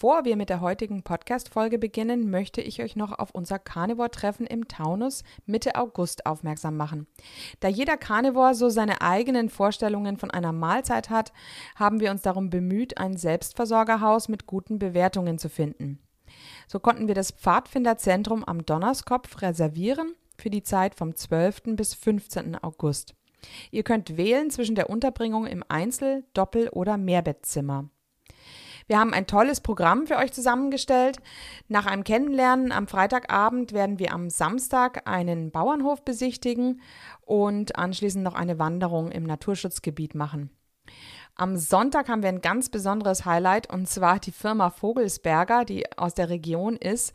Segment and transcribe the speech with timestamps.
[0.00, 4.66] Bevor wir mit der heutigen Podcast-Folge beginnen, möchte ich euch noch auf unser Carnivore-Treffen im
[4.66, 7.06] Taunus Mitte August aufmerksam machen.
[7.60, 11.34] Da jeder Carnivore so seine eigenen Vorstellungen von einer Mahlzeit hat,
[11.76, 15.98] haben wir uns darum bemüht, ein Selbstversorgerhaus mit guten Bewertungen zu finden.
[16.66, 21.76] So konnten wir das Pfadfinderzentrum am Donnerskopf reservieren für die Zeit vom 12.
[21.76, 22.56] bis 15.
[22.56, 23.14] August.
[23.70, 27.90] Ihr könnt wählen zwischen der Unterbringung im Einzel-, Doppel- oder Mehrbettzimmer.
[28.90, 31.18] Wir haben ein tolles Programm für euch zusammengestellt.
[31.68, 36.80] Nach einem Kennenlernen am Freitagabend werden wir am Samstag einen Bauernhof besichtigen
[37.24, 40.50] und anschließend noch eine Wanderung im Naturschutzgebiet machen.
[41.40, 46.12] Am Sonntag haben wir ein ganz besonderes Highlight und zwar die Firma Vogelsberger, die aus
[46.12, 47.14] der Region ist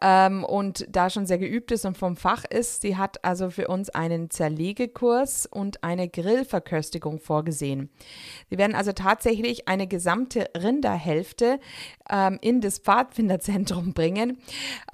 [0.00, 2.82] ähm, und da schon sehr geübt ist und vom Fach ist.
[2.82, 7.90] Sie hat also für uns einen Zerlegekurs und eine Grillverköstigung vorgesehen.
[8.48, 11.58] Wir werden also tatsächlich eine gesamte Rinderhälfte
[12.08, 14.38] ähm, in das Pfadfinderzentrum bringen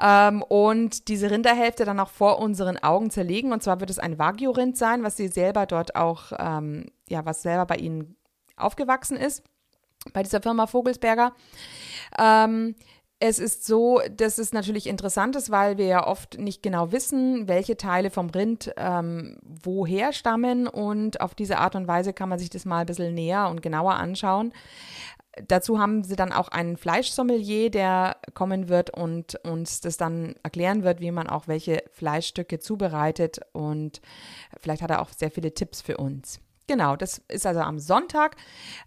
[0.03, 3.53] ähm, und diese Rinderhälfte dann auch vor unseren Augen zerlegen.
[3.53, 7.43] Und zwar wird es ein Wagyu-Rind sein, was sie selber dort auch, ähm, ja, was
[7.43, 8.17] selber bei ihnen
[8.63, 9.43] aufgewachsen ist,
[10.13, 11.35] bei dieser Firma Vogelsberger.
[12.19, 12.75] Ähm,
[13.25, 17.47] es ist so, dass es natürlich interessant ist, weil wir ja oft nicht genau wissen,
[17.47, 22.41] welche Teile vom Rind ähm, woher stammen und auf diese Art und Weise kann man
[22.41, 24.53] sich das mal ein bisschen näher und genauer anschauen.
[25.47, 30.83] Dazu haben sie dann auch einen Fleischsommelier, der kommen wird und uns das dann erklären
[30.83, 34.01] wird, wie man auch welche Fleischstücke zubereitet und
[34.59, 36.41] vielleicht hat er auch sehr viele Tipps für uns.
[36.73, 38.35] Genau, das ist also am Sonntag.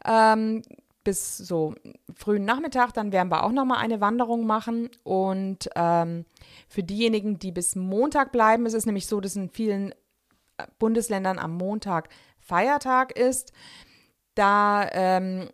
[0.04, 0.64] Ähm,
[1.04, 1.76] bis so
[2.16, 4.90] frühen Nachmittag, dann werden wir auch nochmal eine Wanderung machen.
[5.04, 6.26] Und ähm,
[6.68, 9.92] für diejenigen, die bis Montag bleiben, ist es nämlich so, dass in vielen
[10.58, 12.10] äh, Bundesländern am Montag
[12.40, 13.54] Feiertag ist.
[14.34, 15.52] Da ähm,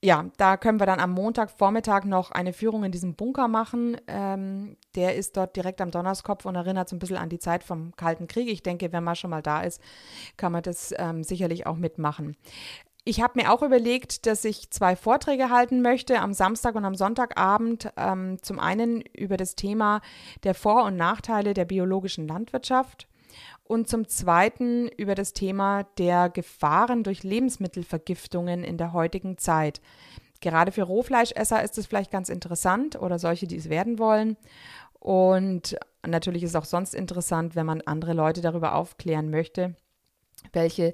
[0.00, 3.96] ja, da können wir dann am Montagvormittag noch eine Führung in diesem Bunker machen.
[4.06, 7.64] Ähm, der ist dort direkt am Donnerskopf und erinnert so ein bisschen an die Zeit
[7.64, 8.48] vom Kalten Krieg.
[8.48, 9.80] Ich denke, wenn man schon mal da ist,
[10.36, 12.36] kann man das ähm, sicherlich auch mitmachen.
[13.04, 16.94] Ich habe mir auch überlegt, dass ich zwei Vorträge halten möchte am Samstag und am
[16.94, 17.90] Sonntagabend.
[17.96, 20.00] Ähm, zum einen über das Thema
[20.44, 23.08] der Vor- und Nachteile der biologischen Landwirtschaft
[23.64, 29.80] und zum Zweiten über das Thema der Gefahren durch Lebensmittelvergiftungen in der heutigen Zeit.
[30.40, 34.36] Gerade für Rohfleischesser ist es vielleicht ganz interessant oder solche, die es werden wollen.
[35.00, 39.74] Und natürlich ist es auch sonst interessant, wenn man andere Leute darüber aufklären möchte,
[40.52, 40.92] welche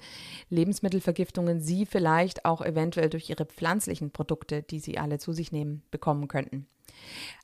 [0.48, 5.82] Lebensmittelvergiftungen sie vielleicht auch eventuell durch ihre pflanzlichen Produkte, die sie alle zu sich nehmen,
[5.90, 6.66] bekommen könnten.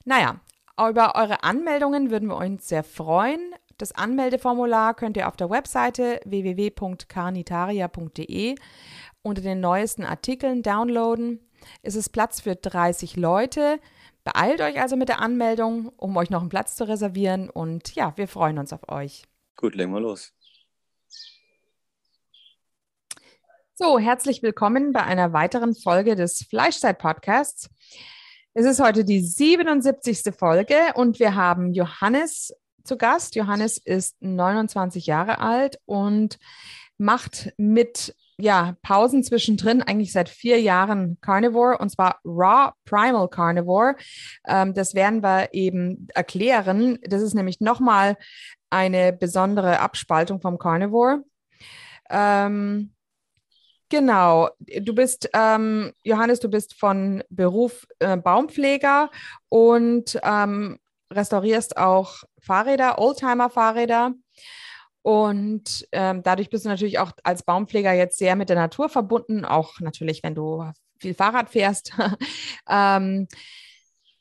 [0.04, 0.40] Naja,
[0.78, 3.54] über eure Anmeldungen würden wir uns sehr freuen.
[3.80, 8.56] Das Anmeldeformular könnt ihr auf der Webseite www.carnitaria.de
[9.22, 11.40] unter den neuesten Artikeln downloaden.
[11.80, 13.80] Es ist Platz für 30 Leute.
[14.22, 17.48] Beeilt euch also mit der Anmeldung, um euch noch einen Platz zu reservieren.
[17.48, 19.24] Und ja, wir freuen uns auf euch.
[19.56, 20.34] Gut, legen wir los.
[23.72, 27.70] So, herzlich willkommen bei einer weiteren Folge des Fleischzeit-Podcasts.
[28.52, 30.34] Es ist heute die 77.
[30.36, 32.52] Folge und wir haben Johannes
[32.84, 33.34] zu Gast.
[33.34, 36.38] Johannes ist 29 Jahre alt und
[36.98, 43.96] macht mit ja, Pausen zwischendrin eigentlich seit vier Jahren Carnivore und zwar Raw Primal Carnivore.
[44.46, 46.98] Ähm, das werden wir eben erklären.
[47.02, 48.16] Das ist nämlich nochmal
[48.70, 51.22] eine besondere Abspaltung vom Carnivore.
[52.08, 52.92] Ähm,
[53.88, 59.10] genau, du bist, ähm, Johannes, du bist von Beruf äh, Baumpfleger
[59.48, 60.78] und ähm,
[61.12, 64.14] restaurierst auch Fahrräder, Oldtimer-Fahrräder.
[65.02, 69.44] Und ähm, dadurch bist du natürlich auch als Baumpfleger jetzt sehr mit der Natur verbunden,
[69.44, 71.92] auch natürlich, wenn du viel Fahrrad fährst.
[72.68, 73.26] ähm,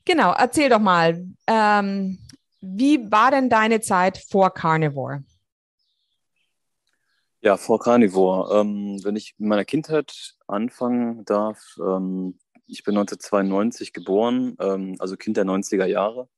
[0.04, 2.18] genau, erzähl doch mal, ähm,
[2.62, 5.22] wie war denn deine Zeit vor Carnivore?
[7.42, 8.60] Ja, vor Carnivore.
[8.60, 15.16] Ähm, wenn ich in meiner Kindheit anfangen darf, ähm, ich bin 1992 geboren, ähm, also
[15.16, 16.28] Kind der 90er Jahre.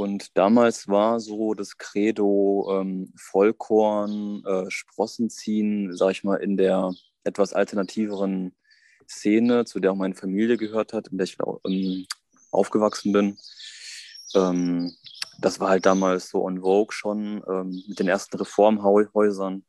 [0.00, 6.56] Und damals war so das Credo ähm, Vollkorn, äh, Sprossen ziehen, sag ich mal, in
[6.56, 8.56] der etwas alternativeren
[9.06, 11.36] Szene, zu der auch meine Familie gehört hat, in der ich
[11.66, 12.06] ähm,
[12.50, 13.36] aufgewachsen bin.
[14.34, 14.90] Ähm,
[15.38, 19.66] das war halt damals so on vogue schon ähm, mit den ersten Reformhäusern.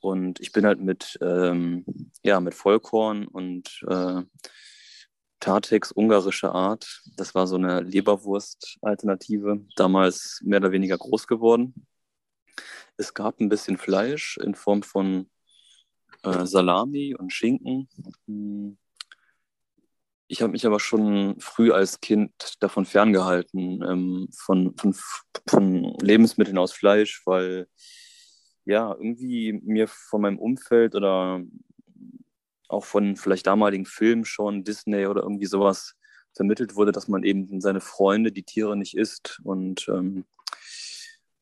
[0.00, 1.84] Und ich bin halt mit, ähm,
[2.22, 4.22] ja, mit Vollkorn und äh,
[5.42, 7.02] Tartex, ungarische Art.
[7.16, 11.74] Das war so eine Leberwurst-Alternative, damals mehr oder weniger groß geworden.
[12.96, 15.28] Es gab ein bisschen Fleisch in Form von
[16.22, 17.88] äh, Salami und Schinken.
[18.28, 18.78] Hm.
[20.28, 24.94] Ich habe mich aber schon früh als Kind davon ferngehalten, ähm, von, von,
[25.48, 27.66] von Lebensmitteln aus Fleisch, weil
[28.64, 31.42] ja, irgendwie mir von meinem Umfeld oder
[32.72, 35.94] auch von vielleicht damaligen Filmen schon, Disney oder irgendwie sowas
[36.34, 39.40] vermittelt wurde, dass man eben seine Freunde, die Tiere nicht isst.
[39.44, 40.24] Und ähm,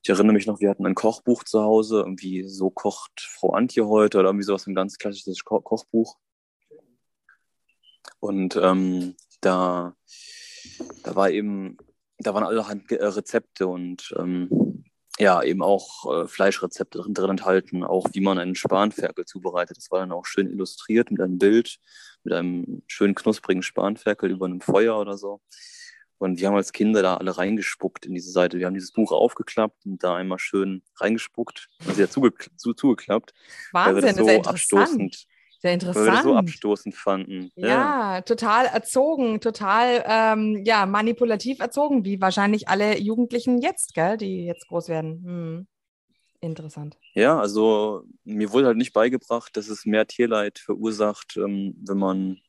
[0.03, 3.87] ich erinnere mich noch, wir hatten ein Kochbuch zu Hause, irgendwie so kocht Frau Antje
[3.87, 6.17] heute oder irgendwie sowas, ein ganz klassisches Ko Kochbuch.
[8.19, 9.94] Und ähm, da,
[11.05, 11.77] da war eben,
[12.19, 14.49] da waren alle äh, Rezepte und ähm,
[15.20, 19.76] ja, eben auch äh, Fleischrezepte drin, drin, enthalten, auch wie man einen Spanferkel zubereitet.
[19.76, 21.78] Das war dann auch schön illustriert mit einem Bild,
[22.25, 25.40] mit einem schönen knusprigen Spanferkel über einem Feuer oder so.
[26.19, 28.58] Und wir haben als Kinder da alle reingespuckt in diese Seite.
[28.58, 32.75] Wir haben dieses Buch aufgeklappt und da einmal schön reingespuckt und sie hat zuge zu,
[32.75, 33.32] zugeklappt.
[33.72, 35.26] Wahnsinn, das so das abstoßend
[35.60, 36.06] sehr interessant.
[36.06, 37.50] Weil wir so abstoßend fanden.
[37.54, 44.16] Ja, ja total erzogen, total ähm, ja, manipulativ erzogen, wie wahrscheinlich alle Jugendlichen jetzt, gell,
[44.16, 45.22] die jetzt groß werden.
[45.24, 45.66] Hm.
[46.42, 46.96] Interessant.
[47.12, 52.40] Ja, also mir wurde halt nicht beigebracht, dass es mehr Tierleid verursacht, ähm, wenn man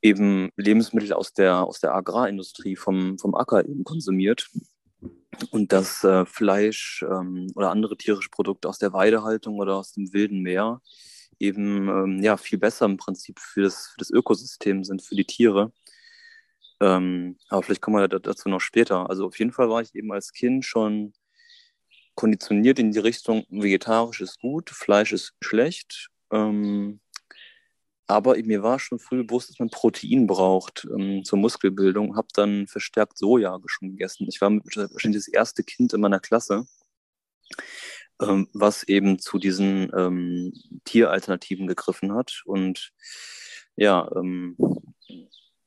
[0.00, 4.48] eben Lebensmittel aus der, aus der Agrarindustrie vom, vom Acker eben konsumiert
[5.50, 10.12] und dass äh, Fleisch ähm, oder andere tierische Produkte aus der Weidehaltung oder aus dem
[10.12, 10.80] wilden Meer
[11.38, 15.24] eben ähm, ja, viel besser im Prinzip für das, für das Ökosystem sind, für die
[15.24, 15.72] Tiere.
[16.80, 19.08] Ähm, aber vielleicht kommen wir dazu noch später.
[19.08, 21.12] Also auf jeden Fall war ich eben als Kind schon
[22.14, 26.10] konditioniert in die Richtung, vegetarisch ist gut, Fleisch ist schlecht.
[26.32, 27.00] Ähm,
[28.08, 32.16] aber mir war schon früh bewusst, dass man Protein braucht ähm, zur Muskelbildung.
[32.16, 34.26] Habe dann verstärkt Soja schon gegessen.
[34.28, 36.66] Ich war wahrscheinlich das erste Kind in meiner Klasse,
[38.20, 40.52] ähm, was eben zu diesen ähm,
[40.84, 42.42] Tieralternativen gegriffen hat.
[42.44, 42.92] Und
[43.76, 44.56] ja, ähm,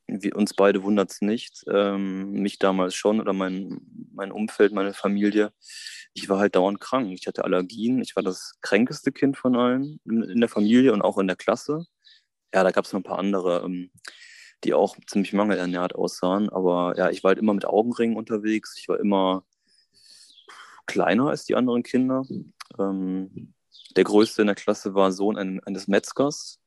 [0.07, 3.79] wir, uns beide wundert es nicht, ähm, mich damals schon oder mein,
[4.13, 5.53] mein Umfeld, meine Familie.
[6.13, 7.11] Ich war halt dauernd krank.
[7.13, 8.01] Ich hatte Allergien.
[8.01, 11.85] Ich war das kränkeste Kind von allen in, der Familie und auch in der Klasse.
[12.53, 13.91] Ja, da gab es noch ein paar andere, ähm,
[14.65, 16.49] die auch ziemlich mangelernährt aussahen.
[16.49, 18.75] Aber ja, ich war halt immer mit Augenringen unterwegs.
[18.77, 19.45] Ich war immer
[20.91, 22.23] kleiner als die anderen Kinder.
[22.77, 23.53] Ähm,
[23.95, 26.59] der größte in der Klasse war Sohn eines Metzgers,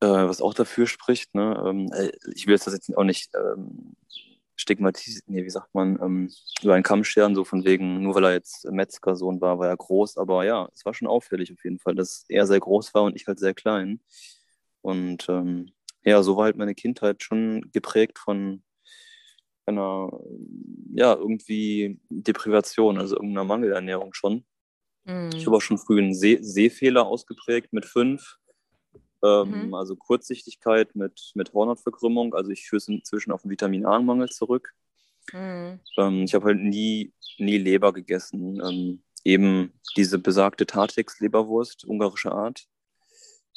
[0.00, 1.34] äh, was auch dafür spricht.
[1.34, 1.62] Ne?
[1.66, 3.96] Ähm, äh, ich will das jetzt auch nicht ähm,
[4.56, 6.32] stigmatisieren, nee, wie sagt man, ähm,
[6.62, 9.76] über einen Kamm scheren, so von wegen, nur weil er jetzt Metzgersohn war, war er
[9.76, 10.16] groß.
[10.16, 13.16] Aber ja, es war schon auffällig auf jeden Fall, dass er sehr groß war und
[13.16, 14.00] ich halt sehr klein.
[14.80, 15.72] Und ähm,
[16.04, 18.62] ja, so war halt meine Kindheit schon geprägt von
[19.66, 20.10] einer,
[20.94, 24.44] ja, irgendwie Deprivation, also irgendeiner Mangelernährung schon.
[25.04, 25.30] Mhm.
[25.34, 28.36] Ich habe auch schon früh einen Seh Sehfehler ausgeprägt mit fünf.
[29.24, 29.74] Ähm, mhm.
[29.74, 32.34] Also Kurzsichtigkeit mit, mit Hornhautverkrümmung.
[32.34, 34.72] Also ich führe es inzwischen auf einen Vitamin A-Mangel zurück.
[35.32, 35.80] Mhm.
[35.96, 38.60] Ähm, ich habe halt nie, nie Leber gegessen.
[38.64, 42.66] Ähm, eben diese besagte Tartex-Leberwurst, ungarische Art.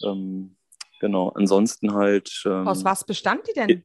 [0.03, 0.55] Ähm,
[0.99, 2.43] genau, ansonsten halt.
[2.45, 3.83] Ähm, Aus was bestand die denn?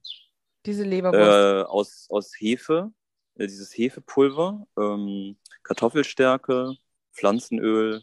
[0.66, 1.66] Diese Leberwurst?
[1.66, 2.92] Äh, aus, aus Hefe,
[3.36, 6.74] äh, dieses Hefepulver, ähm, Kartoffelstärke,
[7.12, 8.02] Pflanzenöl,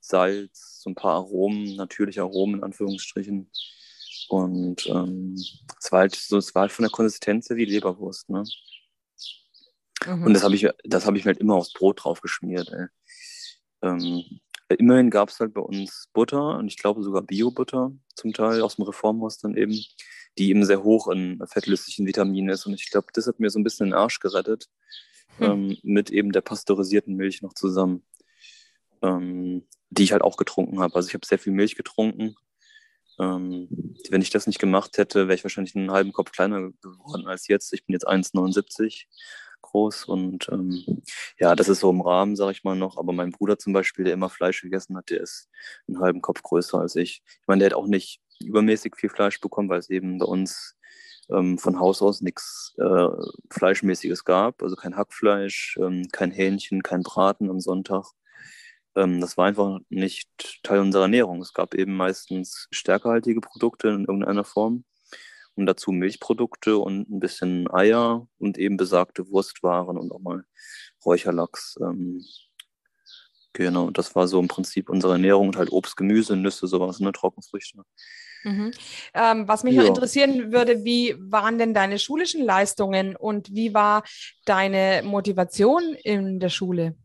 [0.00, 3.50] Salz, so ein paar Aromen, natürliche Aromen in Anführungsstrichen.
[4.28, 8.28] Und ähm, es war halt so, es war halt von der Konsistenz her wie Leberwurst,
[8.30, 8.44] ne?
[10.06, 10.24] Mhm.
[10.24, 12.70] Und das habe ich, das habe ich mir halt immer aufs Brot drauf geschmiert.
[12.70, 12.86] Ey.
[13.82, 18.62] Ähm, immerhin gab es halt bei uns Butter und ich glaube sogar Bio-Butter zum Teil
[18.62, 19.78] aus dem Reformhaus dann eben
[20.38, 22.66] die eben sehr hoch in fettlöslichen Vitaminen ist.
[22.66, 24.68] Und ich glaube, das hat mir so ein bisschen den Arsch gerettet,
[25.38, 25.50] hm.
[25.50, 28.04] ähm, mit eben der pasteurisierten Milch noch zusammen,
[29.02, 30.94] ähm, die ich halt auch getrunken habe.
[30.94, 32.36] Also ich habe sehr viel Milch getrunken.
[33.18, 33.68] Ähm,
[34.08, 37.48] wenn ich das nicht gemacht hätte, wäre ich wahrscheinlich einen halben Kopf kleiner geworden als
[37.48, 37.72] jetzt.
[37.72, 39.04] Ich bin jetzt 1,79
[39.62, 41.02] groß und ähm,
[41.38, 42.96] ja, das ist so im Rahmen, sage ich mal noch.
[42.96, 45.50] Aber mein Bruder zum Beispiel, der immer Fleisch gegessen hat, der ist
[45.86, 47.22] einen halben Kopf größer als ich.
[47.26, 50.76] Ich meine, der hat auch nicht übermäßig viel Fleisch bekommen, weil es eben bei uns
[51.30, 53.08] ähm, von Haus aus nichts äh,
[53.50, 54.62] Fleischmäßiges gab.
[54.62, 58.06] Also kein Hackfleisch, ähm, kein Hähnchen, kein Braten am Sonntag.
[58.96, 61.40] Ähm, das war einfach nicht Teil unserer Ernährung.
[61.42, 64.84] Es gab eben meistens stärkehaltige Produkte in irgendeiner Form
[65.54, 70.44] und dazu Milchprodukte und ein bisschen Eier und eben besagte Wurstwaren und auch mal
[71.04, 71.76] Räucherlachs.
[71.80, 72.24] Ähm,
[73.52, 77.12] Genau, das war so im Prinzip unsere Ernährung und halt Obst, Gemüse, Nüsse, sowas, ne,
[77.12, 77.82] Trockenfrüchte.
[78.42, 78.70] Mhm.
[79.14, 79.82] Ähm, was mich Ja.
[79.82, 84.02] noch interessieren würde, wie waren denn deine schulischen Leistungen und wie war
[84.44, 86.96] deine Motivation in der Schule?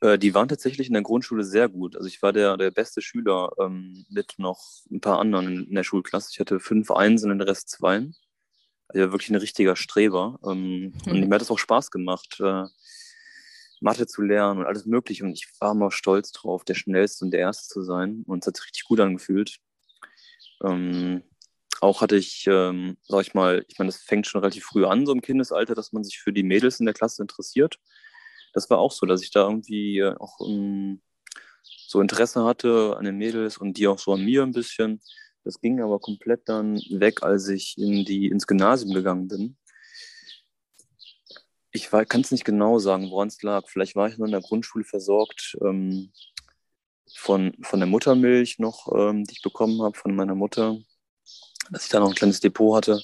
[0.00, 1.96] Äh, die waren tatsächlich in der Grundschule sehr gut.
[1.96, 5.84] Also ich war der, der beste Schüler ähm, mit noch ein paar anderen in, der
[5.84, 6.28] Schulklasse.
[6.32, 8.14] Ich hatte fünf Einsen und den Rest Zweien.
[8.88, 10.38] Also ich war wirklich ein richtiger Streber.
[10.44, 11.28] Ähm, Und Mhm.
[11.28, 12.64] mir hat es auch Spaß gemacht, äh,
[13.80, 15.24] Mathe zu lernen und alles Mögliche.
[15.24, 18.24] Und ich war immer stolz drauf, der Schnellste und der Erste zu sein.
[18.26, 19.58] Und es hat sich richtig gut angefühlt.
[20.64, 21.22] Ähm,
[21.80, 25.06] auch hatte ich, ähm, sag ich mal, ich meine, das fängt schon relativ früh an,
[25.06, 27.78] so im Kindesalter, dass man sich für die Mädels in der Klasse interessiert.
[28.54, 31.02] Das war auch so, dass ich da irgendwie äh, auch ähm,
[31.62, 35.00] so Interesse hatte an den Mädels und die auch so an mir ein bisschen.
[35.44, 39.56] Das ging aber komplett dann weg, als ich in die, ins Gymnasium gegangen bin.
[41.76, 43.68] Ich kann es nicht genau sagen, woran es lag.
[43.68, 46.12] Vielleicht war ich nur in der Grundschule versorgt ähm,
[47.16, 50.78] von, von der Muttermilch noch, ähm, die ich bekommen habe von meiner Mutter,
[51.70, 53.02] dass ich da noch ein kleines Depot hatte.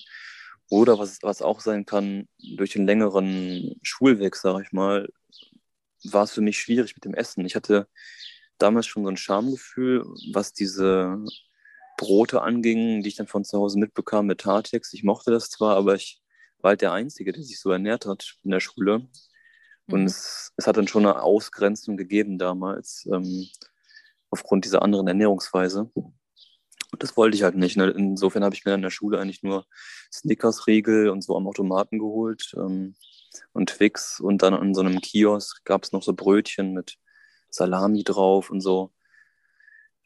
[0.69, 5.09] Oder was, was auch sein kann, durch den längeren Schulweg, sage ich mal,
[6.05, 7.45] war es für mich schwierig mit dem Essen.
[7.45, 7.89] Ich hatte
[8.59, 11.25] damals schon so ein Schamgefühl, was diese
[11.97, 14.93] Brote anging, die ich dann von zu Hause mitbekam mit Tartex.
[14.93, 16.23] Ich mochte das zwar, aber ich
[16.63, 19.09] war halt der Einzige, der sich so ernährt hat in der Schule.
[19.87, 20.07] Und Mhm.
[20.07, 23.49] es, es hat dann schon eine Ausgrenzung gegeben damals, ähm,
[24.31, 25.91] aufgrund dieser anderen Ernährungsweise.
[26.93, 27.77] Und das wollte ich halt nicht.
[27.77, 27.91] Ne?
[27.91, 29.67] Insofern habe ich mir in der Schule eigentlich nur
[30.13, 32.95] Snickers-Riegel und so am Automaten geholt ähm,
[33.53, 34.21] und Twix.
[34.21, 36.97] Und dann an so einem Kiosk gab es noch so Brötchen mit
[37.51, 38.93] Salami drauf und so.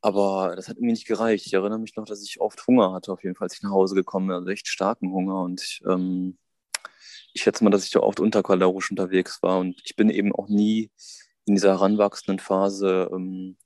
[0.03, 1.47] Aber das hat mir nicht gereicht.
[1.47, 3.71] Ich erinnere mich noch, dass ich oft Hunger hatte, auf jeden Fall, als ich nach
[3.71, 4.37] Hause gekommen bin.
[4.37, 5.43] Also echt starken Hunger.
[5.43, 6.39] Und ich, ähm,
[7.35, 9.59] ich schätze mal, dass ich da oft unterkalorisch unterwegs war.
[9.59, 10.91] Und ich bin eben auch nie
[11.45, 13.57] in dieser heranwachsenden Phase ähm,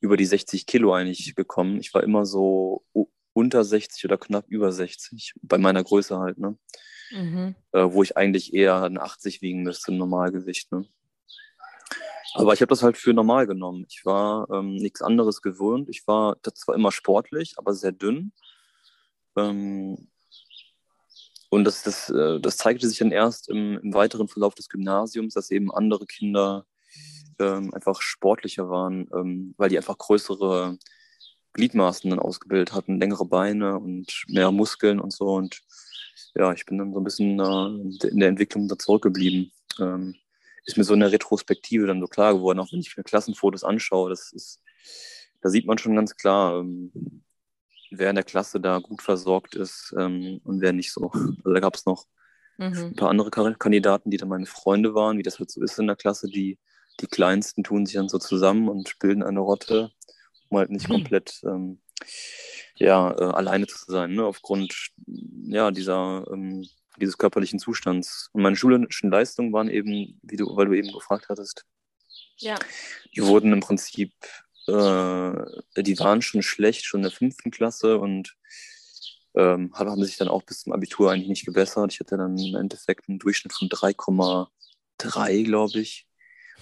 [0.00, 1.78] über die 60 Kilo eigentlich gekommen.
[1.80, 2.84] Ich war immer so
[3.32, 6.58] unter 60 oder knapp über 60, bei meiner Größe halt, ne?
[7.12, 7.54] Mhm.
[7.72, 10.72] Äh, wo ich eigentlich eher ein 80 wiegen müsste, im Normalgewicht.
[10.72, 10.86] Ne?
[12.34, 13.84] Aber ich habe das halt für normal genommen.
[13.88, 15.88] Ich war ähm, nichts anderes gewohnt.
[15.90, 18.32] Ich war zwar immer sportlich, aber sehr dünn.
[19.36, 20.08] Ähm,
[21.52, 25.34] und das, das, äh, das zeigte sich dann erst im, im weiteren Verlauf des Gymnasiums,
[25.34, 26.64] dass eben andere Kinder
[27.38, 30.78] ähm, einfach sportlicher waren, ähm, weil die einfach größere
[31.52, 35.26] Gliedmaßen dann ausgebildet hatten, längere Beine und mehr Muskeln und so.
[35.26, 35.60] Und
[36.34, 39.52] ja, ich bin dann so ein bisschen äh, in der Entwicklung da zurückgeblieben.
[39.78, 40.14] Ähm,
[40.64, 43.62] ist mir so in der Retrospektive dann so klar geworden, auch wenn ich mir Klassenfotos
[43.62, 44.62] anschaue, das ist,
[45.42, 47.21] da sieht man schon ganz klar, ähm,
[47.98, 51.10] wer in der Klasse da gut versorgt ist ähm, und wer nicht so.
[51.44, 52.06] Also da gab es noch
[52.58, 52.76] Mhm.
[52.92, 55.86] ein paar andere Kandidaten, die dann meine Freunde waren, wie das halt so ist in
[55.86, 56.28] der Klasse.
[56.28, 56.58] Die,
[57.00, 59.90] die Kleinsten tun sich dann so zusammen und bilden eine Rotte,
[60.48, 60.96] um halt nicht Hm.
[60.96, 61.80] komplett ähm,
[62.76, 64.24] ja, äh, alleine zu sein, ne?
[64.24, 66.66] aufgrund ja, dieser, ähm,
[67.00, 68.28] dieses körperlichen Zustands.
[68.32, 71.64] Und meine schulischen Leistungen waren eben, wie du, weil du eben gefragt hattest,
[72.36, 72.58] Ja.
[73.16, 74.12] die wurden im Prinzip,
[74.66, 78.36] äh, die waren schon schlecht, schon in der fünften Klasse und
[79.34, 81.92] ähm, haben sich dann auch bis zum Abitur eigentlich nicht gebessert.
[81.92, 86.06] Ich hatte dann im Endeffekt einen Durchschnitt von 3,3, glaube ich,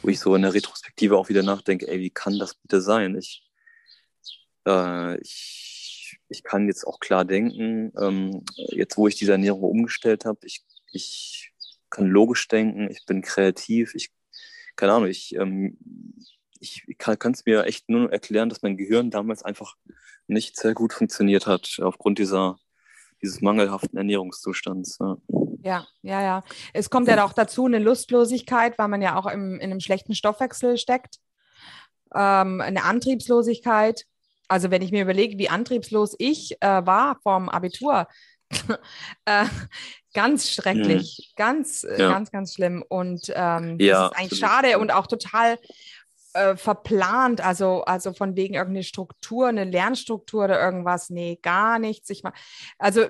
[0.02, 3.16] wo ich so in der Retrospektive auch wieder nachdenke, ey, wie kann das bitte sein?
[3.16, 3.44] Ich,
[4.66, 10.24] äh, ich, ich kann jetzt auch klar denken, ähm, jetzt wo ich diese Ernährung umgestellt
[10.24, 11.52] habe, ich, ich
[11.90, 14.10] kann logisch denken, ich bin kreativ, ich,
[14.76, 15.76] keine Ahnung, ich, ähm,
[16.60, 19.76] ich kann es mir echt nur erklären, dass mein Gehirn damals einfach
[20.26, 22.58] nicht sehr gut funktioniert hat, aufgrund dieser,
[23.22, 24.98] dieses mangelhaften Ernährungszustands.
[25.00, 25.16] Ja.
[25.62, 26.44] Ja, ja, ja.
[26.72, 30.14] Es kommt ja auch dazu eine Lustlosigkeit, weil man ja auch im, in einem schlechten
[30.14, 31.16] Stoffwechsel steckt.
[32.14, 34.04] Ähm, eine Antriebslosigkeit.
[34.48, 38.08] Also wenn ich mir überlege, wie antriebslos ich äh, war vorm Abitur,
[39.26, 39.44] äh,
[40.14, 42.12] ganz schrecklich, ganz, äh, Ja.
[42.12, 42.82] ganz, ganz schlimm.
[42.88, 44.64] Und ähm, Ja, das ist eigentlich absolut.
[44.64, 45.58] schade und auch total
[46.34, 51.10] äh, verplant, also, also von wegen irgendeine Struktur, eine Lernstruktur oder irgendwas.
[51.10, 52.10] Nee, gar nichts.
[52.10, 52.32] Ich ma-
[52.78, 53.02] also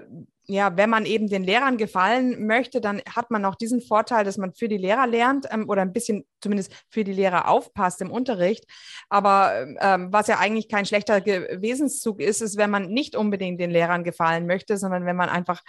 [0.47, 4.37] ja, wenn man eben den Lehrern gefallen möchte, dann hat man auch diesen Vorteil, dass
[4.37, 8.11] man für die Lehrer lernt ähm, oder ein bisschen zumindest für die Lehrer aufpasst im
[8.11, 8.65] Unterricht.
[9.09, 13.71] Aber ähm, was ja eigentlich kein schlechter Wesenszug ist, ist, wenn man nicht unbedingt den
[13.71, 15.63] Lehrern gefallen möchte, sondern wenn man einfach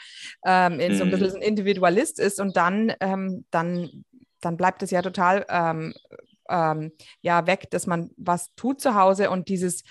[0.46, 1.12] ähm, in so ein Mhm.
[1.12, 4.04] bisschen ein Individualist ist und dann, ähm, dann,
[4.40, 5.46] dann bleibt es ja total
[6.52, 6.92] ähm,
[7.22, 9.84] ja weg, dass man was tut zu Hause und dieses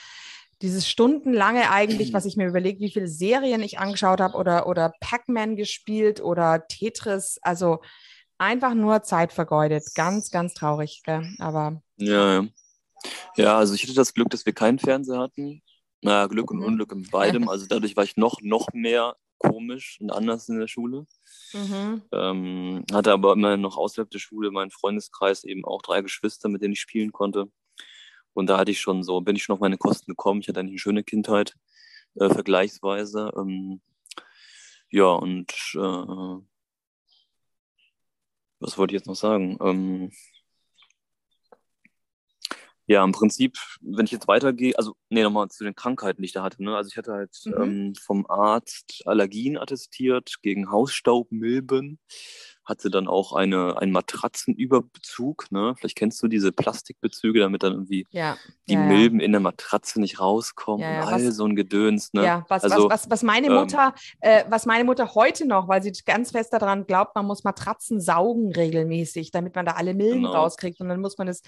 [0.63, 4.93] dieses stundenlange eigentlich, was ich mir überlege, wie viele Serien ich angeschaut habe oder, oder
[5.01, 7.81] Pac-Man gespielt oder Tetris, also
[8.37, 9.85] einfach nur Zeit vergeudet.
[9.95, 11.03] Ganz, ganz traurig.
[11.05, 11.35] Gell?
[11.39, 12.49] Aber Ja, ja.
[13.37, 15.63] Ja, also ich hatte das Glück, dass wir keinen Fernseher hatten.
[16.03, 16.65] Naja, Glück und Mhm.
[16.65, 17.49] Unglück in beidem.
[17.49, 21.07] Also dadurch war ich noch, noch mehr komisch und anders in der Schule.
[21.53, 22.03] mhm.
[22.13, 26.63] Ähm, hatte aber immer noch außerhalb der Schule meinen Freundeskreis eben auch drei Geschwister, mit
[26.63, 27.51] denen ich spielen konnte.
[28.35, 30.41] Und da hatte ich schon so, bin ich schon auf meine Kosten gekommen.
[30.41, 31.57] Ich hatte eigentlich eine schöne Kindheit,
[32.17, 33.33] äh, vergleichsweise.
[33.37, 33.81] Ähm,
[34.91, 36.43] ja, und äh,
[38.61, 39.59] was wollte ich jetzt noch sagen?
[39.63, 40.13] Ähm,
[42.91, 46.33] ja, im Prinzip, wenn ich jetzt weitergehe, also, nee, nochmal zu den Krankheiten, die ich
[46.33, 46.61] da hatte.
[46.61, 46.75] Ne?
[46.77, 47.63] Also ich hatte halt Mhm.
[47.63, 52.01] ähm, vom Arzt Allergien attestiert gegen Hausstaub, Milben,
[52.71, 55.51] hatte dann auch eine, einen Matratzenüberbezug.
[55.51, 55.75] Ne?
[55.79, 58.37] Vielleicht kennst du diese Plastikbezüge, damit dann irgendwie Ja.
[58.69, 58.87] die ja, ja.
[58.87, 62.13] Milben in der Matratze nicht rauskommen Ja, ja, und all was- so ein Gedöns.
[62.15, 62.25] Ne?
[62.25, 65.69] Ja, was, also, was, was, was meine ähm, Mutter, äh, was meine Mutter heute noch,
[65.69, 69.93] weil sie ganz fest daran glaubt, man muss Matratzen saugen regelmäßig, damit man da alle
[69.95, 70.33] Milben Genau.
[70.33, 70.81] rauskriegt.
[70.81, 71.41] Und dann muss man es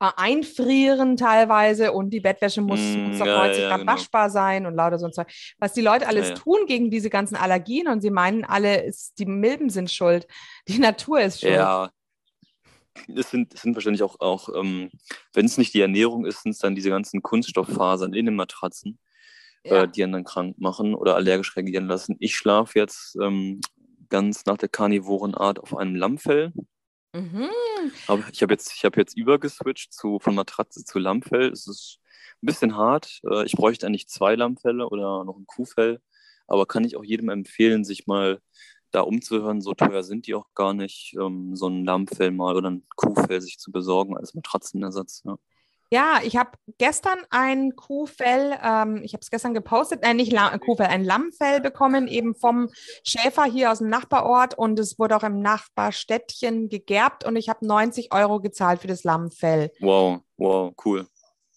[0.00, 3.92] äh, einfrieren teilweise und die Bettwäsche muss, Mm, muss auf ja, 90 ja, Grad genau.
[3.92, 5.28] waschbar sein und lauter so ein Zeug.
[5.58, 6.40] Was die Leute alles Ja, ja.
[6.40, 10.26] tun gegen diese ganzen Allergien und sie meinen alle, ist, die Milben sind schuld,
[10.68, 11.52] die Natur ist schuld.
[11.54, 11.90] Ja,
[13.14, 14.90] es sind, es sind wahrscheinlich auch, auch ähm,
[15.34, 18.98] wenn es nicht die Ernährung ist, sind es dann diese ganzen Kunststofffasern in den Matratzen,
[19.64, 19.82] Ja.
[19.82, 22.16] äh, die einen dann krank machen oder allergisch reagieren lassen.
[22.20, 23.60] Ich schlafe jetzt ähm,
[24.08, 26.52] ganz nach der Karnivorenart auf einem Lammfell.
[27.12, 27.48] Mhm.
[28.06, 31.50] Aber ich habe jetzt, ich hab jetzt übergeswitcht zu, von Matratze zu Lammfell.
[31.50, 31.98] Es ist
[32.42, 33.20] ein bisschen hart.
[33.30, 36.00] Äh, Ich bräuchte eigentlich zwei Lammfelle oder noch ein Kuhfell.
[36.46, 38.40] Aber kann ich auch jedem empfehlen, sich mal
[38.90, 39.60] da umzuhören.
[39.60, 43.40] So teuer sind die auch gar nicht, ähm, so ein Lammfell mal oder ein Kuhfell
[43.40, 45.22] sich zu besorgen als Matratzenersatz.
[45.24, 45.36] Ja.
[45.90, 50.58] Ja, ich habe gestern ein Kuhfell, ähm, ich habe es gestern gepostet, nein, nicht La
[50.58, 52.68] Kuhfell, ein Lammfell bekommen, eben vom
[53.04, 57.64] Schäfer hier aus dem Nachbarort und es wurde auch im Nachbarstädtchen gegerbt und ich habe
[57.64, 59.70] 90 Euro gezahlt für das Lammfell.
[59.78, 61.06] Wow, wow, cool.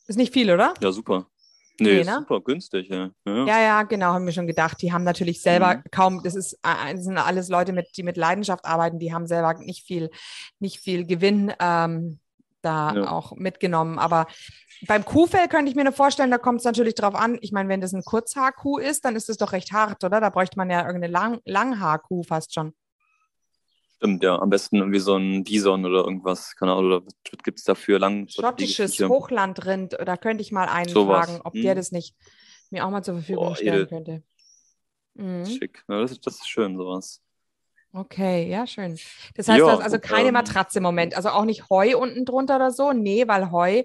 [0.07, 0.75] Ist nicht viel, oder?
[0.79, 1.25] Ja, super.
[1.79, 2.17] Nee, Nee, ne?
[2.19, 3.09] super günstig, ja.
[3.25, 3.45] ja.
[3.45, 4.81] Ja, ja, genau, haben wir schon gedacht.
[4.81, 5.83] Die haben natürlich selber Mhm.
[5.91, 9.27] kaum, das ist, äh, das sind alles Leute, mit, die mit Leidenschaft arbeiten, die haben
[9.27, 10.09] selber nicht viel,
[10.59, 12.19] nicht viel Gewinn ähm,
[12.61, 13.11] da Ja.
[13.11, 13.97] auch mitgenommen.
[13.99, 14.27] Aber
[14.87, 17.37] beim Kuhfell könnte ich mir nur vorstellen, da kommt es natürlich drauf an.
[17.41, 20.21] Ich meine, wenn das ein Kurzhaarkuh ist, dann ist das doch recht hart, oder?
[20.21, 22.73] Da bräuchte man ja irgendeine Lang Langhaarkuh fast schon.
[23.99, 24.39] Stimmt, ja.
[24.39, 26.55] Am besten irgendwie so ein Bison oder irgendwas.
[26.55, 27.99] Keine Ahnung, oder was gibt es dafür?
[27.99, 28.97] Lang, so Schottisches?
[29.01, 31.27] Hochlandrind, da könnte ich mal einen Sowas.
[31.27, 31.77] fragen, ob der Mhm.
[31.77, 32.15] das nicht
[32.69, 33.87] mir auch mal zur Verfügung Boah, stellen edel.
[33.87, 34.23] könnte.
[35.15, 35.45] Mhm.
[35.45, 35.83] Schick.
[35.89, 37.21] Ja, das, ist- das ist schön, sowas.
[37.91, 38.99] Okay, ja, schön.
[39.35, 41.97] Das heißt, Ja, du hast also keine ähm, Matratze im Moment, also auch nicht Heu
[41.97, 42.93] unten drunter oder so?
[42.93, 43.83] Nee, weil Heu,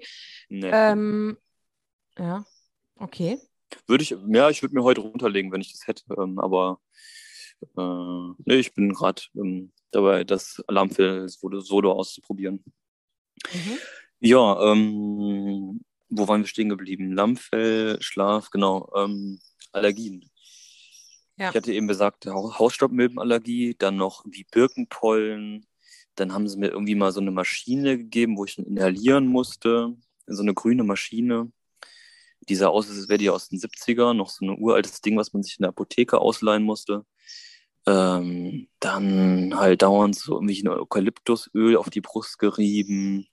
[0.51, 0.71] Nee.
[0.71, 1.39] ähm,
[2.19, 2.45] ja,
[2.99, 3.41] okay.
[3.87, 6.05] Würde ich, ja, ich würde mir heute runterlegen, wenn ich das hätte.
[6.19, 6.81] Ähm, aber
[7.77, 12.63] äh, nee, ich bin gerade ähm, dabei, das Alarmfell Solo auszuprobieren.
[13.53, 13.79] Mhm.
[14.21, 17.13] Ja, ähm, wo waren wir stehen geblieben?
[17.13, 18.91] Lammfell, Schlaf, genau.
[18.97, 19.41] Ähm,
[19.73, 20.31] Allergien.
[21.37, 21.51] Ja.
[21.51, 25.67] Ich hatte eben besagt, Hau- Hausstaubmilbenallergie, dann noch wie Birkenpollen.
[26.15, 29.97] Dann haben sie mir irgendwie mal so eine Maschine gegeben, wo ich dann inhalieren musste.
[30.27, 31.51] So eine grüne Maschine.
[32.49, 35.33] Die sah aus, als wäre die aus den 70er, noch so ein uraltes Ding, was
[35.33, 37.05] man sich in der Apotheke ausleihen musste.
[37.87, 43.27] Ähm, dann halt dauernd so irgendwie ein Eukalyptusöl auf die Brust gerieben.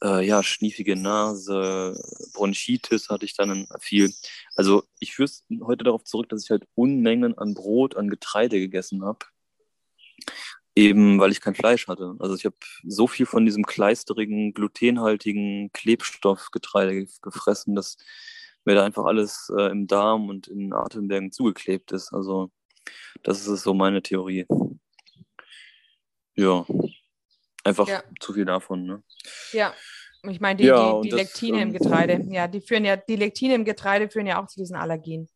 [0.00, 2.00] Äh, ja, schniefige Nase,
[2.34, 4.12] Bronchitis hatte ich dann viel.
[4.54, 8.60] Also ich führe es heute darauf zurück, dass ich halt Unmengen an Brot, an Getreide
[8.60, 9.26] gegessen habe.
[10.76, 12.14] Eben weil ich kein Fleisch hatte.
[12.20, 17.96] Also ich habe so viel von diesem kleisterigen, glutenhaltigen Klebstoffgetreide ge- gefressen, dass
[18.64, 22.12] mir da einfach alles äh, im Darm und in den Atembergen zugeklebt ist.
[22.12, 22.52] Also
[23.22, 24.46] das ist so meine Theorie.
[26.34, 26.64] Ja,
[27.64, 28.02] einfach Ja.
[28.20, 28.86] zu viel davon.
[28.86, 29.02] Ne?
[29.52, 29.74] Ja,
[30.28, 32.96] ich meine, die, Ja, die, die das, Lektine im ähm, Getreide, ja, die führen ja,
[32.96, 35.28] die Lektine im Getreide führen ja auch zu diesen Allergien.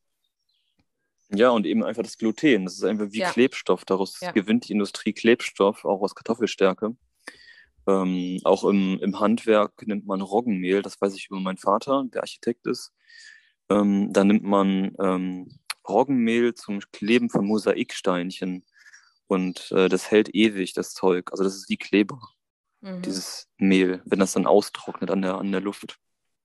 [1.35, 2.65] Ja, und eben einfach das Gluten.
[2.65, 3.31] Das ist einfach wie Ja.
[3.31, 3.85] Klebstoff.
[3.85, 6.95] Daraus gewinnt die Industrie Klebstoff, auch aus Kartoffelstärke.
[7.87, 12.23] Ähm, auch im, im Handwerk nimmt man Roggenmehl, das weiß ich über meinen Vater, der
[12.23, 12.93] Architekt ist.
[13.69, 15.49] Ähm, da nimmt man ähm,
[15.89, 18.65] Roggenmehl zum Kleben von Mosaiksteinchen.
[19.27, 21.31] Und äh, das hält ewig, das Zeug.
[21.33, 22.21] Also das ist wie Kleber,
[22.81, 23.03] Mhm.
[23.03, 25.99] dieses Mehl, wenn das dann austrocknet an der, an der Luft.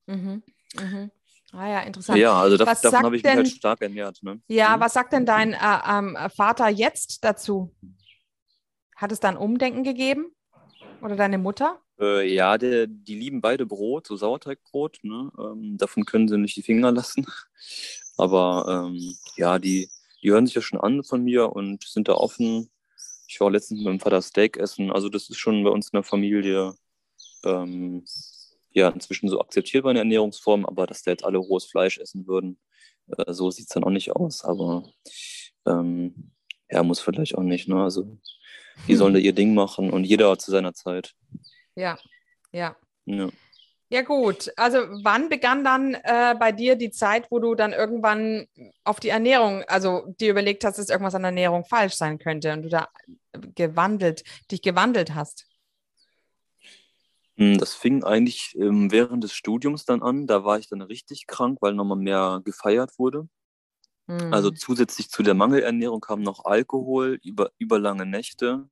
[0.06, 0.43] Mhm.
[0.80, 1.12] Mhm.
[1.52, 2.19] Ah ja, interessant.
[2.19, 4.21] Ja, also da, Was davon habe ich mich halt denn- stark ernährt.
[4.21, 4.39] Ne?
[4.47, 4.82] Ja, Mhm.
[4.82, 7.73] was sagt denn dein äh, ähm, Vater jetzt dazu?
[8.95, 10.28] Hat es da ein Umdenken gegeben?
[11.02, 11.82] Oder deine Mutter?
[12.00, 15.00] Äh, ja, der, die lieben beide Brot, so Sauerteigbrot.
[15.04, 15.32] Ne?
[15.39, 17.26] Ähm, davon können sie nicht die Finger lassen.
[18.17, 19.89] Aber ähm, ja, die,
[20.21, 22.69] die hören sich ja schon an von mir und sind da offen.
[23.27, 24.91] Ich war letztens mit meinem Vater Steak essen.
[24.91, 26.73] Also das ist schon bei uns in der Familie
[27.43, 28.06] ähm,
[28.71, 32.27] ja inzwischen so akzeptiert bei einer Ernährungsform, aber dass da jetzt alle rohes Fleisch essen
[32.27, 32.60] würden,
[33.17, 34.43] äh, so sieht es dann auch nicht aus.
[34.43, 34.84] Aber
[35.65, 36.32] ähm,
[36.69, 37.67] ja, muss vielleicht auch nicht.
[37.67, 37.82] Ne?
[37.82, 38.17] Also
[38.88, 41.15] die sollen da ihr Ding machen und jeder zu seiner Zeit.
[41.75, 41.97] Ja,
[42.51, 42.75] ja.
[43.06, 43.30] Ja.
[43.89, 44.52] Ja, gut.
[44.58, 48.47] Also, wann begann dann äh, bei dir die Zeit, wo du dann irgendwann
[48.84, 52.52] auf die Ernährung, also dir überlegt hast, dass irgendwas an der Ernährung falsch sein könnte
[52.54, 52.89] und du da
[53.56, 55.45] gewandelt, dich gewandelt hast?
[57.38, 60.28] Hm, Das fing eigentlich ähm, während des Studiums dann an.
[60.28, 63.28] Da war ich dann richtig krank, weil nochmal mehr gefeiert wurde.
[64.30, 64.58] Also Hm.
[64.58, 68.69] zusätzlich zu der Mangelernährung kam noch Alkohol, über, überlange Nächte,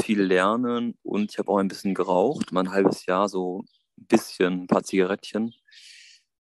[0.00, 3.64] viel Lernen und ich habe auch ein bisschen geraucht, mal ein halbes Jahr so
[3.98, 5.54] ein bisschen, ein paar Zigarettchen,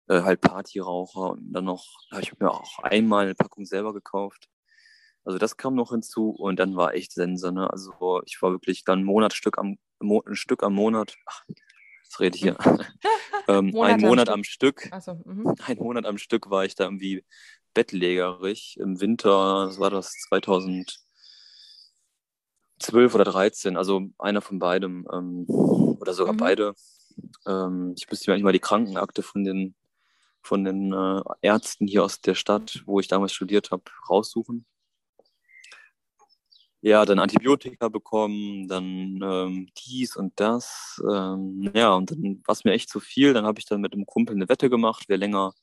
[0.08, 4.48] äh, halt Partyraucher und dann noch, habe ich mir auch einmal eine Packung selber gekauft.
[5.24, 7.70] Also das kam noch hinzu und dann war echt Sense, ne?
[7.70, 11.44] Also ich war wirklich dann ein Monatstück am, Mo ein Stück am Monat, ach,
[12.04, 12.56] was rede ich hier?
[13.48, 14.34] ähm, Monat ein am Monat Stück.
[14.34, 15.54] am Stück Also, mhm.
[15.66, 17.24] ein Monat am Stück war ich da irgendwie
[17.72, 20.98] bettlägerig im Winter, das war das 2012
[23.14, 26.38] oder 13, also einer von beidem ähm, oder sogar Mhm.
[26.38, 26.74] beide.
[27.46, 29.74] Ähm, ich müsste mir eigentlich mal die Krankenakte von den,
[30.42, 34.66] von den äh, Ärzten hier aus der Stadt, wo ich damals studiert habe, raussuchen.
[36.84, 41.00] Ja, dann Antibiotika bekommen, dann ähm, dies und das.
[41.08, 43.32] Ähm, ja, und dann war es mir echt zu viel.
[43.34, 45.54] Dann habe ich dann mit einem Kumpel eine Wette gemacht, wer länger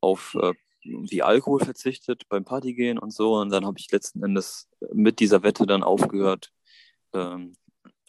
[0.00, 3.36] auf äh, wie Alkohol verzichtet beim Partygehen und so.
[3.36, 6.52] Und dann habe ich letzten Endes mit dieser Wette dann aufgehört,
[7.12, 7.54] ähm,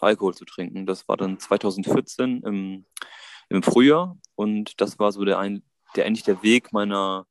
[0.02, 0.86] Alkohol zu trinken.
[0.86, 2.86] Das war dann 2014 im,
[3.50, 5.64] im Frühjahr und das war so der, ein,
[5.96, 7.28] der eigentlich der Weg meiner,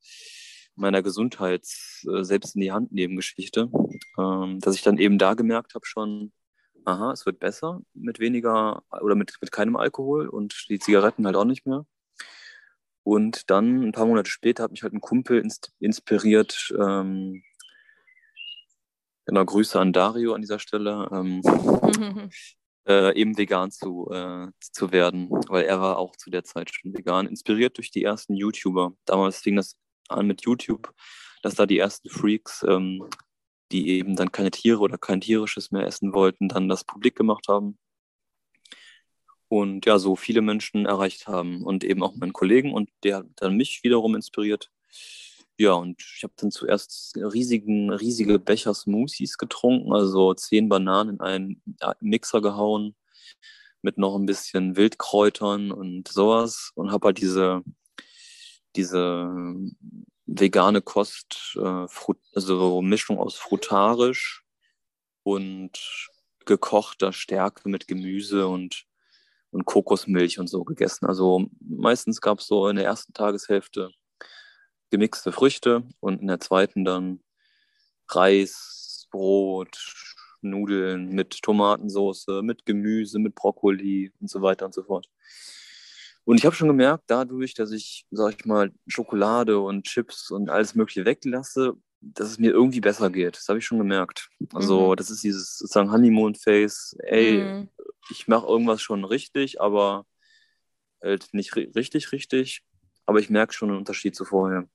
[0.75, 3.71] meiner Gesundheits äh, selbst in die Hand nehmen Geschichte,
[4.19, 6.33] ähm, dass ich dann eben da gemerkt habe schon,
[6.85, 11.37] aha, es wird besser mit weniger oder mit, mit keinem Alkohol und die Zigaretten halt
[11.37, 11.87] auch nicht mehr.
[13.03, 17.43] Und dann ein paar Monate später hat mich halt ein Kumpel ins, inspiriert, ähm,
[19.25, 21.41] genau, Grüße an Dario an dieser Stelle, ähm,
[22.89, 26.95] äh, eben vegan zu, äh, zu werden, weil er war auch zu der Zeit schon
[26.95, 28.95] vegan, inspiriert durch die ersten YouTuber.
[29.05, 29.77] Damals fing das
[30.09, 30.93] an mit YouTube,
[31.43, 33.09] dass da die ersten Freaks, ähm,
[33.73, 37.49] die eben dann keine Tiere oder kein tierisches mehr essen wollten, dann das publik gemacht
[37.49, 37.79] haben
[39.49, 43.27] und ja, so viele Menschen erreicht haben und eben auch meinen Kollegen und der hat
[43.37, 44.71] dann mich wiederum inspiriert.
[45.61, 51.21] Ja, und ich habe dann zuerst riesigen, riesige Becher Smoothies getrunken, also zehn Bananen in
[51.21, 51.63] einen
[52.01, 52.95] Mixer gehauen
[53.83, 57.63] mit noch ein bisschen Wildkräutern und sowas und habe halt diese,
[58.77, 59.29] diese
[60.27, 61.87] vegane Kost, äh,
[62.35, 64.45] also Mischung aus frutarisch
[65.25, 65.73] und
[66.47, 68.85] gekochter Stärke mit Gemüse und
[69.51, 71.07] und Kokosmilch und so gegessen.
[71.07, 73.93] Also meistens gab es so in der ersten Tageshälfte
[74.91, 77.21] gemixte Früchte und in der zweiten dann
[78.09, 79.79] Reis, Brot,
[80.41, 85.09] Nudeln mit Tomatensauce, mit Gemüse, mit Brokkoli und so weiter und so fort.
[86.25, 90.51] Und ich habe schon gemerkt, dadurch, dass ich, sag ich mal, Schokolade und Chips und
[90.51, 93.37] alles Mögliche weglasse, dass es mir irgendwie besser geht.
[93.37, 94.29] Das habe ich schon gemerkt.
[94.53, 94.97] Also, Mhm.
[94.97, 96.97] das ist dieses sozusagen Honeymoon-Face.
[97.01, 97.69] Ey, Mhm.
[98.11, 100.07] ich mache irgendwas schon richtig, aber
[101.03, 102.63] halt nicht ri richtig, richtig.
[103.07, 104.69] Aber ich merke schon einen Unterschied zu vorher.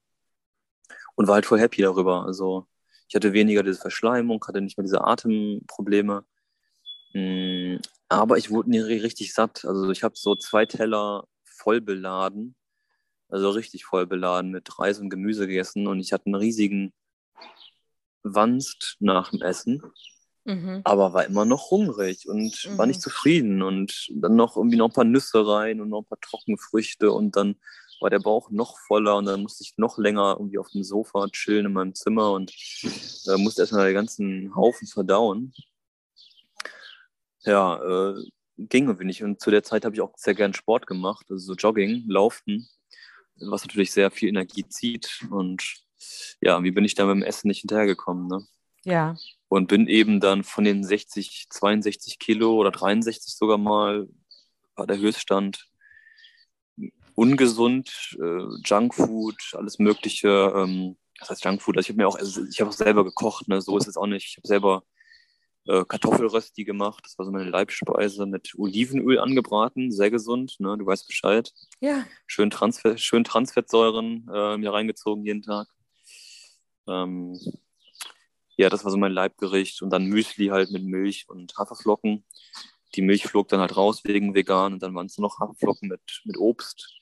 [1.15, 2.25] Und war halt voll happy darüber.
[2.25, 2.67] Also
[3.07, 6.25] ich hatte weniger diese Verschleimung, hatte nicht mehr diese Atemprobleme.
[7.13, 7.77] Mm,
[8.09, 9.65] Aber ich wurde nie ri- richtig satt.
[9.65, 12.55] Also ich habe so zwei Teller voll beladen,
[13.29, 16.93] also richtig voll beladen mit Reis und Gemüse gegessen und ich hatte einen riesigen
[18.23, 19.81] Wanst nach dem Essen
[20.45, 20.81] Mhm.
[20.83, 22.89] aber war immer noch hungrig und war Mhm.
[22.89, 26.19] nicht zufrieden und dann noch irgendwie noch ein paar Nüsse rein und noch ein paar
[26.19, 27.55] Trockenfrüchte und dann
[28.03, 31.25] war der Bauch noch voller und dann musste ich noch länger irgendwie auf dem Sofa
[31.29, 32.53] chillen in meinem Zimmer und
[33.27, 35.53] äh, musste erstmal den ganzen Haufen verdauen.
[37.45, 38.23] Ja, äh,
[38.57, 41.43] ging irgendwie nicht und zu der Zeit habe ich auch sehr gern Sport gemacht, also
[41.43, 42.67] so Jogging, Laufen,
[43.37, 45.63] was natürlich sehr viel Energie zieht und
[46.41, 48.45] ja, wie bin ich da mit dem Essen nicht hinterhergekommen, ne?
[48.85, 49.15] Ja.
[49.47, 54.09] und bin eben dann von den 60, 62 Kilo oder 63 sogar mal,
[54.75, 55.69] war der Höchststand,
[57.15, 60.53] ungesund, äh, Junkfood, alles Mögliche.
[60.55, 63.47] Ähm, das heißt Junkfood, also ich habe mir auch, also ich habe auch selber gekocht,
[63.47, 63.61] ne?
[63.61, 64.27] so ist es auch nicht.
[64.27, 64.83] Ich habe selber
[65.65, 70.77] äh, Kartoffelrösti gemacht, das war so meine Leibspeise mit Olivenöl angebraten, sehr gesund, ne?
[70.77, 71.53] du weißt Bescheid.
[71.79, 72.05] Ja.
[72.27, 75.67] Schön, Transfer, schön Transfettsäuren äh, mir reingezogen jeden Tag.
[76.87, 77.39] Ähm,
[78.55, 79.81] ja, das war so mein Leibgericht.
[79.81, 82.25] Und dann Müsli halt mit Milch und Haferflocken.
[82.95, 85.89] Die Milch flog dann halt raus wegen vegan und dann waren es nur noch Haferflocken
[85.89, 86.93] mit, mit Obst.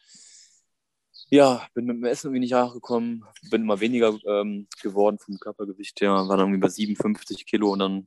[1.31, 6.01] Ja, bin mit dem Essen irgendwie nicht nachgekommen, bin immer weniger ähm, geworden vom Körpergewicht
[6.01, 8.05] her, war dann irgendwie bei 57 Kilo und dann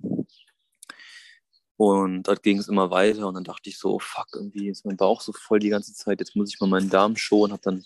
[1.77, 3.27] und da ging es immer weiter.
[3.27, 6.21] Und dann dachte ich so, fuck, irgendwie ist mein Bauch so voll die ganze Zeit,
[6.21, 7.85] jetzt muss ich mal meinen Darm schonen, habe dann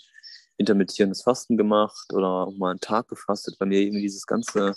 [0.58, 4.74] intermittierendes Fasten gemacht oder auch mal einen Tag gefastet, weil mir irgendwie dieses ganze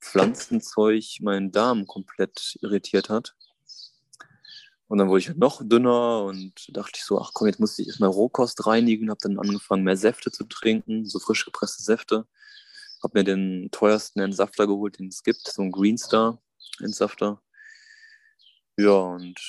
[0.00, 3.34] Pflanzenzeug meinen Darm komplett irritiert hat.
[4.92, 7.78] Und dann wurde ich halt noch dünner und dachte ich so, ach komm, jetzt muss
[7.78, 12.26] ich erstmal Rohkost reinigen, habe dann angefangen, mehr Säfte zu trinken, so frisch gepresste Säfte.
[13.02, 16.42] Habe mir den teuersten Entsafter geholt, den es gibt, so ein Greenstar
[16.80, 17.40] Entsafter.
[18.76, 19.40] Ja, und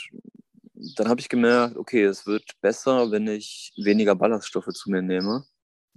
[0.95, 5.43] dann habe ich gemerkt, okay, es wird besser, wenn ich weniger Ballaststoffe zu mir nehme.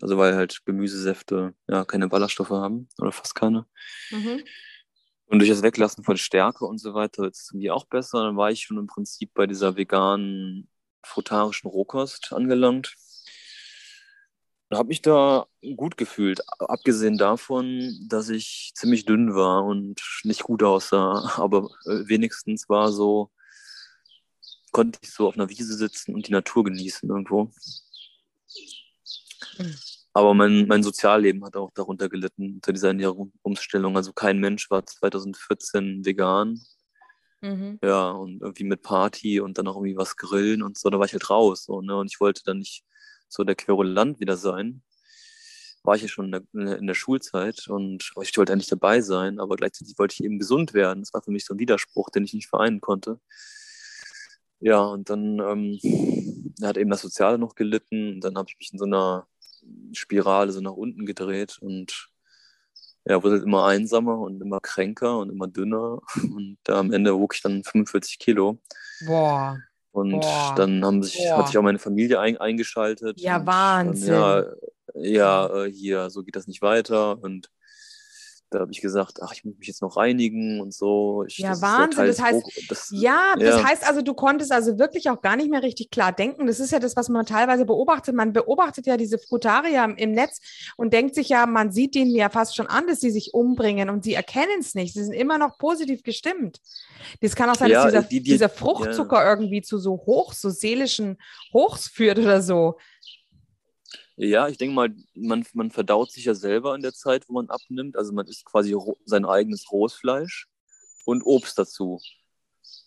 [0.03, 3.65] Also weil halt Gemüsesäfte ja keine Ballaststoffe haben oder fast keine.
[4.11, 4.43] Mhm.
[5.27, 8.23] Und durch das Weglassen von Stärke und so weiter wird es irgendwie auch besser.
[8.23, 10.69] Dann war ich schon im Prinzip bei dieser veganen,
[11.03, 12.95] frutarischen Rohkost angelangt.
[14.69, 16.41] Und habe mich da gut gefühlt.
[16.61, 21.33] Abgesehen davon, dass ich ziemlich dünn war und nicht gut aussah.
[21.37, 23.31] Aber äh, wenigstens war so,
[24.73, 27.51] konnte ich so auf einer Wiese sitzen und die Natur genießen irgendwo.
[29.59, 29.77] Mhm.
[30.17, 33.99] Aber mein, mein Sozialleben hat auch darunter gelitten, unter dieser Ernährungsumstellung.
[33.99, 36.59] Also kein Mensch war 2014 vegan.
[37.43, 37.79] Mhm.
[37.85, 41.05] Ja, und irgendwie mit Party und dann auch irgendwie was grillen und so, da war
[41.05, 41.65] ich halt raus.
[41.65, 41.95] So, ne?
[41.99, 42.83] Und ich wollte dann nicht
[43.29, 44.83] so der Querulant wieder sein.
[45.83, 49.39] War ich ja schon in der, in der Schulzeit und ich wollte eigentlich dabei sein,
[49.39, 51.03] aber gleichzeitig wollte ich eben gesund werden.
[51.03, 53.21] Das war für mich so ein Widerspruch, den ich nicht vereinen konnte.
[54.61, 55.79] Ja, und dann ähm,
[56.63, 58.15] hat eben das Soziale noch gelitten.
[58.15, 59.29] Und dann habe ich mich in so einer
[59.93, 62.11] Spirale so nach unten gedreht und
[63.09, 66.01] ja, wurde immer einsamer und immer kränker und immer dünner.
[66.17, 68.59] Und da am Ende wog ich dann 45 Kilo.
[69.07, 69.59] Boah.
[69.93, 70.55] Und Boah.
[70.57, 71.39] dann haben sich, Boah.
[71.39, 73.21] hat sich auch meine Familie ein, eingeschaltet.
[73.21, 74.13] Ja, Wahnsinn.
[74.13, 74.45] Dann,
[74.95, 77.23] ja, ja, äh, hier, so geht das nicht weiter.
[77.23, 77.49] Und
[78.51, 81.25] da habe ich gesagt, ach, ich muss mich jetzt noch reinigen und so.
[81.27, 82.07] Ich, ja, das Wahnsinn.
[82.07, 85.51] Das heißt, das, ja, ja, das heißt also, du konntest also wirklich auch gar nicht
[85.51, 86.47] mehr richtig klar denken.
[86.47, 88.15] Das ist ja das, was man teilweise beobachtet.
[88.15, 90.41] Man beobachtet ja diese Frutarier im Netz
[90.77, 93.91] und denkt sich ja, man sieht denen ja fast schon an, dass sie sich umbringen
[93.91, 94.95] und sie erkennen es nicht.
[94.95, 96.61] Sie sind immer noch positiv gestimmt.
[97.21, 99.31] Das kann auch sein, ja, dass dieser, die, die, dieser Fruchtzucker ja.
[99.31, 101.19] irgendwie zu so hoch, so seelischen
[101.53, 102.77] Hochs führt oder so.
[104.17, 107.51] Ja, ich denke mal, man, man verdaut sich ja selber in der Zeit, wo man
[107.51, 107.97] abnimmt.
[107.97, 108.75] Also man isst quasi
[109.05, 110.47] sein eigenes rohes Fleisch
[111.05, 112.01] und Obst dazu.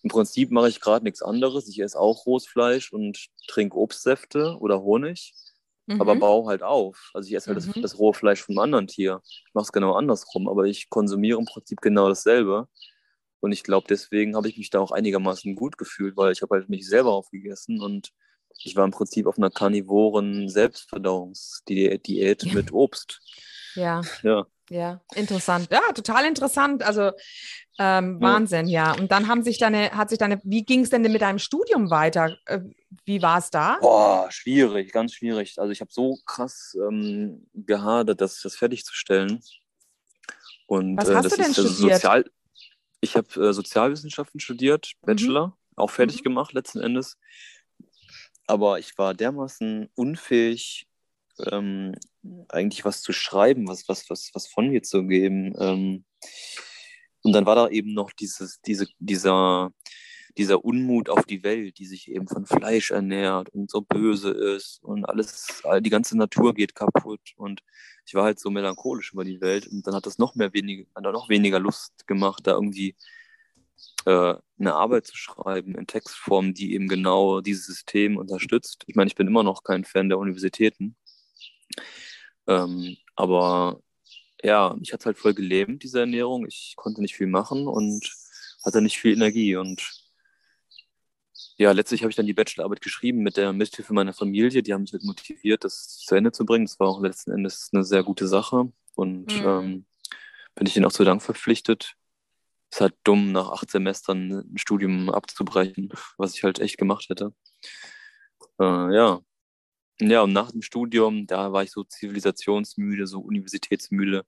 [0.01, 1.67] Im Prinzip mache ich gerade nichts anderes.
[1.67, 5.35] Ich esse auch rohes Fleisch und trinke Obstsäfte oder Honig,
[5.85, 6.01] mhm.
[6.01, 7.11] aber baue halt auf.
[7.13, 7.73] Also ich esse halt mhm.
[7.73, 9.21] das, das rohe Fleisch vom anderen Tier.
[9.23, 12.67] Ich mache es genau andersrum, aber ich konsumiere im Prinzip genau dasselbe.
[13.39, 16.55] Und ich glaube, deswegen habe ich mich da auch einigermaßen gut gefühlt, weil ich habe
[16.55, 18.11] halt mich selber aufgegessen und
[18.63, 22.53] ich war im Prinzip auf einer karnivoren Selbstverdauungsdiät ja.
[22.53, 23.21] mit Obst.
[23.75, 24.01] Ja.
[24.23, 24.45] Ja.
[24.71, 25.67] Ja, interessant.
[25.71, 26.83] Ja, total interessant.
[26.83, 27.11] Also
[27.79, 28.93] ähm, Wahnsinn, ja.
[28.93, 31.89] Und dann haben sich deine, hat sich deine, wie ging es denn mit deinem Studium
[31.89, 32.37] weiter?
[32.45, 32.59] Äh,
[33.03, 33.79] wie war es da?
[33.81, 35.55] Boah, schwierig, ganz schwierig.
[35.57, 39.41] Also ich habe so krass ähm, gehadert, das, das fertigzustellen.
[40.67, 41.95] Und, Was hast äh, du denn ist, studiert?
[41.95, 42.25] Sozial,
[43.01, 45.05] ich habe äh, Sozialwissenschaften studiert, mhm.
[45.07, 45.53] Bachelor, mhm.
[45.77, 46.25] auch fertig mhm.
[46.25, 47.17] gemacht letzten Endes
[48.49, 50.87] aber ich war dermaßen unfähig,
[51.51, 51.93] ähm,
[52.49, 55.53] eigentlich was zu schreiben, was, was, was, was von mir zu geben.
[55.59, 56.03] Ähm,
[57.21, 59.71] und dann war da eben noch dieses, diese, dieser,
[60.37, 64.79] dieser Unmut auf die Welt, die sich eben von Fleisch ernährt und so böse ist
[64.81, 67.33] und alles, die ganze Natur geht kaputt.
[67.35, 67.61] Und
[68.05, 70.85] ich war halt so melancholisch über die Welt und dann hat das noch mehr weniger,
[71.01, 72.95] noch weniger Lust gemacht, da irgendwie
[74.05, 78.83] eine Arbeit zu schreiben in Textform, die eben genau dieses System unterstützt.
[78.87, 80.95] Ich meine, ich bin immer noch kein Fan der Universitäten.
[82.47, 83.81] Ähm, aber
[84.43, 86.45] ja, mich hat halt voll gelähmt, diese Ernährung.
[86.47, 88.11] Ich konnte nicht viel machen und
[88.65, 89.55] hatte nicht viel Energie.
[89.55, 89.81] Und
[91.57, 94.63] ja, letztlich habe ich dann die Bachelorarbeit geschrieben mit der Mithilfe meiner Familie.
[94.63, 96.65] Die haben mich halt motiviert, das zu Ende zu bringen.
[96.65, 98.71] Das war auch letzten Endes eine sehr gute Sache.
[98.95, 99.47] Und mhm.
[99.47, 99.85] ähm,
[100.55, 101.95] bin ich ihnen auch zu Dank verpflichtet
[102.71, 107.33] ist halt dumm, nach acht Semestern ein Studium abzubrechen, was ich halt echt gemacht hätte.
[108.59, 109.21] Äh, ja.
[110.01, 114.25] Ja, und nach dem Studium, da war ich so zivilisationsmüde, so universitätsmüde.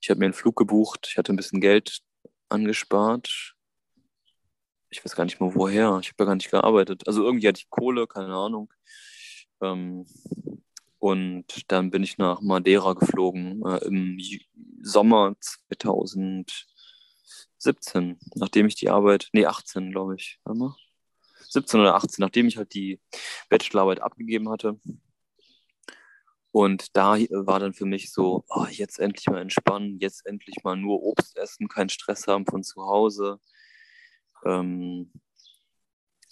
[0.00, 2.00] Ich habe mir einen Flug gebucht, ich hatte ein bisschen Geld
[2.48, 3.54] angespart.
[4.88, 7.06] Ich weiß gar nicht mal woher, ich habe ja gar nicht gearbeitet.
[7.06, 8.72] Also irgendwie hatte ich Kohle, keine Ahnung.
[9.60, 10.06] Ähm,
[10.98, 14.18] und dann bin ich nach Madeira geflogen äh, im
[14.82, 16.66] Sommer 2000.
[17.58, 20.76] 17, nachdem ich die Arbeit, nee, 18, glaube ich, warte mal.
[21.48, 23.00] 17 oder 18, nachdem ich halt die
[23.48, 24.78] Bachelorarbeit abgegeben hatte.
[26.52, 30.76] Und da war dann für mich so, oh, jetzt endlich mal entspannen, jetzt endlich mal
[30.76, 33.40] nur Obst essen, keinen Stress haben von zu Hause.
[34.44, 35.12] Ähm,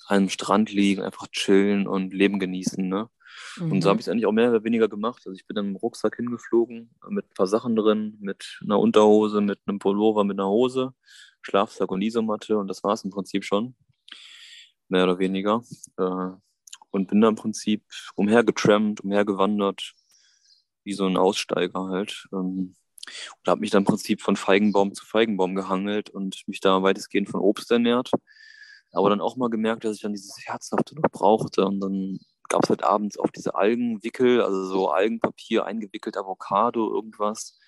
[0.07, 2.89] an einem Strand liegen, einfach chillen und Leben genießen.
[2.89, 3.11] Ne?
[3.57, 3.73] Mhm.
[3.73, 5.23] Und so habe ich es eigentlich auch mehr oder weniger gemacht.
[5.27, 9.41] Also ich bin dann im Rucksack hingeflogen mit ein paar Sachen drin, mit einer Unterhose,
[9.41, 10.95] mit einem Pullover, mit einer Hose,
[11.43, 13.75] Schlafsack und Isomatte und das war es im Prinzip schon.
[14.89, 15.63] Mehr oder weniger.
[15.99, 16.31] Äh,
[16.91, 19.93] und bin dann im Prinzip umhergetrampt, umhergewandert,
[20.85, 22.27] wie so ein Aussteiger halt.
[22.33, 22.75] Ähm,
[23.39, 27.29] und habe mich dann im Prinzip von Feigenbaum zu Feigenbaum gehangelt und mich da weitestgehend
[27.29, 28.11] von Obst ernährt.
[28.93, 31.65] Aber dann auch mal gemerkt, dass ich dann dieses Herzhafte noch brauchte.
[31.67, 37.59] Und dann gab es halt abends auch diese Algenwickel, also so Algenpapier, eingewickelt Avocado, irgendwas.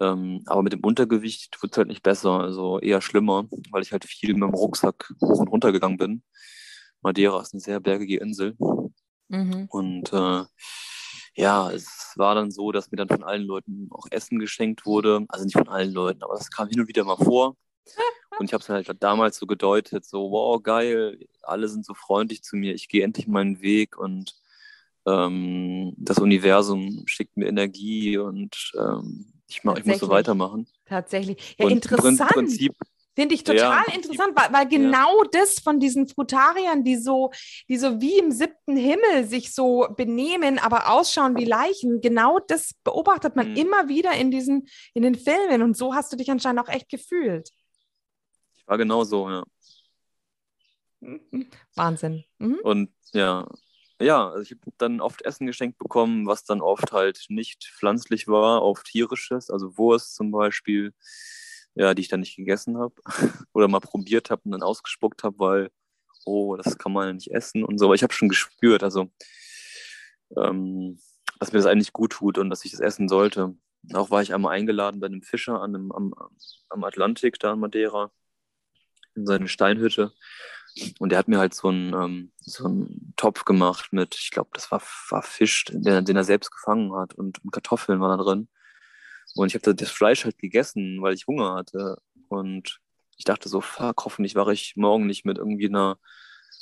[0.00, 3.92] Ähm, aber mit dem Untergewicht wird es halt nicht besser, also eher schlimmer, weil ich
[3.92, 6.22] halt viel mit dem Rucksack hoch und runter gegangen bin.
[7.02, 8.56] Madeira ist eine sehr bergige Insel.
[9.28, 9.66] Mhm.
[9.70, 10.44] Und äh,
[11.34, 15.24] ja, es war dann so, dass mir dann von allen Leuten auch Essen geschenkt wurde.
[15.28, 17.56] Also nicht von allen Leuten, aber das kam hin und wieder mal vor.
[18.38, 22.42] Und ich habe es halt damals so gedeutet, so, wow, geil, alle sind so freundlich
[22.42, 24.34] zu mir, ich gehe endlich meinen Weg und
[25.06, 30.66] ähm, das Universum schickt mir Energie und ähm, ich, mach, ich muss so weitermachen.
[30.86, 31.56] Tatsächlich.
[31.58, 32.30] Ja, und interessant.
[32.30, 32.74] Prinzip,
[33.14, 35.28] Finde ich total ja, interessant, weil, weil genau ja.
[35.32, 37.30] das von diesen Frutariern, die so,
[37.68, 42.72] die so wie im siebten Himmel sich so benehmen, aber ausschauen wie Leichen, genau das
[42.84, 43.56] beobachtet man mhm.
[43.56, 45.60] immer wieder in diesen, in den Filmen.
[45.60, 47.50] Und so hast du dich anscheinend auch echt gefühlt.
[48.62, 49.44] Ich war genau so, ja.
[51.74, 52.24] Wahnsinn.
[52.38, 52.58] Mhm.
[52.62, 53.48] Und ja,
[54.00, 58.28] ja, also ich habe dann oft Essen geschenkt bekommen, was dann oft halt nicht pflanzlich
[58.28, 60.92] war, oft tierisches, also Wurst zum Beispiel
[61.74, 62.94] ja, die ich dann nicht gegessen habe
[63.52, 65.70] oder mal probiert habe und dann ausgespuckt habe, weil,
[66.24, 67.86] oh, das kann man ja nicht essen und so.
[67.86, 69.10] Aber ich habe schon gespürt, also,
[70.36, 70.98] ähm,
[71.38, 73.56] dass mir das eigentlich gut tut und dass ich das essen sollte.
[73.94, 76.14] Auch war ich einmal eingeladen bei einem Fischer an einem, am,
[76.68, 78.12] am Atlantik, da in Madeira,
[79.14, 80.12] in seine Steinhütte.
[80.98, 84.50] Und der hat mir halt so einen, ähm, so einen Topf gemacht mit, ich glaube,
[84.54, 88.24] das war, war Fisch, den, den, er selbst gefangen hat und, und Kartoffeln waren da
[88.24, 88.48] drin.
[89.34, 91.98] Und ich habe das Fleisch halt gegessen, weil ich Hunger hatte.
[92.28, 92.80] Und
[93.16, 95.98] ich dachte so, fuck, hoffentlich wache ich morgen nicht mit irgendwie einer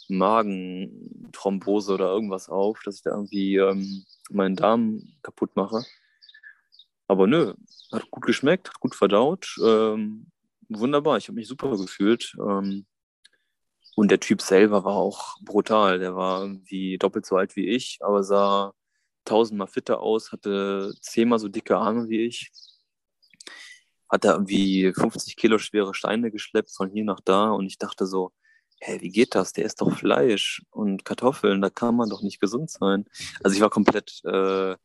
[0.08, 5.84] Magenthrombose oder irgendwas auf, dass ich da irgendwie ähm, meinen Darm kaputt mache.
[7.06, 7.54] Aber nö,
[7.92, 9.56] hat gut geschmeckt, hat gut verdaut.
[9.64, 10.29] Ähm,
[10.70, 12.34] wunderbar, ich habe mich super gefühlt.
[12.38, 12.86] Ähm,
[13.96, 15.98] und der Typ selber war auch brutal.
[15.98, 18.72] Der war irgendwie doppelt so alt wie ich, aber sah
[19.24, 22.50] tausendmal fitter aus, hatte zehnmal so dicke Arme wie ich.
[24.08, 28.06] Hat er irgendwie 50 Kilo schwere Steine geschleppt von hier nach da und ich dachte
[28.06, 28.32] so,
[28.80, 29.52] hä, wie geht das?
[29.52, 33.04] Der ist doch Fleisch und Kartoffeln, da kann man doch nicht gesund sein.
[33.42, 34.76] Also ich war komplett äh,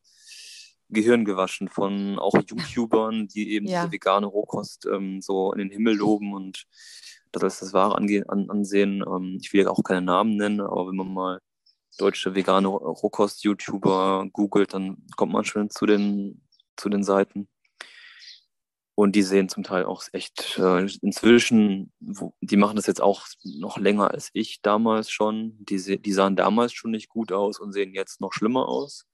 [0.88, 3.82] gehirngewaschen von auch YouTubern, die eben ja.
[3.82, 6.64] diese vegane Rohkost ähm, so in den Himmel loben und
[7.32, 9.04] das als das Wahre an, ansehen.
[9.06, 11.40] Ähm, ich will ja auch keine Namen nennen, aber wenn man mal
[11.98, 16.42] deutsche vegane Rohkost-YouTuber googelt, dann kommt man schon zu den,
[16.76, 17.48] zu den Seiten.
[18.94, 23.26] Und die sehen zum Teil auch echt äh, inzwischen, wo, die machen das jetzt auch
[23.44, 25.54] noch länger als ich damals schon.
[25.58, 29.04] Die, die sahen damals schon nicht gut aus und sehen jetzt noch schlimmer aus.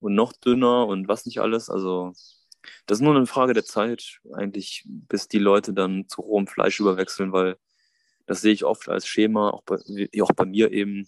[0.00, 1.70] Und noch dünner und was nicht alles.
[1.70, 2.12] Also,
[2.86, 6.80] das ist nur eine Frage der Zeit, eigentlich, bis die Leute dann zu rohem Fleisch
[6.80, 7.56] überwechseln, weil
[8.26, 9.76] das sehe ich oft als Schema, auch bei,
[10.20, 11.06] auch bei mir eben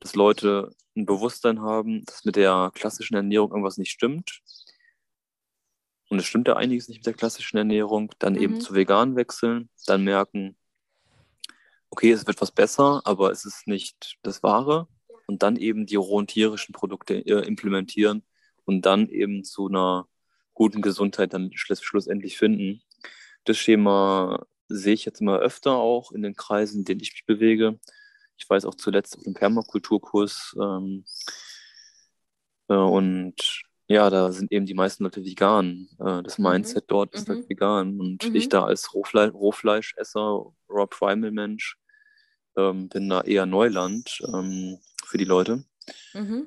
[0.00, 4.42] dass Leute ein Bewusstsein haben, dass mit der klassischen Ernährung irgendwas nicht stimmt.
[6.08, 8.10] Und es stimmt ja einiges nicht mit der klassischen Ernährung.
[8.18, 8.40] Dann mhm.
[8.40, 10.56] eben zu vegan wechseln, dann merken,
[11.90, 14.88] okay, es wird was besser, aber es ist nicht das Wahre.
[15.30, 18.24] Und dann eben die rohen tierischen Produkte äh, implementieren
[18.64, 20.08] und dann eben zu einer
[20.54, 22.82] guten Gesundheit dann schluss, schlussendlich finden.
[23.44, 27.26] Das Schema sehe ich jetzt immer öfter auch in den Kreisen, in denen ich mich
[27.26, 27.78] bewege.
[28.38, 30.56] Ich weiß auch zuletzt auf dem Permakulturkurs.
[30.60, 31.04] Ähm,
[32.66, 35.90] äh, und ja, da sind eben die meisten Leute vegan.
[36.00, 36.46] Äh, das mhm.
[36.46, 36.88] Mindset mhm.
[36.88, 37.42] dort ist halt mhm.
[37.42, 38.00] halt vegan.
[38.00, 38.34] Und mhm.
[38.34, 41.76] ich da als Rohfle Rohfleischesser, Raw Primal Mensch,
[42.56, 45.64] ähm, bin da eher Neuland ähm, für die Leute.
[46.14, 46.46] Mhm.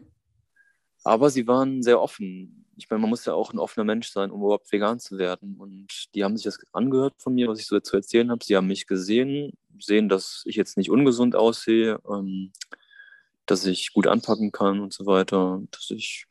[1.04, 4.32] Aber sie waren sehr offen ich meine, man muss ja auch ein offener Mensch sein,
[4.32, 5.58] um überhaupt vegan zu werden.
[5.58, 8.44] Und die haben sich das angehört von mir, was ich so zu erzählen habe.
[8.44, 12.52] Sie haben mich gesehen, sehen, dass ich jetzt nicht ungesund aussehe, ähm,
[13.46, 16.26] dass ich gut anpacken kann und so weiter, dass ich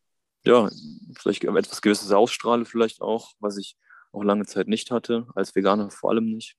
[0.44, 0.68] ja
[1.16, 3.76] vielleicht etwas Gewisses ausstrahle vielleicht auch, was ich
[4.12, 6.56] auch lange Zeit nicht hatte, als Veganer vor allem nicht.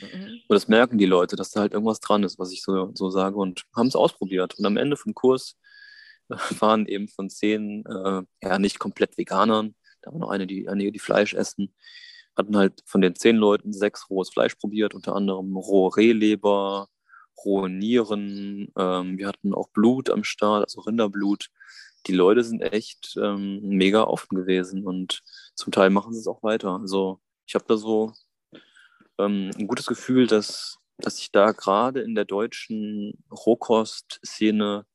[0.00, 0.40] Mhm.
[0.48, 3.10] Und das merken die Leute, dass da halt irgendwas dran ist, was ich so, so
[3.10, 4.58] sage und haben es ausprobiert.
[4.58, 5.56] Und am Ende vom Kurs
[6.28, 10.68] äh, waren eben von zehn, äh, ja, nicht komplett Veganern, da war noch eine, die,
[10.68, 11.74] einige, die Fleisch essen,
[12.36, 16.88] hatten halt von den zehn Leuten sechs rohes Fleisch probiert, unter anderem rohe Rehleber,
[17.44, 18.72] rohe Nieren.
[18.76, 21.48] Ähm, wir hatten auch Blut am Start, also Rinderblut.
[22.06, 25.22] Die Leute sind echt ähm, mega offen gewesen und
[25.54, 26.80] zum Teil machen sie es auch weiter.
[26.80, 28.12] Also ich habe da so
[29.18, 34.86] ähm, ein gutes Gefühl, dass, dass sich da gerade in der deutschen Rohkost-Szene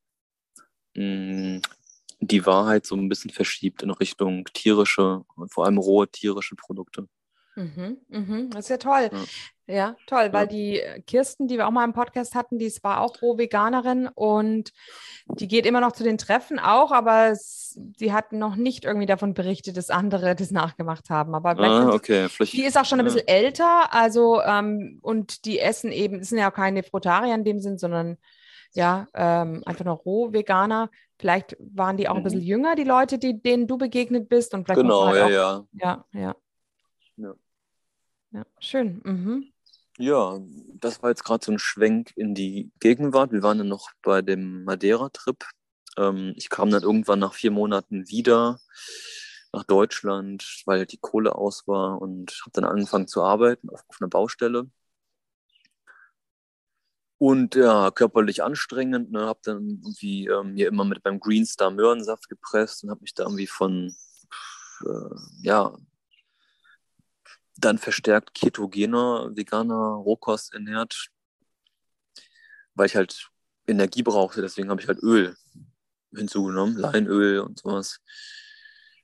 [0.95, 1.61] mh,
[2.19, 7.07] die Wahrheit so ein bisschen verschiebt in Richtung tierische, vor allem rohe tierische Produkte.
[7.57, 8.49] Mhm, mhm.
[8.51, 9.09] Das ist ja toll.
[9.11, 9.23] Ja.
[9.69, 10.45] Ja, toll, weil Ja.
[10.45, 14.71] die äh, Kirsten, die wir auch mal im Podcast hatten, die war auch Roh-Veganerin und
[15.27, 19.33] die geht immer noch zu den Treffen auch, aber sie hat noch nicht irgendwie davon
[19.33, 21.35] berichtet, dass andere das nachgemacht haben.
[21.35, 22.29] Aber vielleicht Ah, okay.
[22.29, 23.11] Vielleicht, die ist auch schon ein ja.
[23.11, 27.43] bisschen älter, also ähm, und die essen eben, das sind ja auch keine Frutarier in
[27.43, 28.17] dem Sinn, sondern
[28.73, 30.89] ja, ähm, einfach nur Roh-Veganer.
[31.19, 32.23] Vielleicht waren die auch ein Mhm.
[32.23, 35.57] bisschen jünger, die Leute, die, denen du begegnet bist und vielleicht Genau, ja, halt ja.
[35.57, 36.35] auch, ja, ja.
[37.17, 37.33] Ja.
[38.31, 39.01] Ja, schön.
[39.03, 39.53] Mhm.
[39.97, 40.39] Ja,
[40.75, 43.31] das war jetzt gerade so ein Schwenk in die Gegenwart.
[43.31, 45.43] Wir waren dann noch bei dem Madeira-Trip.
[45.97, 48.59] Ähm, ich kam dann irgendwann nach vier Monaten wieder
[49.53, 53.97] nach Deutschland, weil die Kohle aus war und habe dann angefangen zu arbeiten auf, auf
[53.99, 54.69] einer Baustelle.
[57.19, 61.71] Und ja, körperlich anstrengend, ne, habe dann irgendwie ähm, mir immer mit beim Green Star
[61.71, 63.95] Möhrensaft gepresst und habe mich da irgendwie von,
[64.85, 65.75] äh, ja,
[67.57, 71.09] dann verstärkt ketogener, veganer Rohkost ernährt,
[72.75, 73.29] weil ich halt
[73.67, 74.41] Energie brauchte.
[74.41, 75.35] Deswegen habe ich halt Öl
[76.15, 77.99] hinzugenommen, Leinöl und sowas.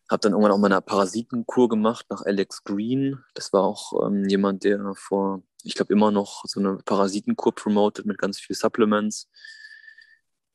[0.10, 3.24] Habe dann irgendwann auch mal eine Parasitenkur gemacht nach Alex Green.
[3.34, 8.06] Das war auch ähm, jemand, der vor, ich glaube, immer noch so eine Parasitenkur promotet
[8.06, 9.30] mit ganz viel Supplements.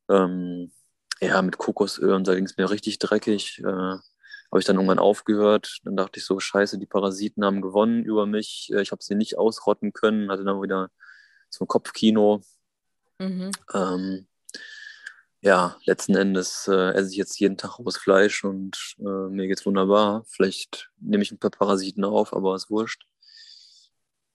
[0.08, 0.72] Ähm,
[1.20, 3.58] ja, mit Kokosöl und da ging es mir richtig dreckig.
[3.64, 3.96] Äh,
[4.50, 5.78] habe ich dann irgendwann aufgehört.
[5.84, 8.70] Dann dachte ich so, scheiße, die Parasiten haben gewonnen über mich.
[8.72, 10.30] Äh, Ich habe sie nicht ausrotten können.
[10.30, 10.90] Hatte dann wieder
[11.50, 12.40] so ein Kopfkino.
[13.18, 13.50] Mhm.
[13.74, 14.26] Ähm,
[15.40, 19.66] ja, letzten Endes äh, esse ich jetzt jeden Tag rohes Fleisch und äh, mir geht's
[19.66, 20.24] wunderbar.
[20.26, 23.06] Vielleicht nehme ich ein paar Parasiten auf, aber ist wurscht.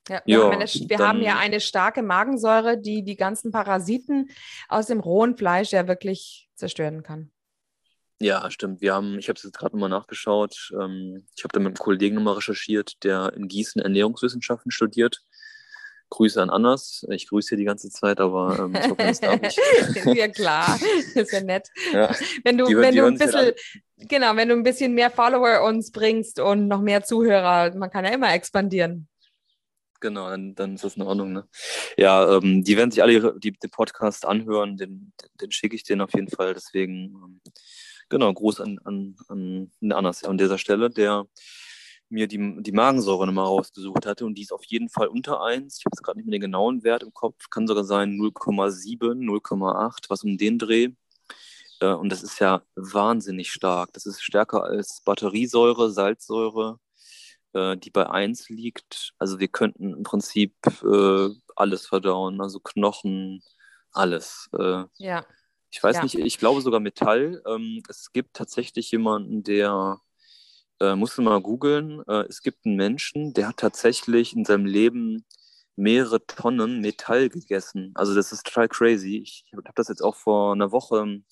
[0.08, 4.30] Ja, wir, Ja, haben, eine, wir haben ja eine starke Magensäure, die die ganzen Parasiten
[4.68, 7.30] aus dem rohen Fleisch ja wirklich zerstören kann.
[8.20, 8.80] Ja, stimmt.
[8.80, 10.72] Wir haben, ich habe es jetzt gerade nochmal nachgeschaut.
[10.80, 15.22] Ähm, ich habe da mit einem Kollegen nochmal recherchiert, der in Gießen Ernährungswissenschaften studiert.
[16.10, 17.04] Grüße an Annas.
[17.10, 20.04] Ich grüße hier die ganze Zeit, aber ähm, ich hoffe, das darf ich.
[20.16, 20.78] ja klar,
[21.14, 21.68] ist ja nett.
[21.92, 22.14] Ja.
[22.44, 25.10] Wenn du, Die wenn die du ein halt bisschen, genau, wenn du ein bisschen mehr
[25.10, 29.08] Follower uns bringst und noch mehr Zuhörer, man kann ja immer expandieren.
[30.00, 31.32] Genau, dann, dann ist das in Ordnung.
[31.32, 31.48] Ne?
[31.96, 35.74] Ja, ähm, die werden sich alle ihre, die, den Podcast anhören, den, den, den schicke
[35.74, 36.52] ich denen auf jeden Fall.
[36.52, 37.40] Deswegen, ähm,
[38.08, 41.26] genau, Gruß an, an, an Anas an dieser Stelle, der
[42.08, 45.78] mir die, die Magensäure nochmal rausgesucht hatte und die ist auf jeden Fall unter 1.
[45.78, 49.14] Ich habe jetzt gerade nicht mehr den genauen Wert im Kopf, kann sogar sein 0,7,
[49.20, 50.90] 0,8, was um den Dreh.
[51.80, 53.92] Äh, und das ist ja wahnsinnig stark.
[53.92, 56.78] Das ist stärker als Batteriesäure, Salzsäure,
[57.52, 59.12] äh, die bei 1 liegt.
[59.18, 63.42] Also wir könnten im Prinzip äh, alles verdauen, also Knochen,
[63.92, 64.48] alles.
[64.98, 65.24] Ja.
[65.74, 66.02] Ich weiß Ja.
[66.04, 67.42] nicht, ich glaube sogar Metall.
[67.46, 70.00] Ähm, es gibt tatsächlich jemanden, der,
[70.80, 74.66] äh, musst du mal googeln, äh, es gibt einen Menschen, der hat tatsächlich in seinem
[74.66, 75.24] Leben
[75.74, 77.90] mehrere Tonnen Metall gegessen.
[77.96, 79.18] Also das ist total crazy.
[79.24, 81.22] Ich habe das jetzt auch vor einer Woche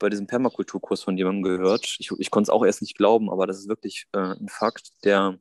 [0.00, 1.84] bei diesem Permakulturkurs von jemandem gehört.
[2.00, 4.90] Ich, ich konnte es auch erst nicht glauben, aber das ist wirklich äh, ein Fakt.
[5.04, 5.38] Der,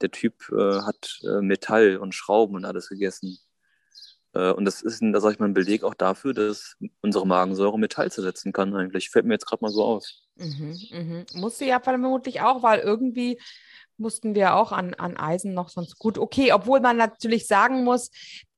[0.00, 3.38] der Typ äh, hat äh, Metall und Schrauben und alles gegessen.
[4.36, 7.78] Äh, und das ist, da sage ich mal, ein Beleg auch dafür, dass unsere Magensäure
[7.78, 9.10] Metall zersetzen kann eigentlich.
[9.10, 10.22] Fällt mir jetzt gerade mal so aus.
[10.36, 11.26] Mhm, mhm.
[11.34, 13.40] Musste ja vermutlich auch, weil irgendwie
[13.98, 16.18] mussten wir auch an, an Eisen noch sonst gut.
[16.18, 18.10] Okay, obwohl man natürlich sagen muss,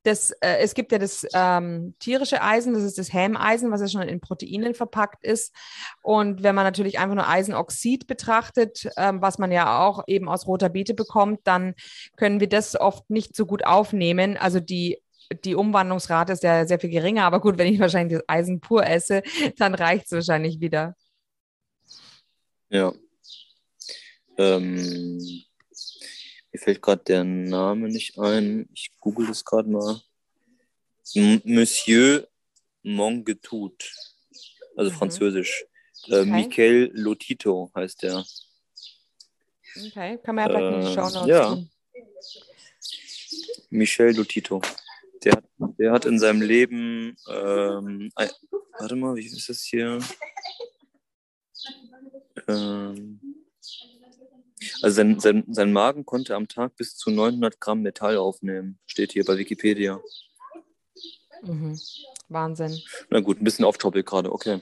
[0.03, 3.89] dass, äh, es gibt ja das ähm, tierische Eisen, das ist das Hämeisen, was ja
[3.89, 5.55] schon in Proteinen verpackt ist.
[6.03, 10.47] Und wenn man natürlich einfach nur Eisenoxid betrachtet, ähm, was man ja auch eben aus
[10.47, 11.75] roter Beete bekommt, dann
[12.17, 14.37] können wir das oft nicht so gut aufnehmen.
[14.37, 14.99] Also die
[15.45, 18.87] die Umwandlungsrate ist ja sehr viel geringer, aber gut, wenn ich wahrscheinlich das Eisen pur
[18.87, 19.23] esse,
[19.57, 20.97] dann reicht es wahrscheinlich wieder.
[22.71, 22.93] Ja.
[24.37, 25.17] Ähm,
[26.53, 28.69] mir fällt gerade der Name nicht ein.
[28.75, 30.01] Ich google das gerade mal.
[31.15, 32.29] M Monsieur
[32.83, 33.77] Mongetout.
[34.77, 34.97] Also Mhm.
[34.97, 35.65] französisch.
[36.07, 36.25] Äh, Okay.
[36.27, 38.25] Michael Lotito heißt der.
[39.77, 41.59] Okay, kann man ja vielleicht in die Äh, Show Notes ja.
[43.71, 44.63] Michel Lotito.
[45.25, 45.45] Der, hat-
[45.79, 48.31] der hat in seinem Leben, ähm, ein,
[48.79, 49.99] warte mal, wie ist das hier?
[52.47, 53.21] Ähm,
[54.83, 59.13] also sein, sein, sein Magen konnte am Tag bis zu 900 Gramm Metall aufnehmen, steht
[59.13, 60.01] hier bei Wikipedia.
[61.43, 61.79] Mhm.
[62.29, 62.81] Wahnsinn.
[63.11, 64.61] Na gut, ein bisschen off-topic gerade, okay.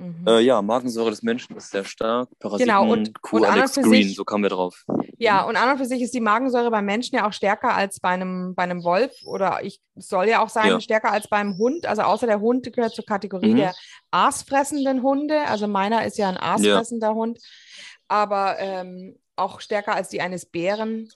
[0.00, 0.26] Mhm.
[0.26, 2.28] Äh, ja, Magensäure des Menschen ist sehr stark.
[2.38, 4.84] Parasiten, Genau, und- Q und Alex Green, sich- so kamen wir drauf.
[5.18, 8.00] Ja, und an und für sich ist die Magensäure beim Menschen ja auch stärker als
[8.00, 10.80] bei einem, bei einem Wolf oder ich soll ja auch sein, Ja.
[10.80, 11.84] stärker als beim Hund.
[11.84, 13.56] Also außer der Hund gehört zur Kategorie Mhm.
[13.58, 13.74] der
[14.10, 15.42] aasfressenden Hunde.
[15.46, 17.38] Also meiner ist ja ein aasfressender Hund,
[18.08, 21.10] aber ähm, auch stärker als die eines Bären.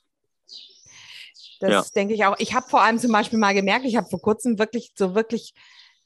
[1.60, 1.82] Das Ja.
[1.94, 2.36] denke ich auch.
[2.38, 5.54] Ich habe vor allem zum Beispiel mal gemerkt, ich habe vor kurzem wirklich so wirklich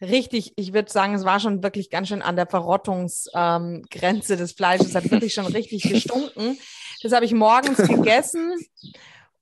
[0.00, 4.52] richtig, ich würde sagen, es war schon wirklich ganz schön an der Verrottungsgrenze ähm, des
[4.52, 4.88] Fleisches.
[4.88, 6.58] Es hat wirklich schon richtig gestunken.
[7.02, 8.52] Das habe ich morgens gegessen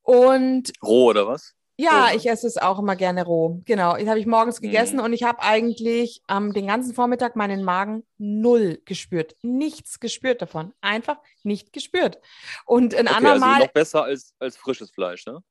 [0.02, 1.56] und Roh oder was?
[1.78, 2.16] ja, Roh.
[2.16, 3.60] ich esse es auch immer gerne roh.
[3.64, 7.62] Genau, das habe ich morgens gegessen und ich habe eigentlich ähm, den ganzen Vormittag meinen
[7.62, 9.36] Magen null gespürt.
[9.42, 10.72] Nichts gespürt davon.
[10.80, 12.18] Einfach nicht gespürt.
[12.64, 15.42] Und ein Okay, andermal, also noch besser als, als frisches Fleisch, ne?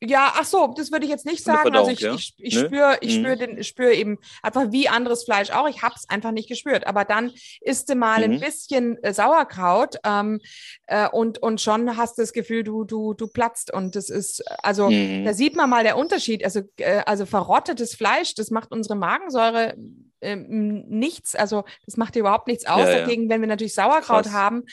[0.00, 1.74] Ja, ach so, das würde ich jetzt nicht sagen.
[1.74, 2.60] Also ich, Verdauung, ich, ich Ne?
[2.66, 3.20] spüre, ich Mhm.
[3.20, 5.68] spüre den, spüre eben einfach wie anderes Fleisch auch.
[5.68, 6.86] Ich habe es einfach nicht gespürt.
[6.86, 8.40] Aber dann isst du mal ein Mhm.
[8.40, 10.40] bisschen äh, Sauerkraut ähm,
[10.86, 13.72] äh, und, und schon hast du das Gefühl, du, du, du platzt.
[13.72, 15.24] Und das ist, also Mhm.
[15.24, 16.44] da sieht man mal der Unterschied.
[16.44, 19.74] Also, äh, also verrottetes Fleisch, das macht unsere Magensäure
[20.20, 21.34] ähm, nichts.
[21.34, 22.80] Also das macht dir überhaupt nichts aus.
[22.80, 23.00] Ja, ja.
[23.00, 24.32] Dagegen, wenn wir natürlich Sauerkraut Krass.
[24.32, 24.64] haben,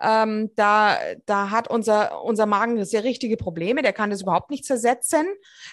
[0.00, 3.82] ähm, da, da hat unser, unser Magen sehr richtige Probleme.
[3.82, 5.26] Der kann das überhaupt nicht zersetzen,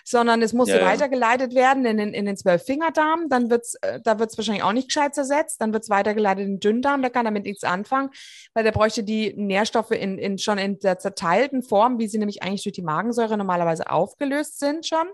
[0.03, 0.85] sondern es muss Ja, ja.
[0.85, 3.29] weitergeleitet werden in den, in den Zwölffingerdarm.
[3.29, 5.61] Dann wird's, äh, da wird es wahrscheinlich auch nicht gescheit zersetzt.
[5.61, 7.01] Dann wird es weitergeleitet in den Dünndarm.
[7.01, 8.09] Der kann damit nichts anfangen,
[8.53, 12.43] weil der bräuchte die Nährstoffe in, in, schon in der zerteilten Form, wie sie nämlich
[12.43, 15.07] eigentlich durch die Magensäure normalerweise aufgelöst sind schon.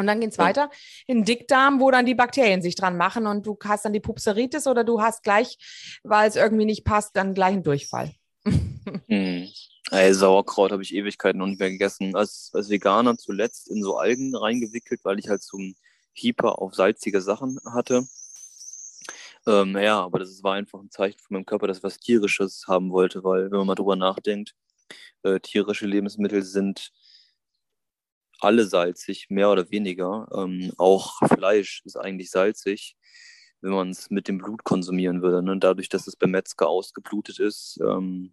[0.00, 0.44] Und dann geht's Ja.
[0.44, 0.70] weiter
[1.06, 4.00] in den Dickdarm, wo dann die Bakterien sich dran machen und du hast dann die
[4.00, 5.58] Pupseritis oder du hast gleich,
[6.02, 8.12] weil es irgendwie nicht passt, dann gleich einen Durchfall.
[9.08, 9.46] Hm.
[9.90, 12.16] Ey, Sauerkraut habe ich Ewigkeiten noch nicht mehr gegessen.
[12.16, 15.76] Als, als Veganer zuletzt in so Algen reingewickelt, weil ich halt so einen
[16.12, 18.06] Hieper auf salzige Sachen hatte.
[19.46, 22.64] Ähm, ja, aber das war einfach ein Zeichen von meinem Körper, dass ich was Tierisches
[22.68, 24.54] haben wollte, weil wenn man mal drüber nachdenkt,
[25.22, 26.90] äh, tierische Lebensmittel sind
[28.40, 30.28] alle salzig, mehr oder weniger.
[30.34, 32.96] Ähm, auch Fleisch ist eigentlich salzig,
[33.60, 35.42] wenn man es mit dem Blut konsumieren würde.
[35.42, 35.58] Ne?
[35.58, 38.32] Dadurch, dass es beim Metzger ausgeblutet ist, ähm,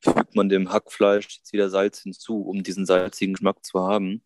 [0.00, 4.22] fügt man dem Hackfleisch jetzt wieder Salz hinzu, um diesen salzigen Geschmack zu haben.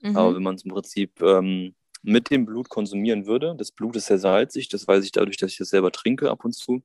[0.00, 0.16] Mhm.
[0.16, 4.06] Aber wenn man es im Prinzip ähm, mit dem Blut konsumieren würde, das Blut ist
[4.06, 6.82] sehr salzig, das weiß ich dadurch, dass ich das selber trinke ab und zu.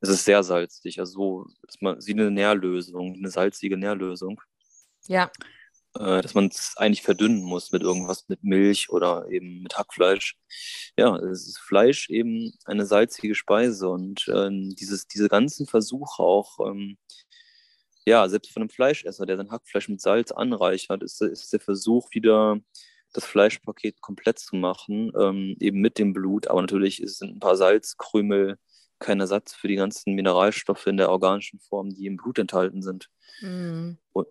[0.00, 4.40] Es ist sehr salzig, also so ist man, wie eine Nährlösung, eine salzige Nährlösung,
[5.06, 5.30] Ja,
[5.98, 10.36] äh, dass man es eigentlich verdünnen muss mit irgendwas, mit Milch oder eben mit Hackfleisch.
[10.96, 16.58] Ja, es ist Fleisch eben eine salzige Speise und ähm, dieses, diese ganzen Versuche auch,
[16.66, 16.98] ähm,
[18.06, 22.08] ja, selbst von einem Fleischesser, der sein Hackfleisch mit Salz anreichert, ist, ist der Versuch
[22.12, 22.58] wieder
[23.12, 26.48] das Fleischpaket komplett zu machen, ähm, eben mit dem Blut.
[26.48, 28.56] Aber natürlich sind ein paar Salzkrümel
[28.98, 33.10] kein Ersatz für die ganzen Mineralstoffe in der organischen Form, die im Blut enthalten sind.
[33.40, 33.98] Mhm.
[34.12, 34.26] Und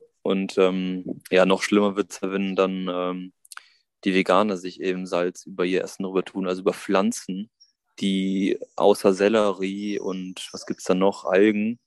[0.57, 3.33] ähm, ja, noch schlimmer wird es, wenn dann ähm,
[4.03, 7.49] die Veganer sich eben Salz über ihr Essen rüber tun, also über Pflanzen,
[7.99, 11.79] die außer Sellerie und was gibt es da noch, Algen,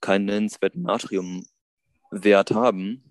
[0.00, 3.04] keinen nennenswerten Natriumwert haben.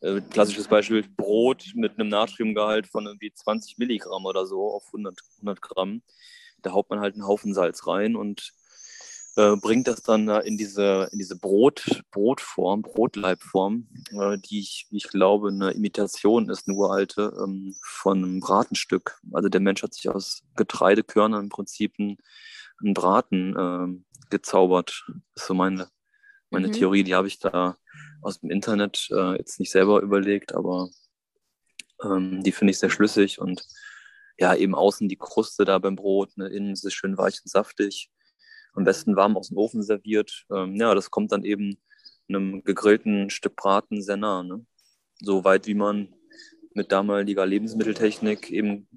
[0.00, 5.18] Äh, klassisches Beispiel, Brot mit einem Natriumgehalt von irgendwie 20 Milligramm oder so auf 100,
[5.38, 6.02] 100 Gramm.
[6.62, 8.52] Da haut man halt einen Haufen Salz rein und
[9.38, 14.88] äh, bringt das dann äh, in diese, in diese Brot, Brotform, Brotleibform, äh, die ich,
[14.90, 19.20] ich glaube, eine Imitation ist, eine uralte, ähm, von einem Bratenstück.
[19.32, 22.18] Also der Mensch hat sich aus Getreidekörnern im Prinzip einen,
[22.82, 25.04] einen Braten ähm, gezaubert.
[25.34, 25.88] Das ist so meine,
[26.50, 26.72] meine Mhm.
[26.72, 27.76] Theorie, die habe ich da
[28.22, 30.90] aus dem Internet äh, jetzt nicht selber überlegt, aber
[32.02, 33.64] ähm, die finde ich sehr schlüssig und
[34.36, 37.50] ja, eben außen die Kruste da beim Brot, ne, innen ist es schön weich und
[37.50, 38.10] saftig
[38.78, 40.46] am besten warm aus dem Ofen serviert.
[40.50, 41.78] Ähm, ja, das kommt dann eben
[42.28, 44.42] einem gegrillten Stück Braten sehr nah.
[44.42, 44.64] Ne?
[45.20, 46.14] So weit, wie man
[46.74, 48.88] mit damaliger Lebensmitteltechnik eben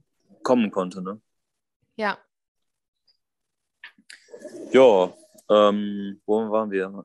[0.44, 1.02] kommen konnte.
[1.02, 1.20] Ne?
[1.96, 2.20] Ja.
[4.72, 5.14] Ja,
[5.50, 7.04] ähm, wo waren wir?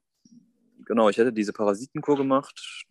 [0.85, 2.87] Genau, ich hatte diese Parasitenkur gemacht,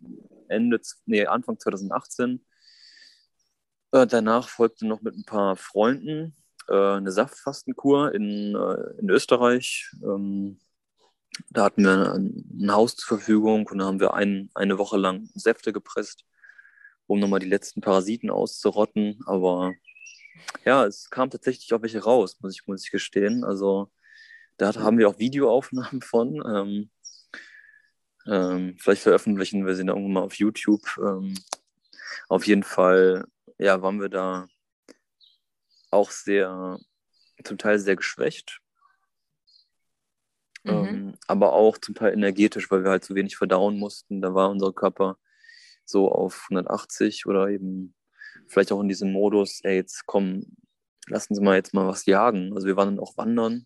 [0.48, 2.44] Ende, nee, Anfang 2018.
[3.92, 6.36] Äh, danach folgte noch mit ein paar Freunden
[6.74, 9.92] eine Saftfastenkur in, äh, in Österreich.
[10.04, 10.58] Ähm,
[11.52, 14.98] Da hatten wir ein, ein Haus zur Verfügung und da haben wir ein, eine Woche
[14.98, 16.24] lang Säfte gepresst,
[17.08, 19.20] um nochmal die letzten Parasiten auszurotten.
[19.26, 19.74] Aber
[20.64, 23.44] ja, es kam tatsächlich auch welche raus, muss ich, muss ich gestehen.
[23.44, 23.92] Also
[24.58, 26.42] da haben wir auch Videoaufnahmen von.
[26.48, 26.90] Ähm,
[28.28, 30.88] ähm, vielleicht veröffentlichen wir sie dann irgendwann mal auf YouTube.
[30.98, 31.36] Ähm,
[32.30, 33.26] auf jeden Fall,
[33.60, 34.48] ja, waren wir da
[35.96, 36.80] auch sehr,
[37.44, 38.62] zum Teil sehr geschwächt.
[40.64, 40.72] Mhm.
[40.72, 44.22] Ähm, aber auch zum Teil energetisch, weil wir halt zu wenig verdauen mussten.
[44.22, 45.18] Da war unser Körper
[45.86, 47.96] so auf 180 oder eben
[48.48, 50.46] vielleicht auch in diesem Modus, ey, jetzt komm,
[51.08, 52.54] lassen Sie mal jetzt mal was jagen.
[52.54, 53.66] Also wir waren dann auch wandern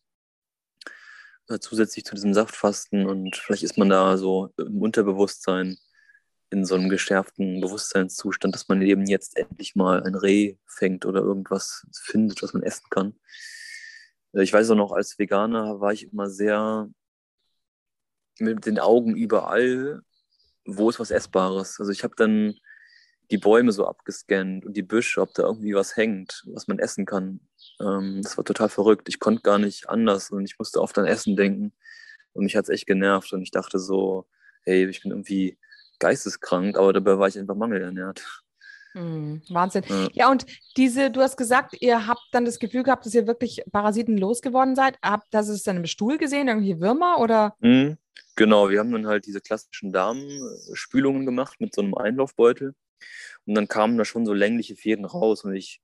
[1.49, 5.77] äh, zusätzlich zu diesem Saftfasten und vielleicht ist man da so im Unterbewusstsein
[6.51, 11.21] in so einem geschärften Bewusstseinszustand, dass man eben jetzt endlich mal ein Reh fängt oder
[11.21, 13.15] irgendwas findet, was man essen kann.
[14.33, 16.89] Äh, ich weiß auch noch, als Veganer war ich immer sehr
[18.39, 20.01] mit den Augen überall,
[20.65, 21.79] wo ist was Essbares.
[21.79, 22.55] Also ich habe dann
[23.31, 27.05] die Bäume so abgescannt und die Büsche, ob da irgendwie was hängt, was man essen
[27.05, 27.41] kann.
[27.79, 29.07] Ähm, das war total verrückt.
[29.09, 31.73] Ich konnte gar nicht anders und ich musste oft an Essen denken.
[32.33, 34.27] Und mich hat es echt genervt und ich dachte so,
[34.63, 35.57] hey, ich bin irgendwie
[35.99, 38.43] geisteskrank, aber dabei war ich einfach mangelernährt.
[38.93, 39.83] Hm, Wahnsinn.
[39.87, 40.07] Ja.
[40.13, 40.31] ja.
[40.31, 40.45] und
[40.75, 44.75] diese, du hast gesagt, ihr habt dann das Gefühl gehabt, dass ihr wirklich Parasiten losgeworden
[44.75, 44.97] seid.
[45.03, 47.55] Habt das ist dann im Stuhl gesehen, irgendwie Würmer oder?
[47.59, 47.97] Mhm,
[48.35, 52.73] genau, wir haben dann halt diese klassischen Darmspülungen gemacht mit so einem Einlaufbeutel.
[53.45, 55.43] Und dann kamen da schon so längliche Fäden raus.
[55.43, 55.81] Und ich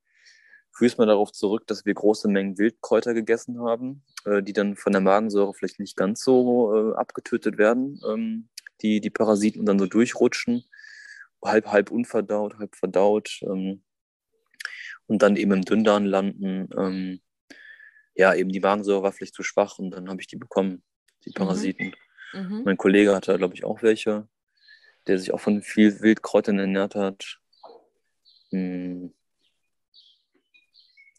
[0.72, 4.76] führe es mal darauf zurück, dass wir große Mengen Wildkräuter gegessen haben, äh, die dann
[4.76, 8.50] von der Magensäure vielleicht nicht ganz so äh, abgetötet werden, ähm,
[8.82, 10.66] die, die Parasiten und dann so durchrutschen,
[11.44, 13.84] halb, halb unverdaut, halb verdaut ähm,
[15.08, 16.70] und dann eben im Dünndarm landen.
[16.78, 17.22] Ähm,
[18.16, 20.84] ja, eben die Magensäure war vielleicht zu schwach und dann habe ich die bekommen,
[21.26, 21.34] die mhm.
[21.34, 21.96] Parasiten.
[22.34, 22.64] Mhm.
[22.66, 24.28] Mein Kollege hatte, glaube ich, auch welche,
[25.08, 27.40] der sich auch von viel Wildkräutern ernährt hat.
[28.52, 29.14] Hm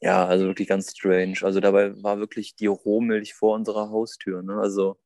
[0.01, 1.39] ja, also wirklich ganz strange.
[1.43, 4.43] Also dabei war wirklich die Rohmilch vor unserer Haustür.
[4.43, 4.55] Ne?
[4.61, 4.99] Also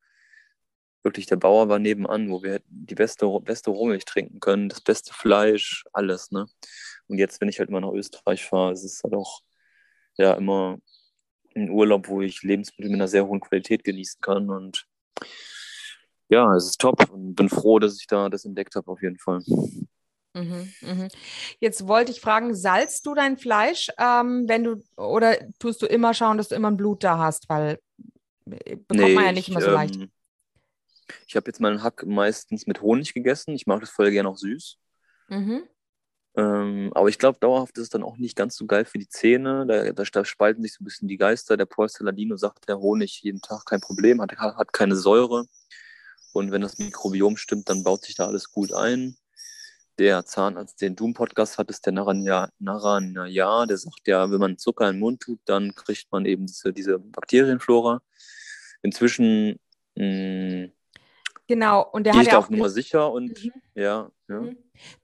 [1.03, 5.13] wirklich der Bauer war nebenan, wo wir die beste, beste Rohmilch trinken können, das beste
[5.15, 6.31] Fleisch, alles.
[6.31, 6.47] Ne?
[7.09, 9.41] Und jetzt, wenn ich halt mal nach Österreich fahre, ist es halt auch
[10.17, 10.79] ja immer
[11.55, 14.51] ein Urlaub, wo ich Lebensmittel mit einer sehr hohen Qualität genießen kann.
[14.51, 14.87] Und
[16.29, 19.19] ja, es ist top und bin froh, dass ich da das entdeckt habe, auf jeden
[19.19, 19.41] Fall.
[20.35, 21.09] Mhm, mhm.
[21.59, 26.15] Jetzt wollte ich fragen, salzt du dein Fleisch, ähm, wenn du oder tust du immer
[26.15, 27.81] schauen, dass du immer ein Blut da hast, weil
[28.49, 29.97] äh, bekommt nee, man ja nicht immer so leicht.
[29.97, 30.11] Ähm,
[31.27, 33.55] ich habe jetzt meinen Hack meistens mit Honig gegessen.
[33.55, 34.79] Ich mag das voll gerne auch süß.
[35.29, 35.65] Mhm.
[36.37, 39.09] Ähm, aber ich glaube, dauerhaft ist es dann auch nicht ganz so geil für die
[39.09, 39.67] Zähne.
[39.67, 41.57] Da, da spalten sich so ein bisschen die Geister.
[41.57, 45.47] Der Paul Saladino sagt, der Honig jeden Tag kein Problem, hat, hat keine Säure.
[46.33, 49.17] Und wenn das Mikrobiom stimmt, dann baut sich da alles gut ein
[50.01, 52.49] der Zahnarzt, den du im Podcast hattest, der Naranja,
[53.27, 56.47] ja, der sagt ja, wenn man Zucker in den Mund tut, dann kriegt man eben
[56.47, 58.01] diese, diese Bakterienflora.
[58.81, 59.61] Inzwischen
[59.97, 60.73] mh, mm,
[61.51, 63.53] Genau, und der hat ja auch Nummer sicher und mhm.
[63.75, 64.41] ja, ja.
[64.41, 64.57] Mhm.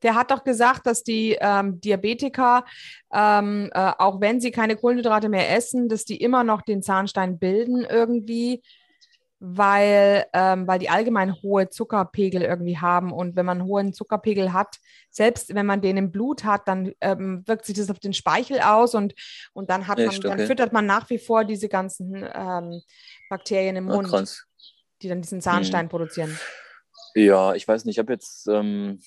[0.05, 2.65] Der hat doch gesagt, dass die ähm, Diabetiker,
[3.13, 7.41] ähm, äh, auch wenn sie keine Kohlenhydrate mehr essen, dass die immer noch den Zahnstein
[7.41, 8.63] bilden irgendwie
[9.39, 13.13] weil, ähm, weil die allgemein hohe Zuckerpegel irgendwie haben.
[13.13, 14.79] Und wenn man einen hohen Zuckerpegel hat,
[15.11, 18.61] selbst wenn man den im Blut hat, dann ähm, wirkt sich das auf den Speichel
[18.61, 19.15] aus und,
[19.53, 20.13] und dann hat Echt?
[20.13, 20.47] man, dann okay.
[20.47, 22.81] füttert man nach wie vor diese ganzen ähm,
[23.29, 24.25] Bakterien im ah, Mund, Ach,
[25.03, 25.89] die dann diesen Zahnstein hm.
[25.89, 26.39] produzieren.
[27.15, 29.01] Ja, ich weiß nicht, ich habe jetzt ähm,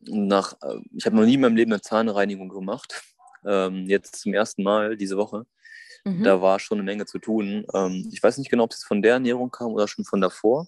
[0.00, 3.02] nach, äh, ich habe noch nie in meinem Leben eine Zahnreinigung gemacht.
[3.46, 5.46] Ähm, jetzt zum ersten Mal diese Woche.
[6.04, 6.22] Mhm.
[6.22, 7.66] Da war schon eine Menge zu tun.
[7.74, 10.66] Ähm, ich weiß nicht genau, ob es von der Ernährung kam oder schon von davor.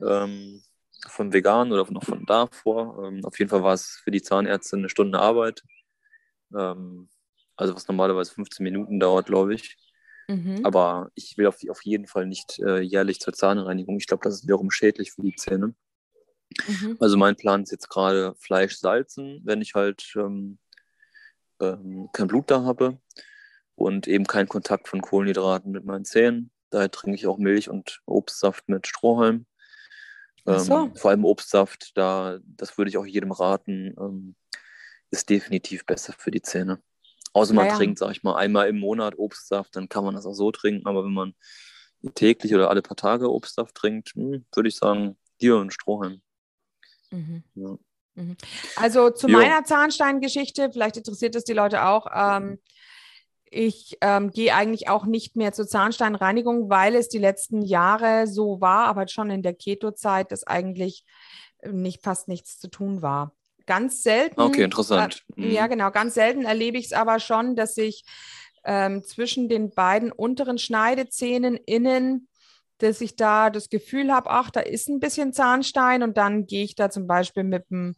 [0.00, 0.62] Ähm,
[1.08, 3.04] von vegan oder noch von davor.
[3.04, 5.62] Ähm, auf jeden Fall war es für die Zahnärztin eine Stunde Arbeit.
[6.56, 7.08] Ähm,
[7.56, 9.76] also was normalerweise 15 Minuten dauert, glaube ich.
[10.32, 10.64] Mhm.
[10.64, 13.96] Aber ich will auf, auf jeden Fall nicht äh, jährlich zur Zahnreinigung.
[13.98, 15.74] Ich glaube, das ist wiederum schädlich für die Zähne.
[16.66, 16.96] Mhm.
[17.00, 20.58] Also mein Plan ist jetzt gerade Fleisch salzen, wenn ich halt ähm,
[21.60, 22.98] ähm, kein Blut da habe
[23.74, 26.50] und eben keinen Kontakt von Kohlenhydraten mit meinen Zähnen.
[26.70, 29.46] Daher trinke ich auch Milch und Obstsaft mit Strohhalm.
[30.44, 30.84] So.
[30.84, 34.34] Ähm, vor allem Obstsaft, da, das würde ich auch jedem raten, ähm,
[35.10, 36.82] ist definitiv besser für die Zähne.
[37.32, 40.26] Außer man ja, trinkt, sag ich mal, einmal im Monat Obstsaft, dann kann man das
[40.26, 40.86] auch so trinken.
[40.86, 41.34] Aber wenn man
[42.14, 46.20] täglich oder alle paar Tage Obstsaft trinkt, hm, würde ich sagen, dir und Strohhalm.
[47.10, 47.42] Mhm.
[47.54, 47.78] Ja.
[48.14, 48.36] Mhm.
[48.76, 49.38] Also zu jo.
[49.38, 52.06] meiner Zahnsteingeschichte, vielleicht interessiert es die Leute auch.
[52.14, 52.58] Ähm,
[53.44, 58.60] ich ähm, gehe eigentlich auch nicht mehr zur Zahnsteinreinigung, weil es die letzten Jahre so
[58.60, 61.04] war, aber schon in der Keto-Zeit, dass eigentlich
[61.70, 63.34] nicht fast nichts zu tun war.
[63.66, 64.40] Ganz selten.
[64.40, 65.22] Okay, interessant.
[65.36, 65.70] Äh, ja, Mhm.
[65.70, 65.90] genau.
[65.90, 68.04] Ganz selten erlebe ich es aber schon, dass ich
[68.64, 72.28] ähm, zwischen den beiden unteren Schneidezähnen innen,
[72.78, 76.64] dass ich da das Gefühl habe, ach, da ist ein bisschen Zahnstein und dann gehe
[76.64, 77.94] ich da zum Beispiel mit dem,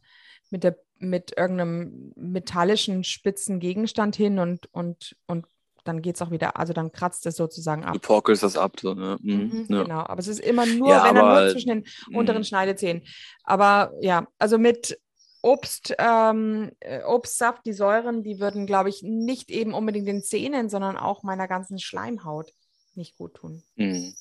[0.50, 5.46] mit der, mit irgendeinem metallischen spitzen Gegenstand hin und, und, und
[5.84, 8.00] dann geht es auch wieder, also dann kratzt es sozusagen Du ab.
[8.00, 8.78] porkelst das ab.
[8.80, 9.18] So, ne?
[9.20, 9.34] Mhm.
[9.34, 9.82] Mhm, ja.
[9.82, 11.84] Genau, aber es ist immer nur, Ja, wenn dann nur aber- zwischen den
[12.16, 12.44] unteren Mhm.
[12.44, 13.02] Schneidezähnen.
[13.42, 14.98] Aber ja, also mit
[15.44, 20.70] Obst, ähm, äh, Obstsaft, die Säuren, die würden, glaube ich, nicht eben unbedingt den Zähnen,
[20.70, 22.54] sondern auch meiner ganzen Schleimhaut
[22.94, 23.62] nicht gut tun.
[23.76, 24.14] Mhm.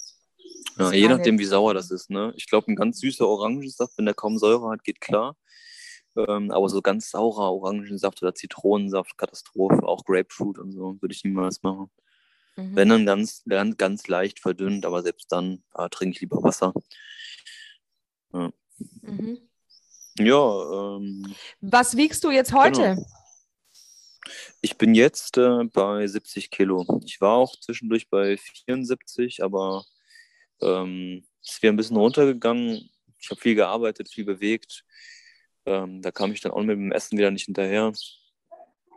[0.77, 2.09] Ja, je nachdem, wie sauer das ist.
[2.09, 2.33] Ne?
[2.35, 5.37] Ich glaube, ein ganz süßer Orangensaft, wenn der kaum Säure hat, geht klar.
[6.17, 11.23] Ähm, aber so ganz saurer Orangensaft oder Zitronensaft, Katastrophe, auch Grapefruit und so, würde ich
[11.23, 11.89] niemals machen.
[12.57, 12.75] Mhm.
[12.75, 16.73] Wenn dann ganz, ganz, ganz leicht verdünnt, aber selbst dann äh, trinke ich lieber Wasser.
[18.33, 18.51] Mhm.
[20.19, 22.95] Ja, ähm, Was wiegst du jetzt heute?
[22.95, 23.05] Genau.
[24.61, 26.85] ich bin jetzt äh, bei 70 Kilo.
[27.03, 29.85] Ich war auch zwischendurch bei 74, aber
[30.61, 32.89] ähm, ist wieder ein bisschen runtergegangen.
[33.19, 34.83] Ich habe viel gearbeitet, viel bewegt.
[35.65, 37.91] Ähm, da kam ich dann auch mit dem Essen wieder nicht hinterher.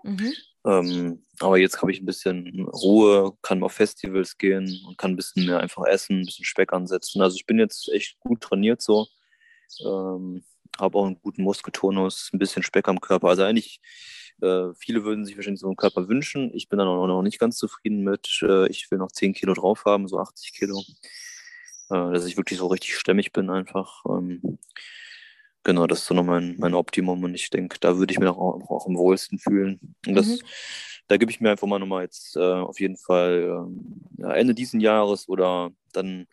[0.03, 0.33] Mhm.
[0.67, 5.17] Ähm, aber jetzt habe ich ein bisschen Ruhe, kann auf Festivals gehen und kann ein
[5.17, 7.23] bisschen mehr einfach essen, ein bisschen Speck ansetzen.
[7.23, 9.07] Also ich bin jetzt echt gut trainiert so.
[9.85, 10.45] Ähm,
[10.79, 13.29] habe auch einen guten Muskeltonus, ein bisschen Speck am Körper.
[13.29, 13.81] Also eigentlich,
[14.43, 16.51] äh, viele würden sich wahrscheinlich so einen Körper wünschen.
[16.55, 18.41] Ich bin dann auch noch nicht ganz zufrieden mit.
[18.43, 20.83] Äh, ich will noch 10 Kilo drauf haben, so 80 Kilo.
[21.91, 24.05] Äh, dass ich wirklich so richtig stämmig bin einfach.
[24.09, 24.59] Ähm,
[25.63, 28.29] genau, das ist so noch mein, mein Optimum und ich denke, da würde ich mich
[28.29, 28.37] auch,
[28.69, 29.95] auch am wohlsten fühlen.
[30.07, 30.39] Und das, Mhm.
[31.09, 34.81] da gebe ich mir einfach mal nochmal jetzt äh, auf jeden Fall ähm, Ende diesen
[34.81, 36.27] Jahres oder dann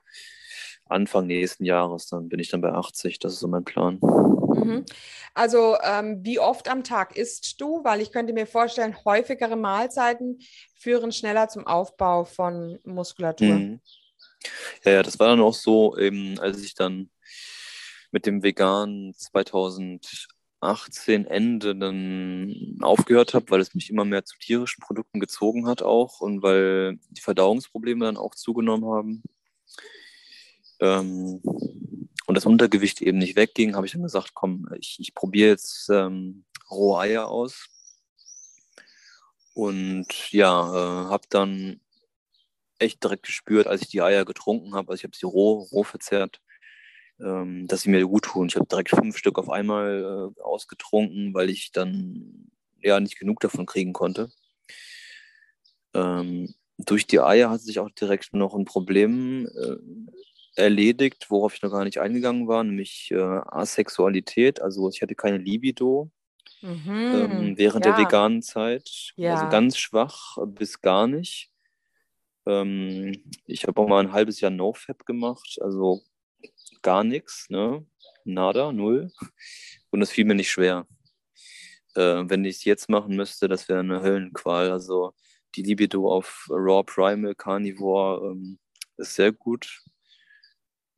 [0.93, 3.19] Anfang nächsten Jahres, dann bin ich dann bei 80.
[3.19, 3.99] Das ist so mein Plan.
[4.01, 4.85] Mhm.
[5.33, 7.83] Also ähm, wie oft am Tag isst du?
[7.83, 10.39] Weil ich könnte mir vorstellen, häufigere Mahlzeiten
[10.75, 13.47] führen schneller zum Aufbau von Muskulatur.
[13.47, 13.81] Mhm.
[14.83, 17.09] Ja, ja, das war dann auch so, eben, als ich dann
[18.11, 24.81] mit dem Vegan 2018 Ende dann aufgehört habe, weil es mich immer mehr zu tierischen
[24.81, 29.23] Produkten gezogen hat auch und weil die Verdauungsprobleme dann auch zugenommen haben.
[30.79, 31.41] Ähm,
[32.25, 35.89] und das Untergewicht eben nicht wegging, habe ich dann gesagt, komm, ich, ich probiere jetzt
[35.89, 37.67] ähm, rohe Eier aus.
[39.53, 41.79] Und ja, äh, habe dann
[42.79, 45.83] echt direkt gespürt, als ich die Eier getrunken habe, also ich habe sie roh, roh
[45.83, 46.41] verzehrt,
[47.19, 48.47] ähm, dass sie mir gut tun.
[48.47, 52.51] Ich habe direkt fünf Stück auf einmal äh, ausgetrunken, weil ich dann
[52.81, 54.29] ja nicht genug davon kriegen konnte.
[55.93, 59.77] Ähm, durch die Eier hat sich auch direkt noch ein Problem äh,
[60.55, 64.61] erledigt, worauf ich noch gar nicht eingegangen war, nämlich äh, Asexualität.
[64.61, 66.11] Also ich hatte keine Libido
[66.63, 66.87] Mhm.
[66.87, 67.91] ähm, während ja.
[67.91, 69.11] der veganen Zeit.
[69.17, 69.35] Ja.
[69.35, 71.51] Also ganz schwach bis gar nicht.
[72.45, 76.01] Ähm, ich habe auch mal ein halbes Jahr NoFap gemacht, also
[76.81, 77.85] gar nichts, ne?
[78.23, 79.11] Nada, null.
[79.91, 80.87] Und das fiel mir nicht schwer.
[81.95, 84.71] Äh, wenn ich es jetzt machen müsste, das wäre eine Höllenqual.
[84.71, 85.13] Also
[85.55, 88.57] die Libido auf Raw Primal Carnivore ähm,
[88.97, 89.81] ist sehr gut.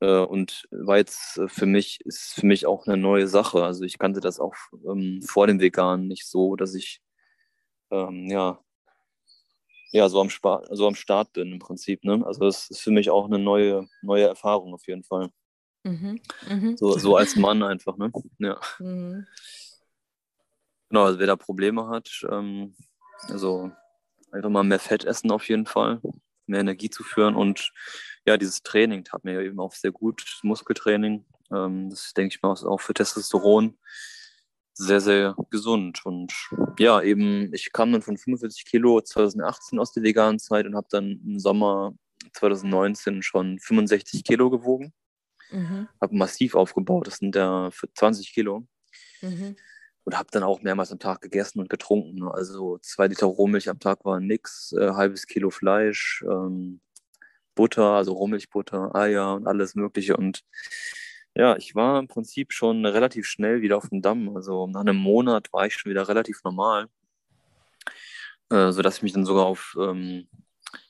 [0.01, 3.63] Äh, und war jetzt äh, für mich, ist für mich auch eine neue Sache.
[3.63, 4.55] Also ich kannte das auch
[4.87, 7.01] ähm, vor dem Veganen nicht so, dass ich
[7.91, 8.59] ähm, ja,
[9.91, 12.03] ja so, am Spa so am Start bin im Prinzip.
[12.03, 12.23] Ne?
[12.25, 15.29] Also das ist für mich auch eine neue, neue Erfahrung auf jeden Fall.
[15.83, 16.19] Mhm.
[16.49, 16.77] Mhm.
[16.77, 18.11] So, so als Mann einfach, ne?
[18.39, 18.59] Ja.
[18.79, 19.27] Mhm.
[20.89, 22.75] Genau, also wer da Probleme hat, ähm,
[23.27, 23.71] also
[24.31, 26.01] einfach mal mehr Fett essen auf jeden Fall,
[26.47, 27.71] mehr Energie zu führen und
[28.25, 31.25] ja, dieses Training tat mir eben auch sehr gut, das Muskeltraining.
[31.51, 33.77] Ähm, das denke ich mal auch für Testosteron
[34.73, 36.05] sehr, sehr gesund.
[36.05, 36.33] Und
[36.79, 40.87] ja, eben, ich kam dann von 45 Kilo 2018 aus der veganen Zeit und habe
[40.89, 41.93] dann im Sommer
[42.33, 44.93] 2019 schon 65 Kilo gewogen.
[45.51, 45.87] Mhm.
[46.01, 48.67] Habe massiv aufgebaut, das sind ja für 20 Kilo
[49.21, 49.55] Mhm.
[50.03, 52.23] und habe dann auch mehrmals am Tag gegessen und getrunken.
[52.27, 56.81] Also zwei Liter Rohmilch am Tag waren nix, äh, halbes Kilo Fleisch, ähm,
[57.55, 60.17] Butter, also Rohmilchbutter, Eier und alles Mögliche.
[60.17, 60.43] Und
[61.35, 64.35] ja, ich war im Prinzip schon relativ schnell wieder auf dem Damm.
[64.35, 66.87] Also nach einem Monat war ich schon wieder relativ normal,
[68.49, 70.27] äh, sodass ich mich dann sogar auf, ähm,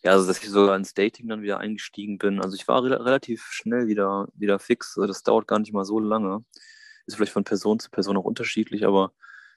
[0.04, 2.42] ja, also dass ich sogar ins Dating dann wieder eingestiegen bin.
[2.42, 4.98] Also ich war re relativ schnell wieder, wieder fix.
[4.98, 6.44] Also das dauert gar nicht mal so lange.
[7.08, 9.14] Ist vielleicht von Person zu Person auch unterschiedlich, aber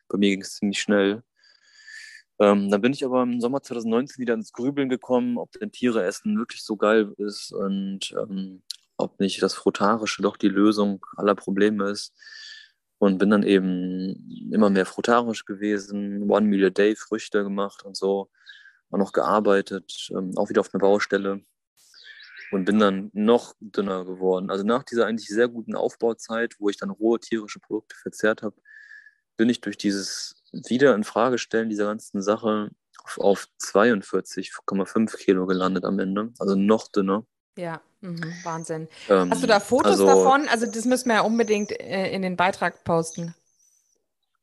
[0.08, 1.22] bei mir ging es ziemlich schnell.
[2.40, 6.04] Ähm, dann bin ich aber im Sommer 2019 wieder ins Grübeln gekommen, ob denn Tiere
[6.04, 8.62] essen wirklich so geil ist und ähm,
[8.96, 12.14] ob nicht das Frutarische doch die Lösung aller Probleme ist.
[12.98, 17.96] Und bin dann eben immer mehr frutarisch gewesen, One Meal a Day, Früchte gemacht und
[17.96, 18.28] so.
[18.90, 21.42] Auch noch gearbeitet, ähm, auch wieder auf einer Baustelle.
[22.50, 24.50] Und bin dann noch dünner geworden.
[24.50, 28.56] Also nach dieser eigentlich sehr guten Aufbauzeit, wo ich dann rohe tierische Produkte verzehrt habe,
[29.38, 32.70] bin ich durch dieses wieder in Frage stellen dieser ganzen Sache
[33.02, 36.32] auf, auf 42,5 Kilo gelandet am Ende.
[36.38, 37.24] Also noch dünner.
[37.56, 38.88] Ja, mhm, Wahnsinn.
[39.08, 40.46] Ähm, Hast du da Fotos also, davon?
[40.48, 43.34] Also das müssen wir ja unbedingt äh, in den Beitrag posten.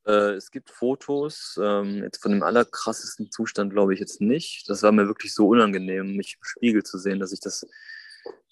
[0.06, 4.70] Äh, es gibt Fotos, ähm, jetzt von dem allerkrassesten Zustand glaube ich jetzt nicht.
[4.70, 7.68] Das war mir wirklich so unangenehm, mich im Spiegel zu sehen, dass ich das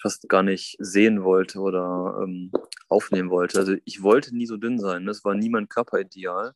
[0.02, 2.52] fast gar nicht sehen wollte oder ähm,
[2.90, 3.60] aufnehmen wollte.
[3.60, 5.06] Also ich wollte nie so dünn sein.
[5.06, 6.54] Das war nie mein Körperideal.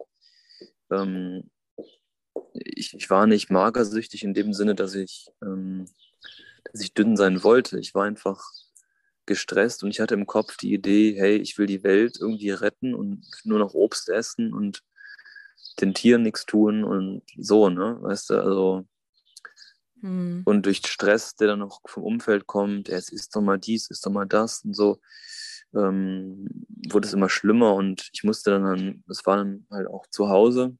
[0.91, 1.49] Ähm,
[2.53, 5.85] ich, ich, war nicht magersüchtig in dem Sinne, dass ich, ähm,
[6.71, 7.79] dass ich dünn sein wollte.
[7.79, 8.43] Ich war einfach
[9.25, 12.95] gestresst und ich hatte im Kopf die Idee, hey, ich will die Welt irgendwie retten
[12.95, 14.83] und nur noch Obst essen und
[15.81, 17.97] den Tieren nichts tun und so, ne?
[18.01, 18.85] Weißt du, also
[20.01, 20.43] hm.
[20.45, 24.05] und durch Stress, der dann noch vom Umfeld kommt, es ist doch mal dies, ist
[24.05, 24.99] doch mal das und so,
[25.75, 26.47] ähm,
[26.89, 30.77] wurde es immer schlimmer und ich musste dann, das war dann halt auch zu Hause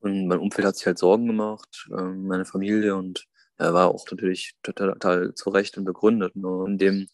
[0.00, 3.26] und mein Umfeld hat sich halt Sorgen gemacht, ähm, meine Familie und
[3.56, 6.36] er war auch natürlich total, total zurecht und begründet.
[6.36, 7.08] Nur in dem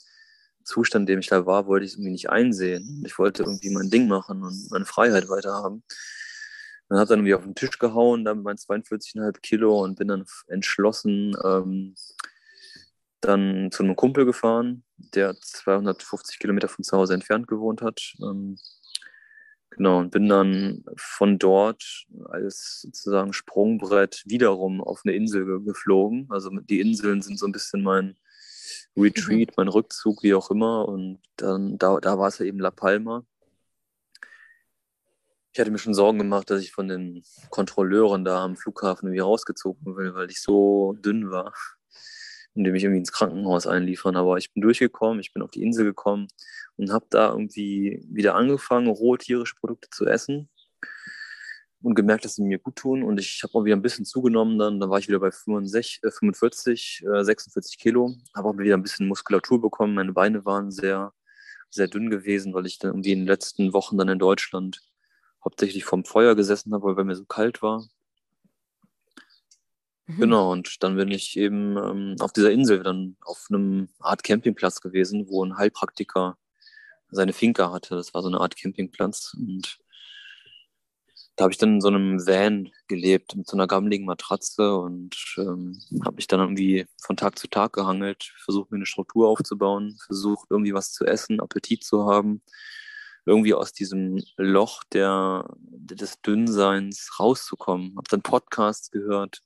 [0.65, 3.05] Zustand, in dem ich da war, wollte ich es irgendwie nicht einsehen.
[3.07, 5.85] Ich wollte irgendwie mein Ding machen und meine Freiheit weiterhaben.
[6.91, 10.09] Dann hat dann irgendwie auf den Tisch gehauen, dann mit meinen 42,5 Kilo und bin
[10.09, 11.95] dann entschlossen ähm,
[13.23, 18.15] dann zu einem Kumpel gefahren, der 250 Kilometer von zu Hause entfernt gewohnt hat.
[18.21, 18.59] Ähm,
[19.71, 26.27] Genau, und bin dann von dort als sozusagen Sprungbrett wiederum auf eine Insel geflogen.
[26.29, 28.17] Also die Inseln sind so ein bisschen mein
[28.97, 29.55] Retreat, mhm.
[29.57, 30.89] mein Rückzug, wie auch immer.
[30.89, 33.25] Und dann, da, da war es ja eben La Palma.
[35.53, 39.21] Ich hatte mir schon Sorgen gemacht, dass ich von den Kontrolleuren da am Flughafen irgendwie
[39.21, 41.53] rausgezogen will, weil ich so dünn war
[42.55, 44.15] und die mich irgendwie ins Krankenhaus einliefern.
[44.15, 46.29] Aber ich bin durchgekommen, ich bin auf die Insel gekommen
[46.77, 50.49] und habe da irgendwie wieder angefangen, rohe tierische Produkte zu essen
[51.83, 53.03] und gemerkt, dass sie mir gut tun.
[53.03, 54.57] Und ich habe auch wieder ein bisschen zugenommen.
[54.57, 58.15] Dann, dann war ich wieder bei 65, äh, 45, äh, 46 Kilo.
[58.37, 59.95] Habe auch wieder ein bisschen Muskulatur bekommen.
[59.95, 61.13] Meine Beine waren sehr,
[61.71, 64.81] sehr dünn gewesen, weil ich dann irgendwie in den letzten Wochen dann in Deutschland
[65.45, 67.85] hauptsächlich vorm Feuer gesessen habe, weil mir so kalt war.
[70.07, 70.19] Mhm.
[70.19, 74.81] Genau, und dann bin ich eben ähm, auf dieser Insel dann auf einem Art Campingplatz
[74.81, 76.37] gewesen, wo ein Heilpraktiker
[77.11, 77.97] seine Finca hatte.
[77.97, 79.35] Das war so eine Art Campingplatz.
[79.39, 79.79] Und
[81.37, 85.17] da habe ich dann in so einem Van gelebt mit so einer gammeligen Matratze und
[85.39, 89.97] ähm, habe mich dann irgendwie von Tag zu Tag gehangelt, versucht mir eine Struktur aufzubauen,
[90.05, 92.43] versucht irgendwie was zu essen, Appetit zu haben,
[93.27, 97.97] irgendwie aus diesem Loch der, des Dünnseins rauszukommen.
[97.97, 99.43] Habe dann Podcasts gehört,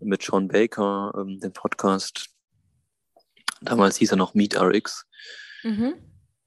[0.00, 2.28] mit Sean Baker, ähm, den Podcast.
[3.60, 5.06] Damals hieß er noch Meet RX.
[5.62, 5.94] Mhm.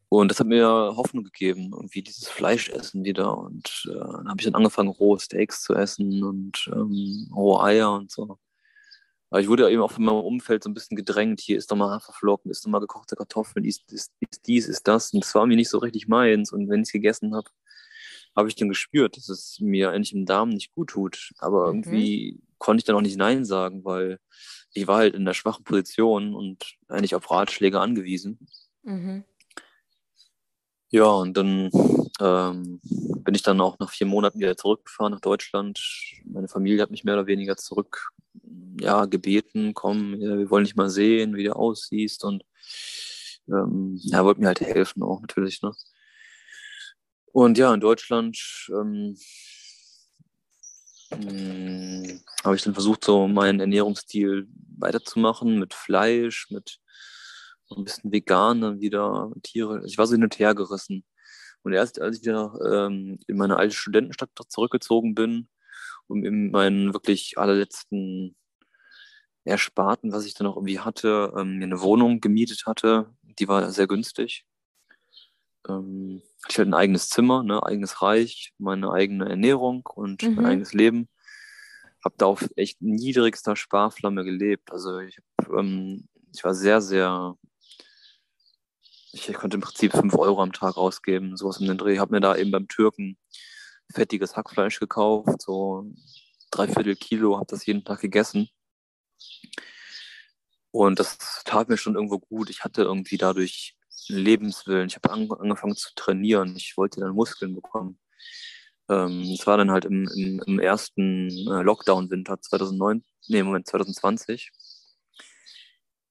[0.09, 3.37] Und das hat mir Hoffnung gegeben, irgendwie dieses Fleischessen wieder.
[3.37, 7.93] Und äh, dann habe ich dann angefangen, rohe Steaks zu essen und ähm, rohe Eier
[7.93, 8.37] und so.
[9.31, 11.39] Aber ich wurde ja eben auch von meinem Umfeld so ein bisschen gedrängt.
[11.39, 14.89] Hier ist doch mal Haferflocken, ist doch mal gekochte Kartoffeln, ist, ist, ist dies, ist
[14.89, 15.13] das.
[15.13, 16.51] Und das war mir nicht so richtig meins.
[16.51, 17.49] Und wenn ich es gegessen habe,
[18.35, 21.31] habe ich dann gespürt, dass es mir eigentlich im Darm nicht gut tut.
[21.37, 21.79] Aber mhm.
[21.79, 24.19] irgendwie konnte ich dann auch nicht Nein sagen, weil
[24.73, 28.37] ich war halt in der schwachen Position und eigentlich auf Ratschläge angewiesen.
[28.83, 29.23] Mhm.
[30.89, 31.71] Ja, und dann
[32.19, 35.79] ähm, bin ich dann auch nach vier Monaten wieder zurückgefahren nach Deutschland.
[36.25, 38.11] Meine Familie hat mich mehr oder weniger zurück
[38.79, 42.23] ja, gebeten, komm, wir wollen dich mal sehen, wie du aussiehst.
[42.23, 42.43] Und
[43.47, 45.61] ähm, er wollte mir halt helfen auch natürlich.
[45.61, 45.71] Ne?
[47.33, 48.37] Und ja, in Deutschland
[48.69, 49.17] ähm,
[51.11, 54.47] hm, habe ich dann versucht, so meinen Ernährungsstil
[54.77, 56.79] weiterzumachen mit Fleisch, mit
[57.77, 59.83] ein bisschen vegan, dann wieder Tiere.
[59.85, 61.05] Ich war so hin und her gerissen.
[61.63, 65.47] Und erst als ich wieder ähm, in meine alte Studentenstadt zurückgezogen bin
[66.07, 68.35] und in meinen wirklich allerletzten
[69.43, 73.71] Ersparten, was ich dann auch irgendwie hatte, ähm, mir eine Wohnung gemietet hatte, die war
[73.71, 74.45] sehr günstig.
[75.67, 80.35] Ähm, ich hatte ein eigenes Zimmer, ne, eigenes Reich, meine eigene Ernährung und mhm.
[80.35, 81.09] mein eigenes Leben.
[82.03, 84.71] Habe da auf echt niedrigster Sparflamme gelebt.
[84.71, 85.19] Also ich,
[85.55, 87.35] ähm, ich war sehr, sehr,
[89.11, 91.99] ich, ich, konnte im Prinzip 5 Euro am Tag ausgeben, sowas um den Dreh.
[91.99, 93.17] Habe mir da eben beim Türken
[93.91, 95.85] fettiges Hackfleisch gekauft, so
[96.49, 98.49] dreiviertel Kilo, habe das jeden Tag gegessen.
[100.71, 102.49] Und das tat mir schon irgendwo gut.
[102.49, 103.75] Ich hatte irgendwie dadurch
[104.07, 104.87] Lebenswillen.
[104.87, 106.55] Ich habe an, angefangen zu trainieren.
[106.55, 107.99] Ich wollte dann Muskeln bekommen.
[108.89, 114.51] Ähm, war dann halt im, im, im ersten äh, Lockdown-Winter 2009, nee, Moment, 2020.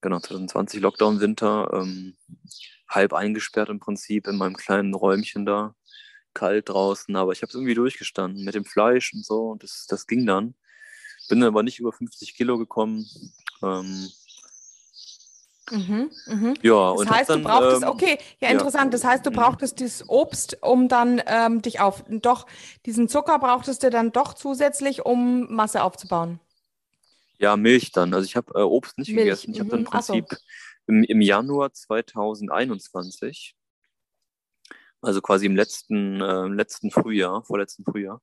[0.01, 1.69] Genau, 2020 Lockdown-Winter.
[1.73, 2.17] Ähm,
[2.89, 5.75] halb eingesperrt im Prinzip in meinem kleinen Räumchen da.
[6.33, 9.49] Kalt draußen, aber ich habe es irgendwie durchgestanden mit dem Fleisch und so.
[9.51, 10.55] Und das, das ging dann.
[11.31, 13.09] Bin dann aber nicht über 50 Kilo gekommen.
[13.63, 14.09] Ähm,
[15.71, 16.53] Mhm, mhm.
[16.63, 18.51] ja, Das und heißt, hab du dann, brauchtest, ähm, okay, ja, ja.
[18.51, 18.93] interessant.
[18.93, 19.35] Das heißt, du Mhm.
[19.35, 22.45] brauchtest dieses Obst, um dann ähm, dich auf, doch,
[22.85, 26.41] diesen Zucker brauchtest du dann doch zusätzlich, um Masse aufzubauen.
[27.37, 28.13] Ja, Milch dann.
[28.13, 29.51] Also ich habe äh, Obst nicht Milch, gegessen.
[29.53, 30.13] Ich habe dann im mhm, ach so.
[30.13, 30.37] Prinzip
[30.87, 33.55] im, im Januar 2021,
[35.01, 38.21] also quasi im letzten, äh, im letzten Frühjahr, vorletzten Frühjahr,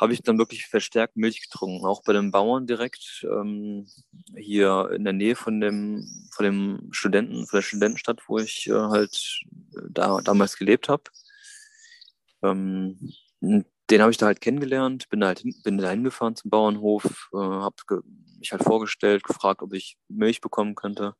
[0.00, 1.84] habe ich dann wirklich verstärkt Milch getrunken.
[1.86, 3.86] Auch bei den Bauern direkt ähm,
[4.36, 8.72] hier in der Nähe von dem, von dem Studenten, von der Studentenstadt, wo ich äh,
[8.72, 9.42] halt
[9.76, 11.04] äh, da, damals gelebt habe.
[12.42, 17.28] Ähm, den habe ich da halt kennengelernt, bin da halt bin da hingefahren zum Bauernhof,
[17.32, 17.76] äh, habe
[18.38, 21.14] mich halt vorgestellt, gefragt, ob ich Milch bekommen könnte.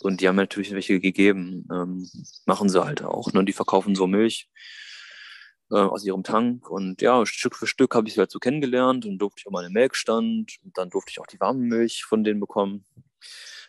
[0.00, 1.66] Und die haben mir natürlich welche gegeben.
[1.72, 2.08] Ähm,
[2.46, 3.32] machen sie halt auch.
[3.32, 3.44] Ne?
[3.44, 4.50] Die verkaufen so Milch
[5.70, 6.70] äh, aus ihrem Tank.
[6.70, 9.52] Und ja, Stück für Stück habe ich sie halt so kennengelernt und durfte ich auch
[9.52, 12.84] mal einen Melkstand und dann durfte ich auch die warme Milch von denen bekommen.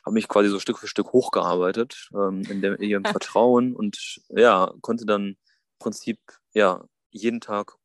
[0.06, 4.22] Habe mich quasi so Stück für Stück hochgearbeitet ähm, in, dem, in ihrem Vertrauen und
[4.30, 5.38] ja, konnte dann im
[5.80, 6.20] Prinzip
[6.54, 7.78] ja jeden Tag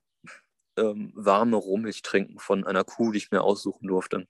[0.77, 4.27] ähm, warme Rohmilch trinken von einer Kuh, die ich mir aussuchen durfte.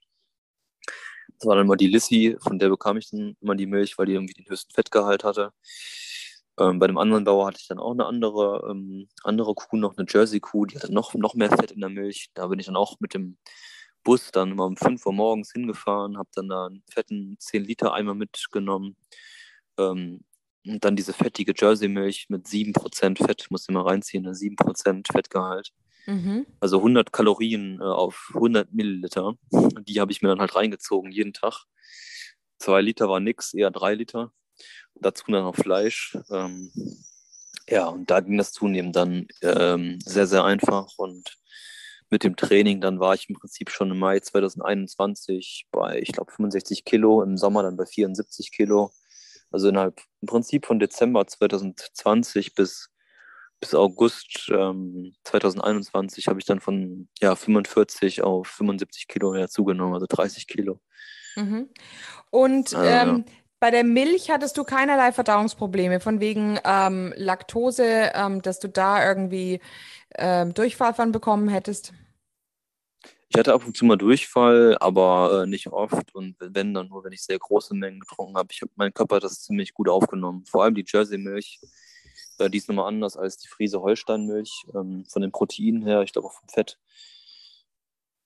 [1.37, 4.05] Das war dann immer die Lissy, von der bekam ich dann immer die Milch, weil
[4.05, 5.53] die irgendwie den höchsten Fettgehalt hatte.
[6.59, 9.97] Ähm, bei dem anderen Bauer hatte ich dann auch eine andere, ähm, andere Kuh, noch
[9.97, 12.29] eine Jersey-Kuh, die hatte noch, noch mehr Fett in der Milch.
[12.33, 13.37] Da bin ich dann auch mit dem
[14.03, 18.95] Bus dann immer um 5 Uhr morgens hingefahren, habe dann da einen fetten 10-Liter-Eimer mitgenommen.
[19.77, 20.21] Ähm,
[20.65, 24.33] und dann diese fettige Jersey-Milch mit 7% Fett, muss ich mal reinziehen, ne?
[24.35, 25.71] 7% Fettgehalt.
[26.05, 26.45] Mhm.
[26.59, 29.33] Also 100 Kalorien äh, auf 100 Milliliter.
[29.51, 31.65] Die habe ich mir dann halt reingezogen, jeden Tag.
[32.59, 34.31] Zwei Liter war nix, eher drei Liter.
[35.01, 36.17] Dazu dann noch Fleisch.
[36.29, 36.71] Ähm,
[37.69, 40.97] ja, und da ging das zunehmend dann ähm, sehr, sehr einfach.
[40.97, 41.37] Und
[42.09, 46.31] mit dem Training, dann war ich im Prinzip schon im Mai 2021 bei, ich glaube,
[46.31, 48.91] 65 Kilo, im Sommer dann bei 74 Kilo.
[49.49, 52.91] Also innerhalb im Prinzip von Dezember 2020 bis
[53.61, 59.93] bis August ähm, 2021 habe ich dann von ja, 45 auf 75 Kilo ja, zugenommen,
[59.93, 60.81] also 30 Kilo.
[61.35, 61.69] Mhm.
[62.31, 63.25] Und Also, ähm,
[63.61, 69.07] bei der Milch hattest du keinerlei Verdauungsprobleme, von wegen ähm, Laktose, ähm, dass du da
[69.07, 69.61] irgendwie
[70.17, 71.93] ähm, Durchfall von bekommen hättest.
[73.29, 76.13] Ich hatte ab und zu mal Durchfall, aber äh, nicht oft.
[76.15, 78.49] Und wenn, dann nur, wenn ich sehr große Mengen getrunken habe.
[78.51, 80.43] Ich habe mein Körper das ziemlich gut aufgenommen.
[80.45, 81.59] Vor allem die Jersey-Milch,
[82.39, 86.13] äh, die ist nochmal anders als die Friese Holstein-Milch, ähm, von den Proteinen her, ich
[86.13, 86.79] glaube auch vom Fett.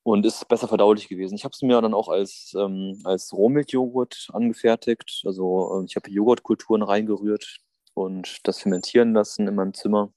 [0.06, 1.34] Und ist besser verdaulich gewesen.
[1.34, 5.24] Ich habe es mir dann auch als, ähm, als Rohmilchjoghurt angefertigt.
[5.26, 7.58] Also äh, ich habe Joghurtkulturen reingerührt
[7.96, 10.14] und das fermentieren lassen in meinem Zimmer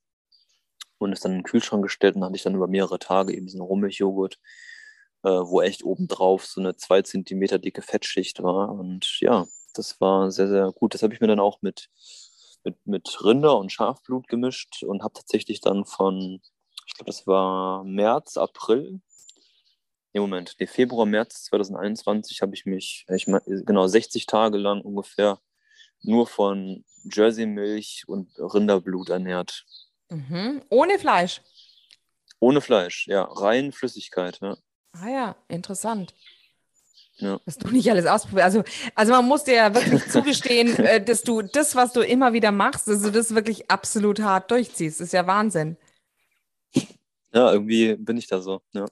[0.98, 3.46] und es dann in den Kühlschrank gestellt und hatte ich dann über mehrere Tage eben
[3.46, 4.38] diesen Rohmilchjoghurt,
[5.22, 8.70] äh, wo echt obendrauf so eine zwei Zentimeter dicke Fettschicht war.
[8.72, 10.92] Und ja, das war sehr, sehr gut.
[10.92, 11.88] Das habe ich mir dann auch mit,
[12.62, 16.42] mit, mit Rinder- und Schafblut gemischt und habe tatsächlich dann von,
[16.86, 19.00] ich glaube, das war März, April,
[20.12, 25.40] nee, Moment, Februar, März 2021 habe ich mich, ich mein, genau 60 Tage lang ungefähr
[26.02, 29.64] nur von Jersey-Milch und Rinderblut ernährt.
[30.10, 30.62] Mhm.
[30.70, 31.42] Ohne Fleisch.
[32.40, 34.56] Ohne Fleisch, ja, rein Flüssigkeit, ja.
[34.92, 36.14] Ah ja, interessant.
[37.16, 37.40] Ja.
[37.44, 38.44] Dass du nicht alles ausprobierst.
[38.44, 42.32] Also, also man muss dir ja wirklich zugestehen, äh, dass du das, was du immer
[42.32, 45.00] wieder machst, also das wirklich absolut hart durchziehst.
[45.00, 45.76] Das ist ja Wahnsinn.
[47.32, 48.86] Ja, irgendwie bin ich da so, ja.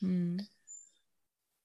[0.00, 0.46] Mhm.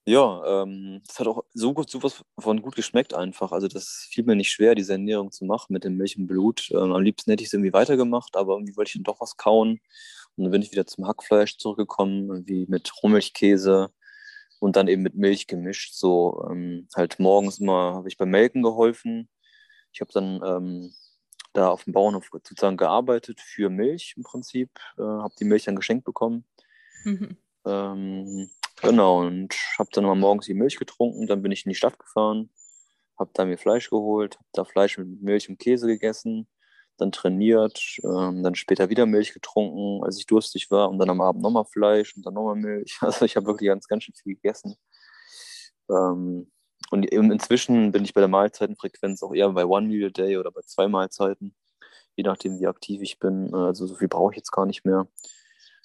[0.07, 3.51] Ja, ähm, das hat auch so gut, sowas von gut geschmeckt einfach.
[3.51, 6.69] Also das fiel mir nicht schwer, diese Ernährung zu machen mit dem Milch und Blut.
[6.71, 9.35] Ähm, am liebsten hätte ich es irgendwie weitergemacht, aber irgendwie wollte ich dann doch was
[9.37, 9.79] kauen.
[10.35, 13.89] Und dann bin ich wieder zum Hackfleisch zurückgekommen, irgendwie mit Rohmilchkäse
[14.59, 15.95] und dann eben mit Milch gemischt.
[15.95, 19.27] So ähm, halt morgens immer habe ich beim Melken geholfen.
[19.93, 20.93] Ich habe dann ähm,
[21.53, 24.69] da auf dem Bauernhof sozusagen gearbeitet für Milch im Prinzip.
[24.99, 26.45] Äh, habe die Milch dann geschenkt bekommen.
[27.05, 27.37] Mhm.
[27.65, 28.49] Ähm,
[28.81, 31.97] genau, und habe dann mal morgens die Milch getrunken, dann bin ich in die Stadt
[31.99, 32.49] gefahren,
[33.19, 36.47] habe da mir Fleisch geholt, habe da Fleisch mit Milch und Käse gegessen.
[36.97, 41.21] dann trainiert, ähm, dann später wieder Milch getrunken, als ich durstig war und dann am
[41.21, 42.97] Abend nochmal Fleisch und dann nochmal Milch.
[43.01, 44.75] Also ich habe wirklich ganz, ganz schön viel gegessen.
[45.89, 46.51] Ähm,
[46.91, 50.51] und inzwischen bin ich bei der Mahlzeitenfrequenz auch eher bei One Meal a Day oder
[50.51, 51.55] bei zwei Mahlzeiten,
[52.15, 53.53] je nachdem, wie aktiv ich bin.
[53.53, 55.07] Also so viel brauche ich jetzt gar nicht mehr.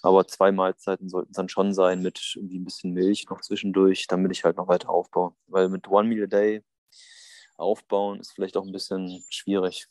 [0.02, 4.06] Aber zwei Mahlzeiten sollten es dann schon sein mit irgendwie ein bisschen Milch noch zwischendurch,
[4.06, 5.34] damit ich halt noch weiter aufbaue.
[5.46, 6.62] Weil mit One Meal a Day
[7.56, 9.86] aufbauen ist vielleicht auch ein bisschen schwierig.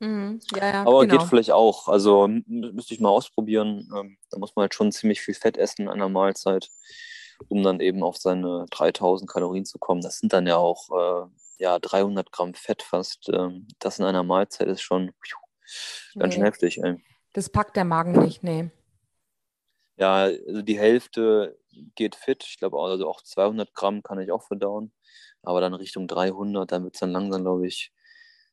[0.00, 0.40] Mhm.
[0.54, 1.18] Ja, ja, Aber genau.
[1.18, 1.88] geht vielleicht auch.
[1.88, 3.88] Also müsste ich mal ausprobieren.
[3.96, 6.68] Ähm, da muss man halt schon ziemlich viel Fett essen an einer Mahlzeit,
[7.48, 10.00] um dann eben auf seine 3000 Kalorien zu kommen.
[10.00, 11.28] Das sind dann ja auch äh,
[11.58, 13.28] ja, 300 Gramm Fett fast.
[13.32, 15.38] Ähm, das in einer Mahlzeit ist schon pfiuh,
[16.18, 16.48] ganz schön Nee.
[16.48, 16.82] heftig.
[16.82, 16.96] Ey.
[17.32, 18.70] Das packt der Magen nicht, nee.
[19.98, 21.58] Ja, also die Hälfte
[21.96, 22.44] geht fit.
[22.48, 24.92] Ich glaube, also auch 200 Gramm kann ich auch verdauen.
[25.42, 27.92] Aber dann Richtung 300, dann wird es dann langsam, glaube ich,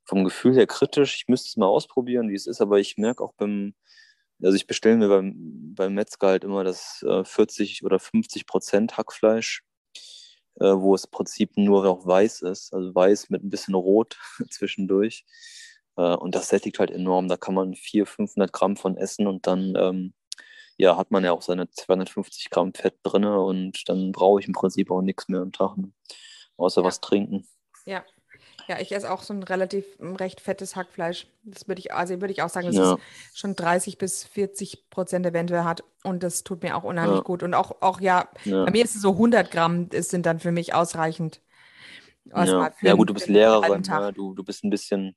[0.05, 1.17] vom Gefühl her kritisch.
[1.17, 2.61] Ich müsste es mal ausprobieren, wie es ist.
[2.61, 3.75] Aber ich merke auch beim,
[4.43, 5.33] also ich bestelle mir beim,
[5.75, 9.63] beim Metzger halt immer das äh, 40 oder 50 Prozent Hackfleisch,
[10.59, 12.73] äh, wo es im Prinzip nur noch weiß ist.
[12.73, 14.17] Also weiß mit ein bisschen Rot
[14.51, 15.25] zwischendurch.
[15.97, 17.27] Äh, und das sättigt halt enorm.
[17.27, 20.13] Da kann man 400, 500 Gramm von essen und dann ähm,
[20.78, 24.53] ja, hat man ja auch seine 250 Gramm Fett drin und dann brauche ich im
[24.53, 25.91] Prinzip auch nichts mehr am Tag, ne?
[26.57, 26.88] außer Ja.
[26.88, 27.47] was trinken.
[27.86, 28.03] Ja.
[28.67, 31.28] Ja, ich esse auch so ein relativ ähm, recht fettes Hackfleisch.
[31.43, 32.93] Das würde ich, also würde ich auch sagen, dass Ja.
[33.32, 35.84] es schon 30 bis 40 Prozent eventuell hat.
[36.03, 37.23] Und das tut mir auch unheimlich Ja.
[37.23, 37.43] gut.
[37.43, 40.51] Und auch, auch ja, bei mir ist es so 100 Gramm, das sind dann für
[40.51, 41.41] mich ausreichend.
[42.26, 42.71] Ja.
[42.82, 44.11] ja, gut, du bist Lehrerin, ne?
[44.13, 45.15] du, du bist ein bisschen,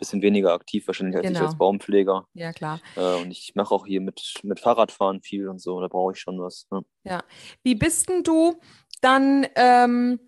[0.00, 1.46] bisschen weniger aktiv wahrscheinlich als ich Genau.
[1.46, 2.26] als Baumpfleger.
[2.34, 2.80] Ja, klar.
[2.96, 6.18] Äh, und ich mache auch hier mit, mit Fahrradfahren viel und so, da brauche ich
[6.18, 6.66] schon was.
[6.70, 6.82] Ne?
[7.62, 8.58] Wie bist denn du
[9.00, 10.18] dann, ähm,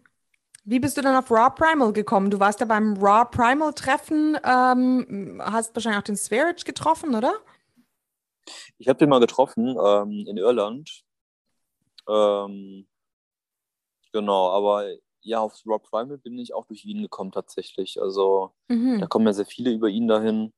[0.64, 2.30] wie bist du dann auf Raw Primal gekommen?
[2.30, 7.34] Du warst ja beim Raw Primal Treffen, ähm, hast wahrscheinlich auch den Sverage getroffen, oder?
[8.78, 11.02] Ich habe den mal getroffen ähm, in Irland.
[12.08, 12.86] Ähm,
[14.12, 14.86] genau, aber
[15.22, 18.00] ja, aufs Rob Primal bin ich auch durch ihn gekommen tatsächlich.
[18.00, 19.00] Also Mhm.
[19.00, 20.52] Da kommen ja sehr viele über ihn dahin.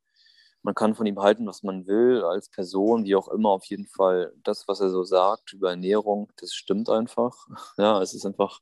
[0.62, 3.50] Man kann von ihm halten, was man will, als Person, wie auch immer.
[3.50, 7.46] Auf jeden Fall das, was er so sagt über Ernährung, das stimmt einfach.
[7.78, 8.60] Ja, es ist einfach,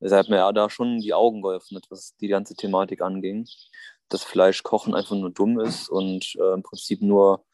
[0.00, 3.46] es hat mir ja da schon die Augen geöffnet, was die ganze Thematik anging.
[4.08, 7.44] Dass Fleischkochen einfach nur dumm ist und äh, im Prinzip nur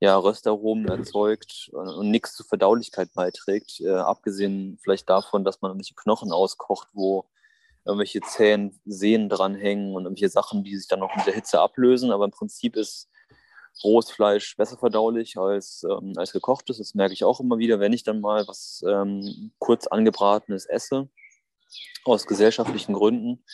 [0.00, 3.80] ja, Röstaromen erzeugt und, und nichts zur Verdaulichkeit beiträgt.
[3.80, 7.24] Äh, abgesehen vielleicht davon, dass man irgendwelche Knochen auskocht, wo
[7.84, 12.12] irgendwelche Zähne, Sehnen dranhängen und irgendwelche Sachen, die sich dann noch mit der Hitze ablösen.
[12.12, 13.08] Aber im Prinzip ist
[13.82, 16.78] rohes Fleisch besser verdaulich als, ähm, als gekochtes.
[16.78, 21.08] Das merke ich auch immer wieder, wenn ich dann mal was ähm, kurz angebratenes esse,
[22.04, 23.44] aus gesellschaftlichen Gründen,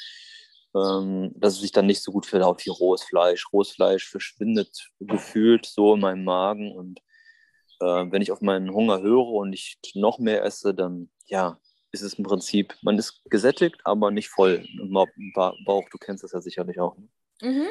[0.74, 3.46] dass es sich dann nicht so gut verdaut wie rohes Fleisch.
[3.52, 7.00] Rohes Fleisch verschwindet gefühlt so in meinem Magen und
[7.80, 11.58] äh, wenn ich auf meinen Hunger höre und nicht noch mehr esse, dann ja,
[11.92, 15.84] ist es im Prinzip, man ist gesättigt, aber nicht voll im Ba- Ba- Bauch.
[15.92, 16.96] Du kennst das ja sicherlich auch.
[16.96, 17.08] Ne?
[17.42, 17.66] Mhm.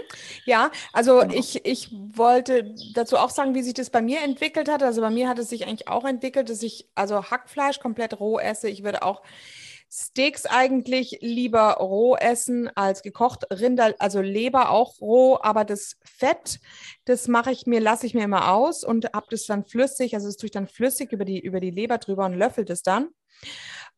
[0.46, 1.34] Ja, also Genau.
[1.34, 4.82] ich, ich wollte dazu auch sagen, wie sich das bei mir entwickelt hat.
[4.84, 8.40] Also bei mir hat es sich eigentlich auch entwickelt, dass ich also Hackfleisch komplett roh
[8.40, 8.70] esse.
[8.70, 9.24] Ich würde auch
[9.96, 13.46] Steaks eigentlich lieber roh essen als gekocht.
[13.52, 16.60] Rinder, also Leber auch roh, aber das Fett,
[17.06, 20.28] das mache ich mir, lasse ich mir immer aus und habe das dann flüssig, also
[20.28, 23.10] das tue ich dann flüssig über die, über die Leber drüber und löffel das dann.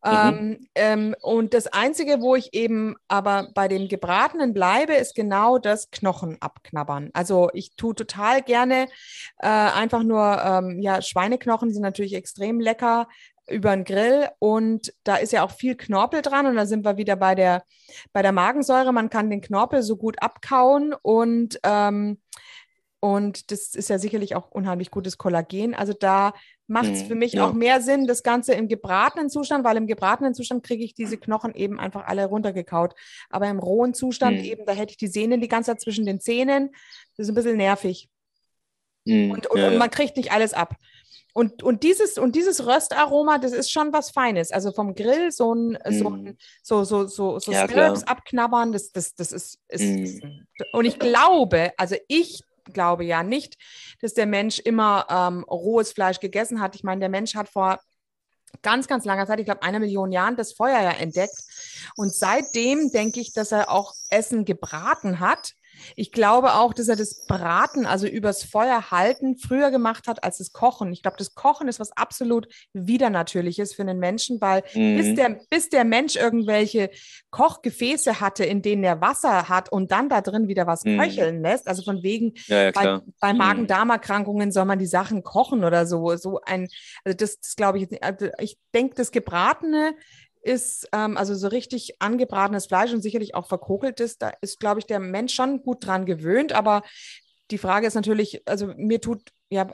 [0.03, 5.57] Ähm, ähm, und das Einzige, wo ich eben aber bei dem Gebratenen bleibe, ist genau
[5.57, 7.09] das Knochen abknabbern.
[7.13, 8.87] Also ich tue total gerne
[9.39, 13.07] äh, einfach nur, ähm, ja, Schweineknochen sind natürlich extrem lecker
[13.49, 16.97] über den Grill und da ist ja auch viel Knorpel dran und da sind wir
[16.97, 17.63] wieder bei der,
[18.13, 18.91] bei der Magensäure.
[18.93, 22.19] Man kann den Knorpel so gut abkauen und ähm,
[22.99, 25.75] und das ist ja sicherlich auch unheimlich gutes Kollagen.
[25.75, 26.33] Also da
[26.65, 27.47] macht es Mhm, für mich ja.
[27.47, 31.17] auch mehr Sinn, das Ganze im gebratenen Zustand, weil im gebratenen Zustand kriege ich diese
[31.17, 32.95] Knochen eben einfach alle runtergekaut.
[33.29, 34.45] Aber im rohen Zustand Mhm.
[34.45, 36.71] eben, da hätte ich die Sehnen die ganze Zeit zwischen den Zähnen.
[37.15, 38.09] Das ist ein bisschen nervig.
[39.05, 40.75] Mhm, Und, und, ja, und man kriegt nicht alles ab.
[41.35, 44.53] Und, und, dieses, und dieses Röstaroma, das ist schon was Feines.
[44.53, 46.37] Also vom Grill so ein, so, ein, Mhm.
[46.63, 47.67] so, so, so, so Ja,
[48.07, 50.23] abknabbern, das, das, das ist, ist, ist
[50.71, 52.41] und ich glaube, also ich
[52.71, 53.57] glaube ja nicht,
[53.99, 56.73] dass der Mensch immer ähm, rohes Fleisch gegessen hat.
[56.73, 57.81] Ich meine, der Mensch hat vor
[58.61, 61.35] ganz, ganz langer Zeit, ich glaube einer Million Jahren, das Feuer ja entdeckt.
[61.97, 65.51] Und seitdem denke ich, dass er auch Essen gebraten hat.
[65.95, 70.37] Ich glaube auch, dass er das Braten, also übers Feuer halten, früher gemacht hat als
[70.39, 70.91] das Kochen.
[70.93, 74.95] Ich glaube, das Kochen ist was absolut Widernatürliches für einen Menschen, weil Mhm.
[74.95, 76.89] bis, der, bis der Mensch irgendwelche
[77.31, 80.99] Kochgefäße hatte, in denen er Wasser hat und dann da drin wieder was Mhm.
[80.99, 83.39] köcheln lässt, also von wegen, Ja, ja, bei, bei Mhm.
[83.39, 86.15] Magen-Darm-Erkrankungen soll man die Sachen kochen oder so.
[86.15, 86.67] So ein,
[87.03, 88.03] also das, das glaube ich jetzt nicht.
[88.03, 89.93] Also ich denke, das Gebratene
[90.45, 94.85] ist, ähm, also so richtig angebratenes Fleisch und sicherlich auch verkokeltes, da ist, glaube ich,
[94.85, 96.53] der Mensch schon gut dran gewöhnt.
[96.53, 96.83] Aber
[97.51, 99.67] die Frage ist natürlich, also mir tut ja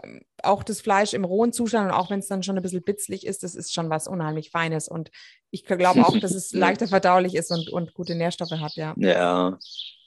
[0.44, 3.26] auch das Fleisch im rohen Zustand und auch wenn es dann schon ein bisschen bitzlig
[3.26, 4.88] ist, das ist schon was unheimlich Feines.
[4.88, 5.12] Und
[5.50, 8.94] ich glaube auch, dass es leichter verdaulich ist und, und gute Nährstoffe hat, ja.
[8.98, 9.58] Ja,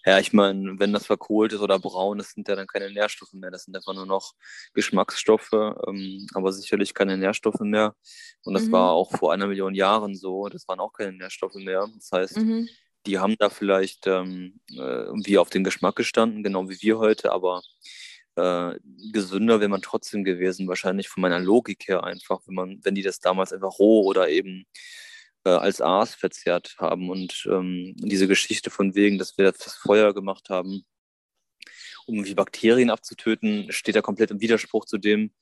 [0.07, 3.33] ja, ich meine, wenn das verkohlt ist oder braun ist, sind ja dann keine Nährstoffe
[3.33, 3.51] mehr.
[3.51, 4.35] Das sind einfach nur noch
[4.75, 7.95] Geschmacksstoffe, ähm, aber sicherlich keine Nährstoffe mehr.
[8.45, 8.73] Und das Mhm.
[8.73, 10.49] war auch vor einer Million Jahren so.
[10.49, 11.89] Das waren auch keine Nährstoffe mehr.
[11.97, 12.69] Das heißt, Mhm.
[13.07, 17.33] die haben da vielleicht ähm, äh, irgendwie auf den Geschmack gestanden, genau wie wir heute,
[17.33, 17.63] aber
[18.37, 18.75] äh,
[19.13, 23.03] gesünder wäre man trotzdem gewesen, wahrscheinlich von meiner Logik her einfach, wenn man, wenn die
[23.03, 24.67] das damals einfach roh oder eben
[25.45, 30.15] äh, als Aas verzehrt haben und ähm, diese Geschichte von wegen, dass wir das Feuer
[30.15, 30.85] gemacht haben,
[32.07, 35.33] um die Bakterien abzutöten, steht da komplett im Widerspruch zu dem,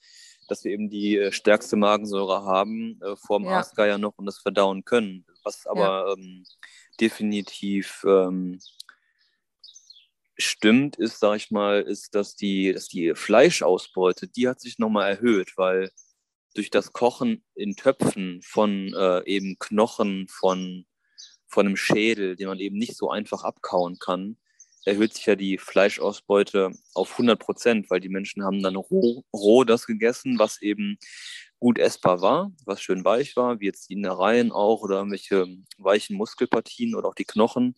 [0.48, 3.58] dass wir eben die äh, stärkste Magensäure haben äh, vor dem Ja.
[3.58, 5.24] Aasgeier noch und das verdauen können.
[5.44, 6.44] Was aber ähm,
[7.00, 8.60] definitiv ähm,
[10.36, 15.10] stimmt, ist, sag ich mal, ist, dass die, dass die Fleischausbeute, die hat sich nochmal
[15.10, 15.90] erhöht, weil
[16.54, 20.86] durch das Kochen in Töpfen von äh, eben Knochen, von,
[21.46, 24.36] von einem Schädel, den man eben nicht so einfach abkauen kann,
[24.84, 29.64] erhöht sich ja die Fleischausbeute auf 100 Prozent, weil die Menschen haben dann roh, roh
[29.64, 30.98] das gegessen, was eben
[31.58, 35.46] gut essbar war, was schön weich war, wie jetzt die Innereien auch oder irgendwelche
[35.78, 37.76] weichen Muskelpartien oder auch die Knochen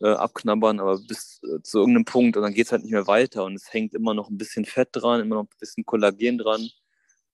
[0.00, 3.06] äh, abknabbern, aber bis äh, zu irgendeinem Punkt und dann geht es halt nicht mehr
[3.06, 6.36] weiter und es hängt immer noch ein bisschen Fett dran, immer noch ein bisschen Kollagen
[6.38, 6.68] dran.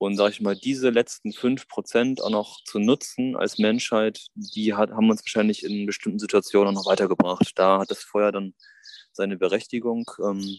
[0.03, 4.91] Und sage ich mal, diese letzten 5% auch noch zu nutzen als Menschheit, die hat,
[4.91, 7.53] haben uns wahrscheinlich in bestimmten Situationen auch noch weitergebracht.
[7.55, 8.53] Da hat das Feuer dann
[9.13, 10.11] seine Berechtigung.
[10.19, 10.57] Ähm,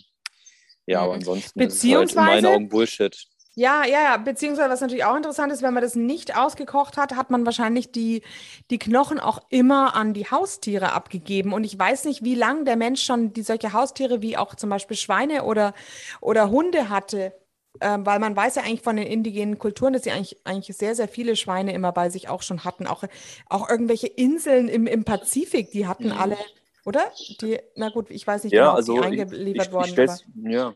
[0.85, 1.19] ja, aber Mhm.
[1.19, 3.21] ansonsten ist es halt in meinen Augen Bullshit.
[3.55, 7.13] Ja, ja, ja, beziehungsweise was natürlich auch interessant ist, wenn man das nicht ausgekocht hat,
[7.17, 8.23] hat man wahrscheinlich die,
[8.71, 11.51] die Knochen auch immer an die Haustiere abgegeben.
[11.51, 14.69] Und ich weiß nicht, wie lange der Mensch schon die solche Haustiere wie auch zum
[14.69, 15.73] Beispiel Schweine oder,
[16.21, 17.33] oder Hunde hatte.
[17.81, 20.95] Ähm, weil man weiß ja eigentlich von den indigenen Kulturen, dass sie eigentlich, eigentlich sehr,
[20.95, 22.85] sehr viele Schweine immer bei sich auch schon hatten.
[22.85, 23.03] Auch,
[23.49, 26.11] auch irgendwelche Inseln im, im Pazifik, die hatten Mhm.
[26.17, 26.37] alle,
[26.85, 27.11] oder?
[27.41, 29.95] Die, na gut, ich weiß nicht Ja, genau, ob also die eingeliefert ich, worden ich
[29.95, 30.09] sind.
[30.09, 30.73] stell's, ja.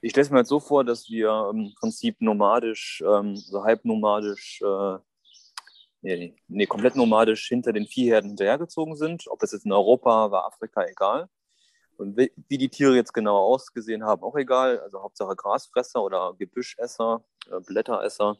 [0.00, 3.84] Ich stelle es mir halt so vor, dass wir im Prinzip nomadisch, ähm, so halb
[3.84, 4.98] nomadisch, äh,
[6.02, 9.24] nee, nee, komplett nomadisch hinter den Viehherden hinterhergezogen sind.
[9.28, 11.28] Ob das jetzt in Europa war, Afrika, egal.
[12.02, 14.80] Und wie, die Tiere jetzt genau ausgesehen haben, auch egal.
[14.80, 18.36] Also Hauptsache Grasfresser oder Gebüschesser, äh, Blätteresser.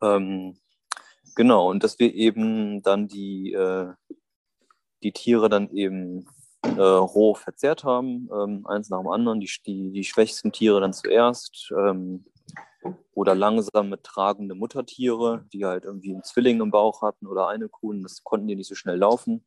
[0.00, 0.58] Ähm,
[1.34, 3.92] genau, und dass wir eben dann die, äh,
[5.02, 6.26] die Tiere dann eben
[6.62, 10.92] äh, roh verzehrt haben, ähm, eins nach dem anderen, die, die, die schwächsten Tiere dann
[10.92, 12.24] zuerst ähm,
[13.12, 17.92] oder langsam tragende Muttertiere, die halt irgendwie einen Zwilling im Bauch hatten oder eine Kuh,
[18.02, 19.44] das konnten die nicht so schnell laufen.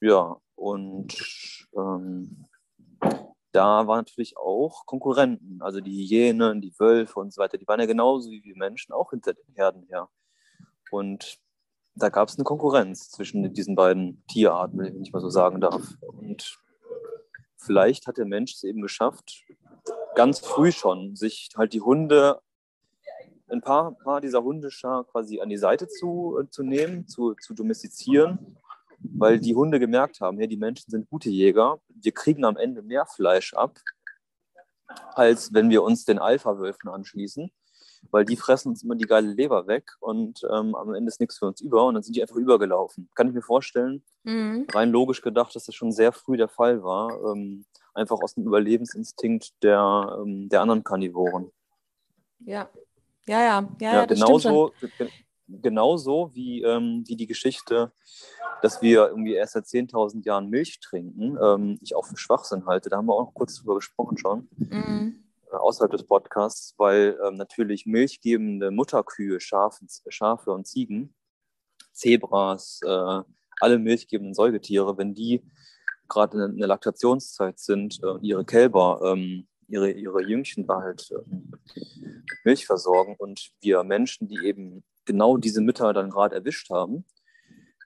[0.00, 2.44] Ja, und ähm,
[3.52, 7.80] da waren natürlich auch Konkurrenten, also die Hyänen, die Wölfe und so weiter, die waren
[7.80, 10.08] ja genauso wie wir Menschen auch hinter den Herden her.
[10.90, 11.38] Und
[11.94, 15.94] da gab es eine Konkurrenz zwischen diesen beiden Tierarten, wenn ich mal so sagen darf.
[16.00, 16.58] Und
[17.56, 19.44] vielleicht hat der Mensch es eben geschafft,
[20.14, 22.40] ganz früh schon, sich halt die Hunde,
[23.48, 27.54] ein paar, paar dieser Hundeschar quasi an die Seite zu, äh, zu nehmen, zu, zu
[27.54, 28.58] domestizieren,
[28.98, 32.82] weil die Hunde gemerkt haben, hey, die Menschen sind gute Jäger, wir kriegen am Ende
[32.82, 33.78] mehr Fleisch ab,
[35.14, 37.50] als wenn wir uns den Alpha-Wölfen anschließen
[38.10, 41.38] weil die fressen uns immer die geile Leber weg und ähm, am Ende ist nichts
[41.38, 43.08] für uns über und dann sind die einfach übergelaufen.
[43.14, 44.66] Kann ich mir vorstellen, Mhm.
[44.72, 47.64] rein logisch gedacht, dass das schon sehr früh der Fall war, ähm,
[47.94, 51.52] einfach aus dem Überlebensinstinkt der, ähm, der anderen Karnivoren.
[52.40, 52.68] Ja,
[53.26, 55.08] ja, ja, ja, Ja, ja, genauso, ge
[55.48, 57.92] genauso wie, ähm, wie die Geschichte,
[58.62, 62.88] dass wir irgendwie erst seit 10.000 Jahren Milch trinken, ähm, ich auch für Schwachsinn halte.
[62.88, 64.48] Da haben wir auch noch kurz drüber gesprochen schon.
[64.56, 65.24] Mhm.
[65.50, 71.14] äh, außerhalb des Podcasts, weil ähm, natürlich milchgebende Mutterkühe, Schafe, Schafe und Ziegen,
[71.92, 73.22] Zebras, äh,
[73.60, 75.42] alle milchgebenden Säugetiere, wenn die
[76.08, 81.50] gerade in der Laktationszeit sind, äh, ihre Kälber, ähm, ihre, ihre Jüngchen da halt ähm,
[81.74, 87.04] mit Milch versorgen und wir Menschen, die eben genau diese Mütter dann gerade erwischt haben,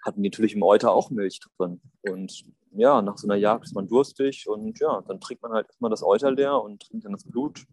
[0.02, 1.80] hatten die natürlich im Euter auch Milch drin.
[2.02, 5.66] Und ja, nach so einer Jagd ist man durstig und ja, dann trinkt man halt
[5.66, 7.66] erstmal das Euter leer und trinkt dann das Blut.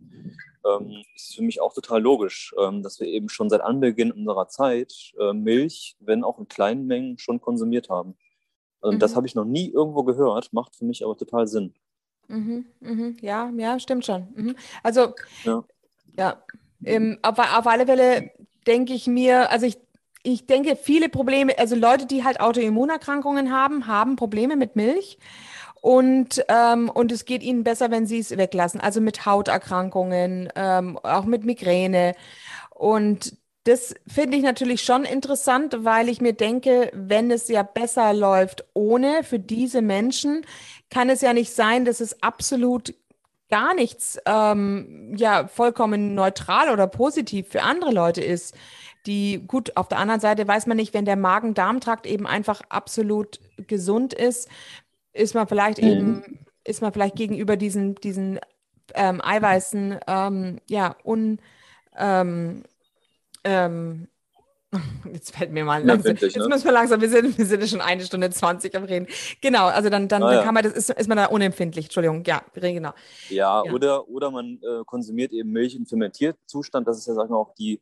[0.65, 4.47] Ähm, ist für mich auch total logisch, ähm, dass wir eben schon seit Anbeginn unserer
[4.47, 8.15] Zeit äh, Milch, wenn auch in kleinen Mengen, schon konsumiert haben.
[8.81, 8.99] Also mhm.
[8.99, 11.73] das habe ich noch nie irgendwo gehört, macht für mich aber total Sinn.
[12.27, 14.27] Mhm, mhm, ja, ja, stimmt schon.
[14.35, 14.55] Mhm.
[14.83, 15.13] Also,
[15.43, 15.63] ja,
[16.17, 16.43] ja
[16.83, 18.31] ähm, auf, auf alle Fälle
[18.65, 19.77] denke ich mir, also ich
[20.27, 25.17] ich denke, viele Probleme, also Leute, die halt Autoimmunerkrankungen haben, haben Probleme mit Milch.
[25.79, 28.81] Und, ähm, und es geht ihnen besser, wenn sie es weglassen.
[28.81, 32.13] Also mit Hauterkrankungen, ähm, auch mit Migräne.
[32.71, 38.13] Und das finde ich natürlich schon interessant, weil ich mir denke, wenn es ja besser
[38.13, 40.45] läuft ohne für diese Menschen,
[40.89, 42.93] kann es ja nicht sein, dass es absolut
[43.49, 48.55] gar nichts ähm, ja vollkommen neutral oder positiv für andere Leute ist
[49.05, 53.39] die, gut, auf der anderen Seite weiß man nicht, wenn der Magen-Darm-Trakt eben einfach absolut
[53.67, 54.49] gesund ist,
[55.13, 55.87] ist man vielleicht mhm.
[55.87, 58.39] eben, ist man vielleicht gegenüber diesen, diesen
[58.93, 61.39] ähm, Eiweißen, ähm, ja, un,
[61.97, 62.63] ähm,
[63.43, 64.07] ähm
[65.13, 66.15] Jetzt fällt mir mal langsam.
[66.15, 66.47] Jetzt ne?
[66.47, 69.07] müssen wir langsam, wir sind, wir sind schon eine Stunde 20 am Reden.
[69.41, 72.23] Genau, also dann, dann, ah, dann kann man, das ist, ist man da unempfindlich, Entschuldigung,
[72.25, 72.93] ja, genau.
[73.29, 73.71] Ja, ja.
[73.71, 77.37] Oder, oder man äh, konsumiert eben Milch im Fermentierzustand, das ist ja, sag ich mal,
[77.37, 77.79] auch die,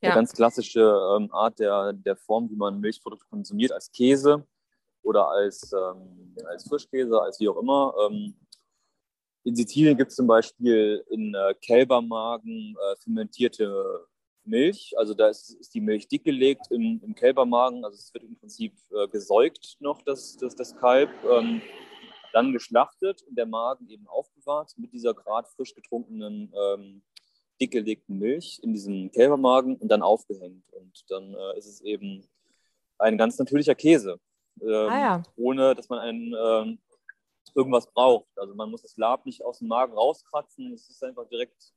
[0.00, 0.10] ja.
[0.10, 0.80] Eine ganz klassische
[1.16, 4.46] ähm, Art der, der Form, wie man Milchprodukte konsumiert, als Käse
[5.02, 7.94] oder als, ähm, als Frischkäse, als wie auch immer.
[8.06, 8.34] Ähm,
[9.44, 14.06] in Sizilien gibt es zum Beispiel in äh, Kälbermagen äh, fermentierte
[14.44, 14.92] Milch.
[14.96, 17.84] Also da ist, ist, die Milch dickgelegt im, im Kälbermagen.
[17.84, 21.10] Also es wird im Prinzip äh, gesäugt noch, das, das, das Kalb.
[21.24, 21.62] Ähm,
[22.32, 27.02] dann geschlachtet und der Magen eben aufbewahrt mit dieser gerade frisch getrunkenen ähm,
[27.60, 30.64] dick gelegten Milch in diesem Kälbermagen und dann aufgehängt.
[30.72, 32.26] Und dann äh, ist es eben
[32.98, 34.18] ein ganz natürlicher Käse,
[34.60, 35.22] ähm, ah, ja.
[35.36, 36.78] ohne dass man einen, ähm,
[37.54, 38.28] irgendwas braucht.
[38.36, 41.72] Also man muss das Lab nicht aus dem Magen rauskratzen, es ist einfach direkt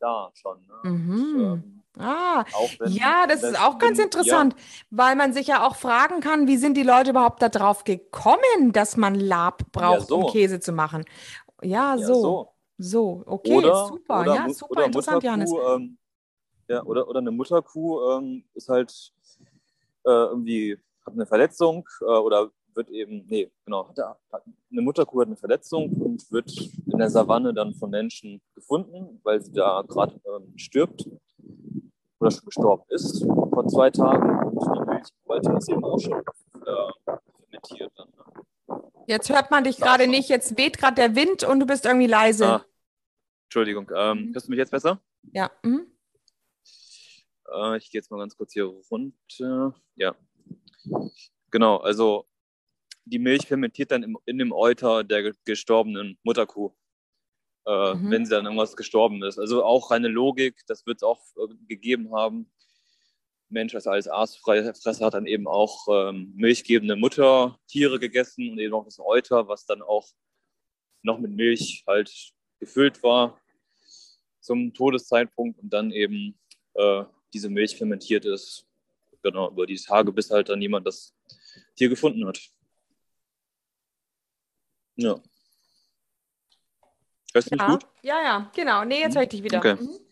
[0.00, 0.66] da schon.
[0.66, 0.90] Ne?
[0.90, 1.34] Mhm.
[1.34, 2.44] Und, ähm, ah,
[2.78, 4.60] wenn, ja, das, das ist auch ganz interessant, ja.
[4.90, 8.96] weil man sich ja auch fragen kann, wie sind die Leute überhaupt darauf gekommen, dass
[8.96, 10.16] man Lab braucht, ja, so.
[10.16, 11.04] um Käse zu machen?
[11.62, 12.14] Ja, ja so.
[12.14, 12.49] so.
[12.82, 14.20] So, okay, oder, super.
[14.22, 15.52] Oder, ja, super interessant, Janis.
[15.52, 15.98] Ähm,
[16.66, 19.12] ja, oder, oder eine Mutterkuh ähm, ist halt
[20.06, 23.98] äh, irgendwie, hat eine Verletzung äh, oder wird eben, nee, genau, hat,
[24.32, 26.50] hat, eine Mutterkuh hat eine Verletzung und wird
[26.86, 31.06] in der Savanne dann von Menschen gefunden, weil sie da gerade ähm, stirbt
[32.18, 36.92] oder schon gestorben ist vor zwei Tagen und die Milch ist eben auch schon äh,
[37.04, 37.92] fermentiert.
[37.94, 38.42] Dann, ne?
[39.06, 42.06] Jetzt hört man dich gerade nicht, jetzt weht gerade der Wind und du bist irgendwie
[42.06, 42.46] leise.
[42.46, 42.64] Ah,
[43.48, 44.34] Entschuldigung, ähm, mhm.
[44.34, 45.02] hörst du mich jetzt besser?
[45.32, 45.50] Ja.
[45.62, 45.86] Mhm.
[47.52, 49.74] Äh, ich gehe jetzt mal ganz kurz hier runter.
[49.96, 50.14] Ja.
[51.50, 52.26] Genau, also
[53.04, 56.72] die Milch fermentiert dann im, in dem Euter der gestorbenen Mutterkuh,
[57.66, 58.10] äh, mhm.
[58.10, 59.38] wenn sie dann irgendwas gestorben ist.
[59.38, 62.50] Also auch reine Logik, das wird es auch äh, gegeben haben.
[63.50, 68.84] Mensch, als alles Aasfresser hat dann eben auch ähm, milchgebende Muttertiere gegessen und eben auch
[68.84, 70.08] das Euter, was dann auch
[71.02, 73.40] noch mit Milch halt gefüllt war
[74.40, 76.38] zum Todeszeitpunkt und dann eben
[76.74, 78.66] äh, diese Milch fermentiert ist.
[79.22, 81.14] Genau, über die Tage, bis halt dann jemand das
[81.76, 82.40] Tier gefunden hat.
[84.96, 85.20] Ja.
[87.32, 87.70] Hörst du mich ja.
[87.70, 87.86] gut?
[88.02, 88.84] Ja, ja, genau.
[88.84, 89.58] Nee, jetzt höre ich dich wieder.
[89.58, 89.74] Okay.
[89.74, 90.09] Mhm.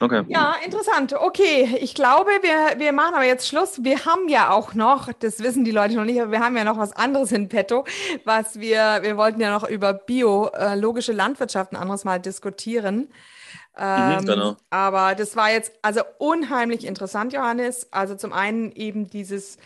[0.00, 0.24] Okay.
[0.28, 1.14] Ja, interessant.
[1.14, 3.82] Okay, ich glaube, wir, wir machen aber jetzt Schluss.
[3.82, 6.64] Wir haben ja auch noch, das wissen die Leute noch nicht, aber wir haben ja
[6.64, 7.84] noch was anderes in petto,
[8.24, 13.08] was wir, wir wollten ja noch über biologische Landwirtschaft ein anderes Mal diskutieren.
[13.78, 14.56] Mhm, ähm, genau.
[14.70, 17.88] Aber das war jetzt also unheimlich interessant, Johannes.
[17.90, 19.56] Also zum einen eben dieses,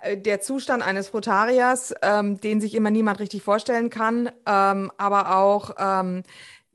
[0.00, 5.36] äh, der Zustand eines Frutariers, ähm, den sich immer niemand richtig vorstellen kann, ähm, aber
[5.36, 6.22] auch ähm,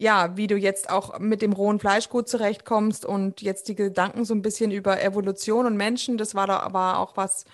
[0.01, 4.25] ja, wie du jetzt auch mit dem rohen Fleisch gut zurechtkommst und jetzt die Gedanken
[4.25, 7.45] so ein bisschen über Evolution und Menschen, das war da aber auch was,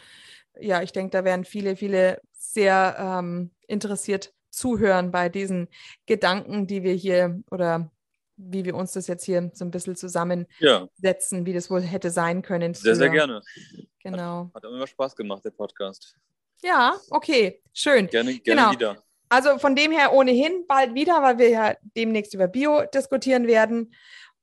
[0.57, 5.67] ja, ich denke, da werden viele, viele sehr ähm, interessiert zuhören bei diesen
[6.05, 7.91] Gedanken, die wir hier oder
[8.37, 11.45] wie wir uns das jetzt hier so ein bisschen zusammensetzen, ja.
[11.45, 12.73] wie das wohl hätte sein können.
[12.73, 13.41] Sehr, sehr gerne.
[13.99, 14.51] Genau.
[14.53, 16.15] Hat, hat immer Spaß gemacht, der Podcast.
[16.63, 18.07] Ja, okay, schön.
[18.07, 18.71] Gerne, gerne genau.
[18.71, 19.06] wieder.
[19.29, 23.93] Also von dem her ohnehin bald wieder, weil wir ja demnächst über Bio diskutieren werden.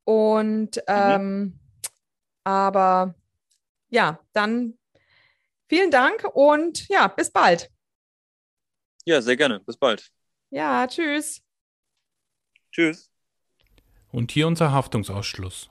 [0.04, 0.82] Und mhm.
[0.86, 1.60] ähm,
[2.44, 3.14] aber
[3.88, 4.78] ja, dann
[5.68, 7.70] vielen Dank und ja, bis bald.
[9.06, 9.60] Ja, sehr gerne.
[9.60, 10.10] Bis bald.
[10.50, 11.42] Ja, tschüss.
[12.70, 13.10] Tschüss.
[14.12, 15.70] Und hier unser Haftungsausschluss.